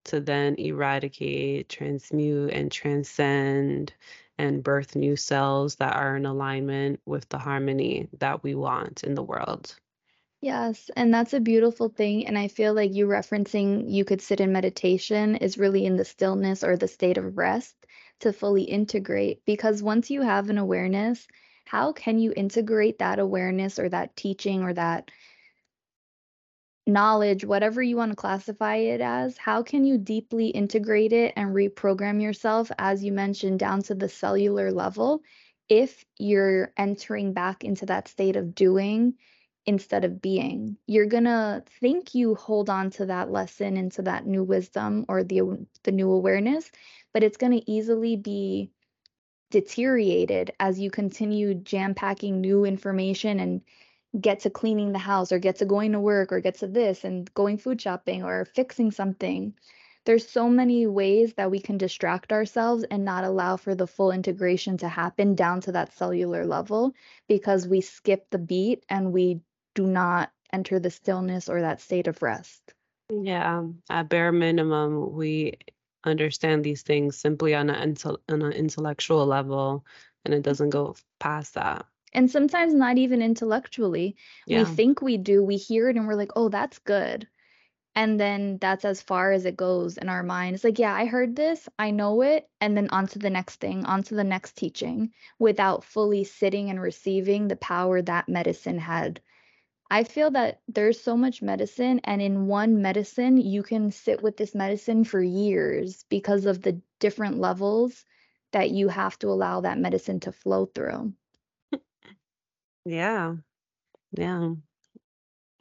to 0.05 0.19
then 0.19 0.55
eradicate, 0.55 1.69
transmute, 1.69 2.51
and 2.51 2.71
transcend 2.71 3.93
and 4.37 4.63
birth 4.63 4.95
new 4.95 5.15
cells 5.15 5.75
that 5.75 5.95
are 5.95 6.15
in 6.15 6.25
alignment 6.25 6.99
with 7.05 7.27
the 7.29 7.37
harmony 7.37 8.07
that 8.19 8.43
we 8.43 8.55
want 8.55 9.03
in 9.03 9.15
the 9.15 9.23
world. 9.23 9.75
Yes, 10.41 10.91
and 10.97 11.13
that's 11.13 11.33
a 11.33 11.39
beautiful 11.39 11.87
thing. 11.89 12.27
And 12.27 12.37
I 12.37 12.49
feel 12.49 12.73
like 12.73 12.93
you 12.93 13.07
referencing 13.07 13.89
you 13.89 14.03
could 14.03 14.21
sit 14.21 14.41
in 14.41 14.51
meditation 14.51 15.37
is 15.37 15.57
really 15.57 15.85
in 15.85 15.95
the 15.95 16.03
stillness 16.03 16.63
or 16.63 16.75
the 16.75 16.87
state 16.87 17.17
of 17.17 17.37
rest 17.37 17.75
to 18.19 18.33
fully 18.33 18.63
integrate. 18.63 19.45
Because 19.45 19.81
once 19.81 20.11
you 20.11 20.21
have 20.21 20.49
an 20.49 20.57
awareness, 20.57 21.27
how 21.65 21.93
can 21.93 22.19
you 22.19 22.33
integrate 22.35 22.99
that 22.99 23.19
awareness 23.19 23.79
or 23.79 23.87
that 23.89 24.15
teaching 24.17 24.63
or 24.63 24.73
that 24.73 25.11
knowledge, 26.85 27.45
whatever 27.45 27.81
you 27.81 27.95
want 27.95 28.11
to 28.11 28.15
classify 28.15 28.75
it 28.75 29.01
as, 29.01 29.37
how 29.37 29.63
can 29.63 29.85
you 29.85 29.97
deeply 29.97 30.47
integrate 30.47 31.13
it 31.13 31.33
and 31.35 31.55
reprogram 31.55 32.21
yourself, 32.21 32.71
as 32.77 33.03
you 33.03 33.11
mentioned, 33.11 33.59
down 33.59 33.81
to 33.83 33.95
the 33.95 34.09
cellular 34.09 34.71
level 34.71 35.23
if 35.69 36.03
you're 36.19 36.71
entering 36.77 37.33
back 37.33 37.63
into 37.63 37.85
that 37.85 38.07
state 38.07 38.35
of 38.35 38.53
doing 38.53 39.13
instead 39.65 40.03
of 40.03 40.21
being. 40.21 40.77
You're 40.87 41.05
going 41.05 41.23
to 41.23 41.63
think 41.79 42.13
you 42.13 42.35
hold 42.35 42.69
on 42.69 42.89
to 42.91 43.05
that 43.05 43.31
lesson 43.31 43.77
into 43.77 44.01
that 44.01 44.25
new 44.25 44.43
wisdom 44.43 45.05
or 45.07 45.23
the 45.23 45.65
the 45.83 45.91
new 45.91 46.11
awareness, 46.11 46.69
but 47.13 47.23
it's 47.23 47.37
going 47.37 47.53
to 47.53 47.71
easily 47.71 48.17
be 48.17 48.71
deteriorated 49.51 50.51
as 50.59 50.79
you 50.79 50.89
continue 50.91 51.53
jam 51.53 51.93
packing 51.93 52.41
new 52.41 52.65
information 52.65 53.39
and 53.39 53.61
get 54.19 54.41
to 54.41 54.49
cleaning 54.49 54.91
the 54.91 54.99
house 54.99 55.31
or 55.31 55.39
get 55.39 55.57
to 55.57 55.65
going 55.65 55.91
to 55.93 55.99
work 55.99 56.31
or 56.31 56.39
get 56.39 56.55
to 56.55 56.67
this 56.67 57.03
and 57.03 57.33
going 57.33 57.57
food 57.57 57.81
shopping 57.81 58.23
or 58.23 58.45
fixing 58.45 58.91
something. 58.91 59.53
There's 60.05 60.27
so 60.27 60.49
many 60.49 60.85
ways 60.85 61.33
that 61.35 61.49
we 61.49 61.59
can 61.59 61.77
distract 61.77 62.33
ourselves 62.33 62.83
and 62.83 63.05
not 63.05 63.23
allow 63.23 63.55
for 63.57 63.73
the 63.73 63.87
full 63.87 64.11
integration 64.11 64.77
to 64.77 64.89
happen 64.89 65.33
down 65.33 65.61
to 65.61 65.71
that 65.71 65.93
cellular 65.93 66.45
level 66.45 66.93
because 67.27 67.67
we 67.67 67.81
skip 67.81 68.29
the 68.29 68.37
beat 68.37 68.85
and 68.89 69.13
we 69.13 69.39
do 69.75 69.87
not 69.87 70.31
enter 70.51 70.79
the 70.79 70.91
stillness 70.91 71.49
or 71.49 71.61
that 71.61 71.81
state 71.81 72.07
of 72.07 72.21
rest. 72.21 72.73
Yeah, 73.09 73.63
at 73.89 74.09
bare 74.09 74.31
minimum, 74.31 75.13
we 75.13 75.53
understand 76.03 76.63
these 76.63 76.83
things 76.83 77.17
simply 77.17 77.55
on 77.55 77.69
an, 77.69 77.95
on 78.05 78.41
an 78.41 78.51
intellectual 78.51 79.25
level, 79.25 79.85
and 80.25 80.33
it 80.33 80.43
doesn't 80.43 80.69
go 80.69 80.95
past 81.19 81.55
that. 81.55 81.85
And 82.13 82.29
sometimes 82.29 82.73
not 82.73 82.97
even 82.97 83.21
intellectually. 83.21 84.15
Yeah. 84.45 84.59
We 84.59 84.75
think 84.75 85.01
we 85.01 85.17
do, 85.17 85.43
we 85.43 85.57
hear 85.57 85.89
it, 85.89 85.97
and 85.97 86.07
we're 86.07 86.15
like, 86.15 86.31
oh, 86.35 86.49
that's 86.49 86.79
good. 86.79 87.27
And 87.95 88.19
then 88.19 88.57
that's 88.59 88.85
as 88.85 89.01
far 89.01 89.31
as 89.31 89.45
it 89.45 89.55
goes 89.55 89.97
in 89.97 90.09
our 90.09 90.23
mind. 90.23 90.55
It's 90.55 90.63
like, 90.63 90.79
yeah, 90.79 90.93
I 90.93 91.05
heard 91.05 91.35
this, 91.35 91.69
I 91.77 91.91
know 91.91 92.21
it, 92.21 92.49
and 92.59 92.75
then 92.75 92.89
on 92.89 93.07
to 93.07 93.19
the 93.19 93.29
next 93.29 93.57
thing, 93.57 93.85
on 93.85 94.03
to 94.03 94.15
the 94.15 94.23
next 94.23 94.57
teaching 94.57 95.11
without 95.37 95.83
fully 95.83 96.23
sitting 96.23 96.69
and 96.69 96.81
receiving 96.81 97.47
the 97.47 97.55
power 97.55 98.01
that 98.01 98.27
medicine 98.29 98.79
had 98.79 99.21
I 99.93 100.05
feel 100.05 100.31
that 100.31 100.59
there's 100.67 100.99
so 100.99 101.15
much 101.15 101.43
medicine, 101.43 102.01
and 102.03 102.19
in 102.19 102.47
one 102.47 102.81
medicine, 102.81 103.37
you 103.37 103.61
can 103.61 103.91
sit 103.91 104.23
with 104.23 104.37
this 104.37 104.55
medicine 104.55 105.03
for 105.03 105.21
years 105.21 106.03
because 106.09 106.47
of 106.47 106.63
the 106.63 106.81
different 106.99 107.37
levels 107.37 108.03
that 108.53 108.71
you 108.71 108.87
have 108.87 109.19
to 109.19 109.27
allow 109.27 109.61
that 109.61 109.77
medicine 109.77 110.19
to 110.21 110.31
flow 110.31 110.65
through. 110.65 111.13
Yeah. 112.85 113.35
Yeah. 114.11 114.53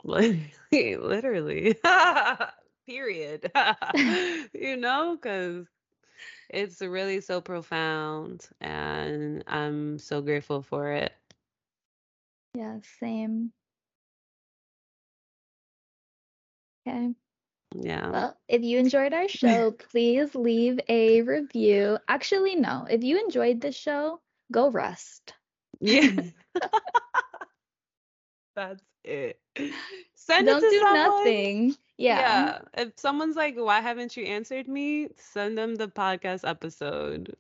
Literally. 0.73 1.77
Period. 2.87 3.51
you 4.55 4.77
know, 4.77 5.17
because 5.17 5.67
it's 6.51 6.81
really 6.81 7.21
so 7.21 7.41
profound, 7.41 8.49
and 8.61 9.45
I'm 9.47 9.99
so 9.99 10.21
grateful 10.21 10.63
for 10.63 10.93
it. 10.93 11.13
Yeah, 12.55 12.79
same. 13.01 13.53
Okay. 16.87 17.15
Yeah. 17.75 18.11
Well, 18.11 18.37
if 18.49 18.63
you 18.63 18.79
enjoyed 18.79 19.15
our 19.15 19.29
show, 19.29 19.71
please 19.71 20.35
leave 20.35 20.81
a 20.89 21.23
review. 21.23 21.99
Actually, 22.09 22.57
no. 22.57 22.87
If 22.91 23.03
you 23.03 23.19
enjoyed 23.19 23.61
this 23.61 23.77
show, 23.77 24.21
go 24.51 24.71
rest. 24.71 25.33
Yeah. 25.83 26.03
Mm. 26.03 26.33
That's 28.57 28.83
it. 29.05 29.41
Send 30.15 30.47
Don't 30.47 30.59
it 30.59 30.61
to 30.61 30.71
do 30.71 30.79
someone. 30.81 30.95
nothing. 30.95 31.75
Yeah. 31.99 32.19
Yeah. 32.21 32.59
If 32.85 32.93
someone's 32.97 33.37
like, 33.37 33.57
why 33.57 33.81
haven't 33.81 34.17
you 34.17 34.25
answered 34.25 34.69
me? 34.69 35.09
Send 35.17 35.59
them 35.59 35.75
the 35.75 35.89
podcast 35.89 36.49
episode. 36.49 37.35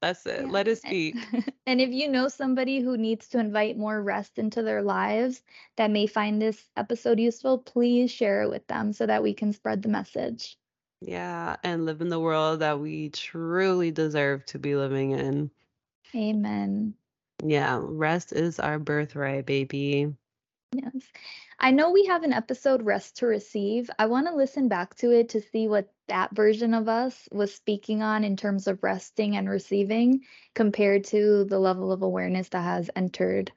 That's 0.00 0.24
it. 0.26 0.42
Yeah. 0.42 0.50
Let 0.50 0.68
us 0.68 0.80
speak. 0.80 1.16
And 1.66 1.80
if 1.80 1.90
you 1.90 2.08
know 2.10 2.28
somebody 2.28 2.80
who 2.80 2.98
needs 2.98 3.28
to 3.30 3.38
invite 3.38 3.78
more 3.78 4.02
rest 4.02 4.38
into 4.38 4.62
their 4.62 4.82
lives 4.82 5.42
that 5.76 5.90
may 5.90 6.06
find 6.06 6.40
this 6.40 6.68
episode 6.76 7.18
useful, 7.18 7.58
please 7.58 8.10
share 8.10 8.42
it 8.42 8.50
with 8.50 8.66
them 8.66 8.92
so 8.92 9.06
that 9.06 9.22
we 9.22 9.32
can 9.32 9.52
spread 9.54 9.82
the 9.82 9.88
message. 9.88 10.58
Yeah, 11.00 11.56
and 11.64 11.86
live 11.86 12.02
in 12.02 12.10
the 12.10 12.20
world 12.20 12.60
that 12.60 12.80
we 12.80 13.08
truly 13.10 13.90
deserve 13.90 14.44
to 14.46 14.58
be 14.58 14.76
living 14.76 15.12
in. 15.12 15.50
Amen. 16.14 16.94
Yeah, 17.42 17.80
rest 17.82 18.32
is 18.32 18.60
our 18.60 18.78
birthright, 18.78 19.46
baby. 19.46 20.14
Yes. 20.72 21.02
I 21.58 21.70
know 21.70 21.92
we 21.92 22.06
have 22.06 22.24
an 22.24 22.32
episode, 22.32 22.82
Rest 22.82 23.18
to 23.18 23.26
Receive. 23.26 23.88
I 23.98 24.06
want 24.06 24.26
to 24.26 24.34
listen 24.34 24.68
back 24.68 24.94
to 24.96 25.12
it 25.12 25.30
to 25.30 25.40
see 25.40 25.68
what 25.68 25.92
that 26.08 26.34
version 26.34 26.74
of 26.74 26.88
us 26.88 27.28
was 27.32 27.54
speaking 27.54 28.02
on 28.02 28.24
in 28.24 28.36
terms 28.36 28.66
of 28.66 28.82
resting 28.82 29.36
and 29.36 29.48
receiving 29.48 30.22
compared 30.54 31.04
to 31.04 31.44
the 31.44 31.58
level 31.58 31.92
of 31.92 32.02
awareness 32.02 32.48
that 32.50 32.62
has 32.62 32.90
entered. 32.96 33.52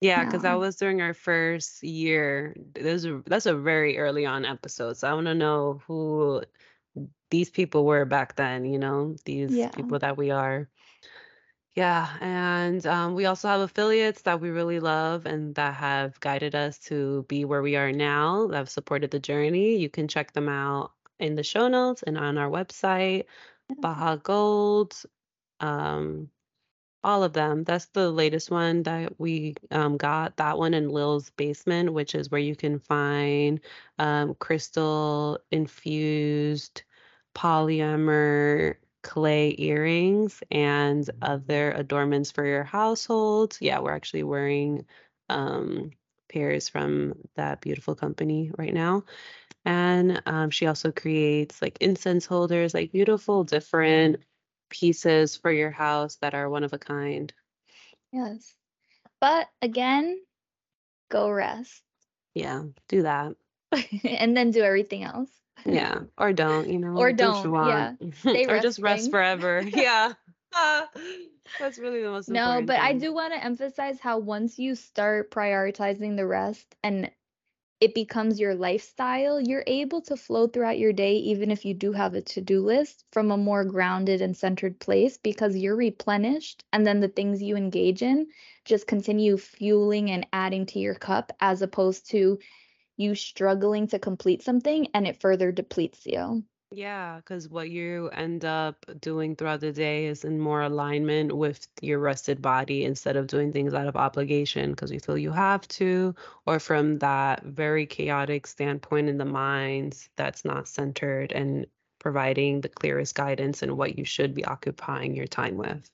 Yeah, 0.00 0.24
because 0.24 0.42
that 0.42 0.58
was 0.58 0.76
during 0.76 1.00
our 1.00 1.14
first 1.14 1.82
year. 1.82 2.54
There's 2.74 3.04
a, 3.06 3.22
that's 3.26 3.46
a 3.46 3.56
very 3.56 3.98
early 3.98 4.26
on 4.26 4.44
episode. 4.44 4.96
So 4.96 5.08
I 5.08 5.14
want 5.14 5.26
to 5.26 5.34
know 5.34 5.80
who 5.86 6.42
these 7.30 7.50
people 7.50 7.84
were 7.84 8.04
back 8.04 8.36
then, 8.36 8.64
you 8.64 8.78
know, 8.78 9.16
these 9.24 9.50
yeah. 9.50 9.70
people 9.70 9.98
that 9.98 10.16
we 10.16 10.30
are. 10.30 10.68
Yeah, 11.74 12.16
and 12.20 12.86
um, 12.86 13.14
we 13.14 13.26
also 13.26 13.48
have 13.48 13.60
affiliates 13.60 14.22
that 14.22 14.40
we 14.40 14.50
really 14.50 14.78
love 14.78 15.26
and 15.26 15.54
that 15.56 15.74
have 15.74 16.20
guided 16.20 16.54
us 16.54 16.78
to 16.80 17.24
be 17.24 17.44
where 17.44 17.62
we 17.62 17.74
are 17.74 17.90
now, 17.90 18.46
that 18.48 18.56
have 18.56 18.68
supported 18.70 19.10
the 19.10 19.18
journey. 19.18 19.76
You 19.76 19.88
can 19.90 20.06
check 20.06 20.32
them 20.32 20.48
out 20.48 20.92
in 21.18 21.34
the 21.34 21.42
show 21.42 21.66
notes 21.66 22.02
and 22.04 22.16
on 22.16 22.38
our 22.38 22.48
website, 22.48 23.24
Baja 23.80 24.16
Gold, 24.16 25.02
um, 25.60 26.30
all 27.04 27.24
of 27.24 27.32
them. 27.34 27.64
That's 27.64 27.86
the 27.86 28.10
latest 28.10 28.50
one 28.50 28.82
that 28.84 29.18
we 29.20 29.54
um, 29.72 29.96
got. 29.96 30.36
That 30.38 30.58
one 30.58 30.74
in 30.74 30.88
Lil's 30.90 31.30
basement, 31.30 31.92
which 31.92 32.14
is 32.14 32.30
where 32.30 32.40
you 32.40 32.56
can 32.56 32.78
find 32.80 33.60
um, 33.98 34.34
crystal 34.36 35.40
infused 35.50 36.82
polymer 37.34 38.76
clay 39.04 39.54
earrings 39.58 40.42
and 40.50 41.08
other 41.22 41.70
adornments 41.72 42.32
for 42.32 42.44
your 42.44 42.64
household. 42.64 43.56
Yeah, 43.60 43.78
we're 43.78 43.94
actually 43.94 44.24
wearing 44.24 44.86
um, 45.28 45.92
pairs 46.28 46.68
from 46.68 47.14
that 47.36 47.60
beautiful 47.60 47.94
company 47.94 48.50
right 48.58 48.74
now. 48.74 49.04
And 49.64 50.20
um, 50.26 50.50
she 50.50 50.66
also 50.66 50.90
creates 50.90 51.62
like 51.62 51.78
incense 51.80 52.26
holders, 52.26 52.74
like 52.74 52.90
beautiful 52.90 53.44
different 53.44 54.16
pieces 54.70 55.36
for 55.36 55.52
your 55.52 55.70
house 55.70 56.16
that 56.16 56.34
are 56.34 56.50
one 56.50 56.64
of 56.64 56.72
a 56.72 56.78
kind. 56.78 57.32
Yes. 58.12 58.54
But 59.20 59.48
again, 59.62 60.20
go 61.10 61.30
rest. 61.30 61.82
Yeah, 62.34 62.64
do 62.88 63.02
that. 63.02 63.36
and 64.04 64.36
then 64.36 64.50
do 64.50 64.62
everything 64.62 65.04
else. 65.04 65.30
Yeah, 65.66 66.00
or 66.18 66.32
don't, 66.32 66.68
you 66.68 66.78
know. 66.78 66.96
Or 66.96 67.12
do 67.12 67.30
what 67.30 67.44
you 67.44 67.50
don't, 67.50 67.98
yeah. 68.24 68.48
Or 68.48 68.60
just 68.60 68.78
rest 68.78 69.10
forever. 69.10 69.62
Yeah. 69.74 70.12
Ah, 70.52 70.88
that's 71.58 71.78
really 71.78 72.02
the 72.02 72.10
most 72.10 72.28
No, 72.28 72.62
but 72.62 72.78
I 72.78 72.92
do 72.92 73.12
want 73.12 73.32
to 73.32 73.44
emphasize 73.44 73.98
how 74.00 74.18
once 74.18 74.58
you 74.58 74.74
start 74.74 75.30
prioritizing 75.30 76.16
the 76.16 76.26
rest 76.26 76.74
and 76.82 77.10
it 77.80 77.94
becomes 77.94 78.40
your 78.40 78.54
lifestyle, 78.54 79.40
you're 79.40 79.64
able 79.66 80.00
to 80.02 80.16
flow 80.16 80.46
throughout 80.46 80.78
your 80.78 80.92
day, 80.92 81.16
even 81.16 81.50
if 81.50 81.64
you 81.64 81.74
do 81.74 81.92
have 81.92 82.14
a 82.14 82.22
to 82.22 82.40
do 82.40 82.60
list, 82.64 83.04
from 83.12 83.30
a 83.30 83.36
more 83.36 83.64
grounded 83.64 84.22
and 84.22 84.36
centered 84.36 84.78
place 84.78 85.18
because 85.18 85.56
you're 85.56 85.76
replenished. 85.76 86.64
And 86.72 86.86
then 86.86 87.00
the 87.00 87.08
things 87.08 87.42
you 87.42 87.56
engage 87.56 88.00
in 88.00 88.28
just 88.64 88.86
continue 88.86 89.36
fueling 89.36 90.10
and 90.10 90.26
adding 90.32 90.66
to 90.66 90.78
your 90.78 90.94
cup 90.94 91.32
as 91.40 91.62
opposed 91.62 92.08
to 92.10 92.38
you 92.96 93.14
struggling 93.14 93.86
to 93.88 93.98
complete 93.98 94.42
something 94.42 94.88
and 94.94 95.06
it 95.06 95.20
further 95.20 95.52
depletes 95.52 96.06
you. 96.06 96.44
Yeah, 96.70 97.18
because 97.18 97.48
what 97.48 97.70
you 97.70 98.08
end 98.08 98.44
up 98.44 98.84
doing 99.00 99.36
throughout 99.36 99.60
the 99.60 99.72
day 99.72 100.06
is 100.06 100.24
in 100.24 100.40
more 100.40 100.60
alignment 100.62 101.32
with 101.36 101.68
your 101.80 102.00
rested 102.00 102.42
body 102.42 102.84
instead 102.84 103.16
of 103.16 103.28
doing 103.28 103.52
things 103.52 103.72
out 103.74 103.86
of 103.86 103.96
obligation 103.96 104.72
because 104.72 104.90
you 104.90 104.98
feel 104.98 105.16
you 105.16 105.30
have 105.30 105.66
to, 105.68 106.14
or 106.46 106.58
from 106.58 106.98
that 106.98 107.44
very 107.44 107.86
chaotic 107.86 108.46
standpoint 108.46 109.08
in 109.08 109.18
the 109.18 109.24
mind 109.24 110.08
that's 110.16 110.44
not 110.44 110.66
centered 110.66 111.30
and 111.32 111.66
providing 112.00 112.60
the 112.60 112.68
clearest 112.68 113.14
guidance 113.14 113.62
and 113.62 113.76
what 113.78 113.96
you 113.96 114.04
should 114.04 114.34
be 114.34 114.44
occupying 114.44 115.14
your 115.14 115.26
time 115.28 115.56
with. 115.56 115.88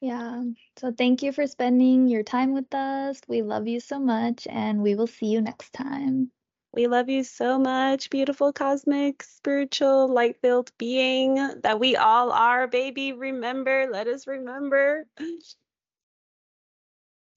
Yeah. 0.00 0.44
So 0.78 0.92
thank 0.92 1.22
you 1.22 1.32
for 1.32 1.46
spending 1.46 2.06
your 2.06 2.22
time 2.22 2.52
with 2.52 2.72
us. 2.72 3.20
We 3.26 3.42
love 3.42 3.66
you 3.66 3.80
so 3.80 3.98
much, 3.98 4.46
and 4.48 4.82
we 4.82 4.94
will 4.94 5.08
see 5.08 5.26
you 5.26 5.40
next 5.40 5.72
time. 5.72 6.30
We 6.72 6.86
love 6.86 7.08
you 7.08 7.24
so 7.24 7.58
much, 7.58 8.10
beautiful 8.10 8.52
cosmic, 8.52 9.22
spiritual, 9.24 10.06
light 10.06 10.36
filled 10.40 10.70
being 10.78 11.34
that 11.62 11.80
we 11.80 11.96
all 11.96 12.30
are, 12.30 12.68
baby. 12.68 13.12
Remember, 13.12 13.88
let 13.90 14.06
us 14.06 14.26
remember. 14.26 15.06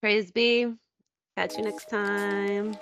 Praise 0.01 0.32
be. 0.32 0.74
Catch 1.38 1.57
you 1.57 1.64
next 1.64 1.89
time. 1.89 2.78